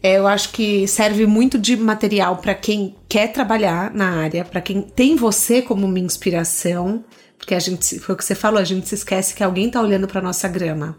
É, 0.07 0.17
eu 0.17 0.25
acho 0.25 0.53
que 0.53 0.87
serve 0.87 1.25
muito 1.25 1.57
de 1.57 1.75
material 1.75 2.37
para 2.37 2.55
quem 2.55 2.95
quer 3.09 3.33
trabalhar 3.33 3.93
na 3.93 4.21
área, 4.21 4.45
para 4.45 4.61
quem 4.61 4.81
tem 4.81 5.17
você 5.17 5.61
como 5.61 5.85
uma 5.85 5.99
inspiração, 5.99 7.03
porque 7.37 7.53
a 7.53 7.59
gente, 7.59 7.99
foi 7.99 8.15
o 8.15 8.17
que 8.17 8.23
você 8.23 8.33
falou, 8.33 8.57
a 8.57 8.63
gente 8.63 8.87
se 8.87 8.95
esquece 8.95 9.35
que 9.35 9.43
alguém 9.43 9.69
tá 9.69 9.81
olhando 9.81 10.07
para 10.07 10.21
nossa 10.21 10.47
grama. 10.47 10.97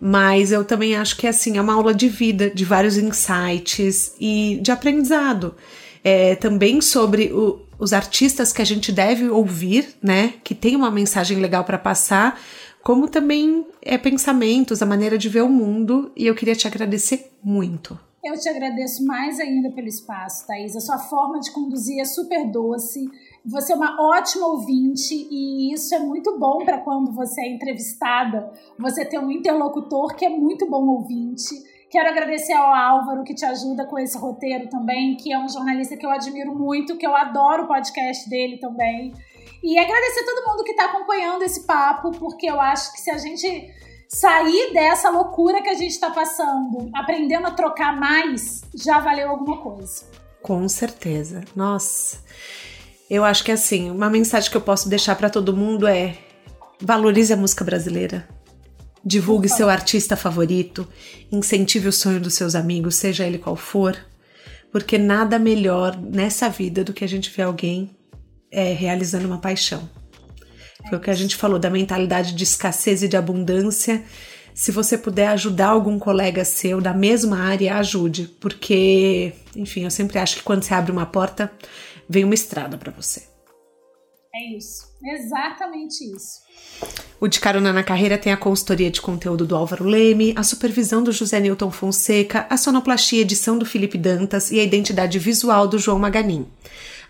Mas 0.00 0.50
eu 0.50 0.64
também 0.64 0.96
acho 0.96 1.16
que 1.16 1.28
assim, 1.28 1.58
é 1.58 1.62
uma 1.62 1.74
aula 1.74 1.94
de 1.94 2.08
vida, 2.08 2.50
de 2.50 2.64
vários 2.64 2.98
insights 2.98 4.16
e 4.18 4.58
de 4.60 4.72
aprendizado. 4.72 5.54
É, 6.02 6.34
também 6.34 6.80
sobre 6.80 7.32
o, 7.32 7.60
os 7.78 7.92
artistas 7.92 8.52
que 8.52 8.60
a 8.60 8.64
gente 8.64 8.90
deve 8.90 9.28
ouvir, 9.28 9.90
né? 10.02 10.34
Que 10.42 10.56
tem 10.56 10.74
uma 10.74 10.90
mensagem 10.90 11.38
legal 11.38 11.62
para 11.62 11.78
passar, 11.78 12.40
como 12.82 13.08
também 13.08 13.66
é, 13.80 13.96
pensamentos, 13.96 14.82
a 14.82 14.86
maneira 14.86 15.16
de 15.16 15.28
ver 15.28 15.42
o 15.42 15.48
mundo, 15.48 16.10
e 16.16 16.26
eu 16.26 16.34
queria 16.34 16.54
te 16.54 16.66
agradecer 16.66 17.32
muito. 17.42 17.98
Eu 18.24 18.38
te 18.38 18.48
agradeço 18.48 19.04
mais 19.04 19.40
ainda 19.40 19.68
pelo 19.72 19.88
espaço, 19.88 20.46
Thaís. 20.46 20.76
A 20.76 20.80
sua 20.80 20.98
forma 20.98 21.40
de 21.40 21.50
conduzir 21.50 22.00
é 22.00 22.04
super 22.04 22.48
doce. 22.48 23.10
Você 23.44 23.72
é 23.72 23.76
uma 23.76 24.00
ótima 24.00 24.46
ouvinte 24.46 25.12
e 25.12 25.74
isso 25.74 25.92
é 25.92 25.98
muito 25.98 26.38
bom 26.38 26.64
para 26.64 26.78
quando 26.78 27.10
você 27.10 27.40
é 27.40 27.48
entrevistada. 27.52 28.52
Você 28.78 29.04
ter 29.04 29.18
um 29.18 29.28
interlocutor 29.28 30.14
que 30.14 30.24
é 30.24 30.28
muito 30.28 30.70
bom 30.70 30.86
ouvinte. 30.86 31.50
Quero 31.90 32.08
agradecer 32.08 32.52
ao 32.52 32.72
Álvaro 32.72 33.24
que 33.24 33.34
te 33.34 33.44
ajuda 33.44 33.84
com 33.86 33.98
esse 33.98 34.16
roteiro 34.16 34.68
também, 34.68 35.16
que 35.16 35.32
é 35.32 35.38
um 35.38 35.48
jornalista 35.48 35.96
que 35.96 36.06
eu 36.06 36.10
admiro 36.10 36.54
muito, 36.54 36.96
que 36.96 37.06
eu 37.06 37.16
adoro 37.16 37.64
o 37.64 37.66
podcast 37.66 38.30
dele 38.30 38.56
também. 38.58 39.12
E 39.62 39.78
agradecer 39.78 40.24
todo 40.24 40.48
mundo 40.48 40.64
que 40.64 40.72
está 40.72 40.86
acompanhando 40.86 41.42
esse 41.42 41.62
papo, 41.62 42.10
porque 42.12 42.46
eu 42.46 42.60
acho 42.60 42.92
que 42.92 43.00
se 43.00 43.10
a 43.10 43.18
gente 43.18 43.72
sair 44.08 44.72
dessa 44.72 45.08
loucura 45.08 45.62
que 45.62 45.68
a 45.68 45.74
gente 45.74 45.92
está 45.92 46.10
passando, 46.10 46.90
aprendendo 46.94 47.46
a 47.46 47.52
trocar 47.52 47.98
mais, 47.98 48.60
já 48.74 48.98
valeu 48.98 49.30
alguma 49.30 49.58
coisa. 49.58 50.04
Com 50.42 50.68
certeza. 50.68 51.42
Nossa. 51.54 52.18
Eu 53.08 53.24
acho 53.24 53.44
que 53.44 53.52
assim, 53.52 53.90
uma 53.90 54.10
mensagem 54.10 54.50
que 54.50 54.56
eu 54.56 54.60
posso 54.60 54.88
deixar 54.88 55.14
para 55.14 55.30
todo 55.30 55.56
mundo 55.56 55.86
é: 55.86 56.18
valorize 56.80 57.32
a 57.32 57.36
música 57.36 57.64
brasileira. 57.64 58.28
Divulgue 59.04 59.48
seu 59.48 59.68
artista 59.68 60.16
favorito, 60.16 60.86
incentive 61.30 61.88
o 61.88 61.92
sonho 61.92 62.20
dos 62.20 62.34
seus 62.34 62.54
amigos, 62.54 62.94
seja 62.94 63.26
ele 63.26 63.36
qual 63.36 63.56
for, 63.56 63.96
porque 64.70 64.96
nada 64.96 65.40
melhor 65.40 65.96
nessa 65.96 66.48
vida 66.48 66.84
do 66.84 66.92
que 66.92 67.04
a 67.04 67.08
gente 67.08 67.28
ver 67.28 67.42
alguém 67.42 67.90
é, 68.52 68.72
realizando 68.74 69.26
uma 69.26 69.38
paixão. 69.38 69.88
Foi 70.88 70.98
o 70.98 71.00
que 71.00 71.10
a 71.10 71.14
gente 71.14 71.36
falou 71.36 71.58
da 71.58 71.70
mentalidade 71.70 72.34
de 72.34 72.44
escassez 72.44 73.02
e 73.02 73.08
de 73.08 73.16
abundância. 73.16 74.04
Se 74.54 74.70
você 74.70 74.98
puder 74.98 75.28
ajudar 75.28 75.68
algum 75.68 75.98
colega 75.98 76.44
seu 76.44 76.80
da 76.80 76.92
mesma 76.92 77.38
área, 77.38 77.76
ajude, 77.76 78.28
porque, 78.40 79.32
enfim, 79.56 79.84
eu 79.84 79.90
sempre 79.90 80.18
acho 80.18 80.36
que 80.36 80.42
quando 80.42 80.62
você 80.62 80.74
abre 80.74 80.92
uma 80.92 81.06
porta, 81.06 81.50
vem 82.08 82.24
uma 82.24 82.34
estrada 82.34 82.76
para 82.76 82.92
você. 82.92 83.22
É 84.34 84.56
isso, 84.56 84.86
exatamente 85.02 86.04
isso. 86.04 86.42
O 87.20 87.28
De 87.28 87.38
Carona 87.38 87.72
na 87.72 87.84
Carreira 87.84 88.18
tem 88.18 88.32
a 88.32 88.36
consultoria 88.36 88.90
de 88.90 89.00
conteúdo 89.00 89.46
do 89.46 89.54
Álvaro 89.54 89.84
Leme, 89.84 90.34
a 90.36 90.42
supervisão 90.42 91.02
do 91.02 91.12
José 91.12 91.38
Newton 91.38 91.70
Fonseca, 91.70 92.46
a 92.50 92.56
sonoplastia 92.56 93.20
edição 93.20 93.56
do 93.56 93.64
Felipe 93.64 93.96
Dantas 93.96 94.50
e 94.50 94.58
a 94.58 94.64
identidade 94.64 95.18
visual 95.18 95.68
do 95.68 95.78
João 95.78 95.98
Maganin. 95.98 96.46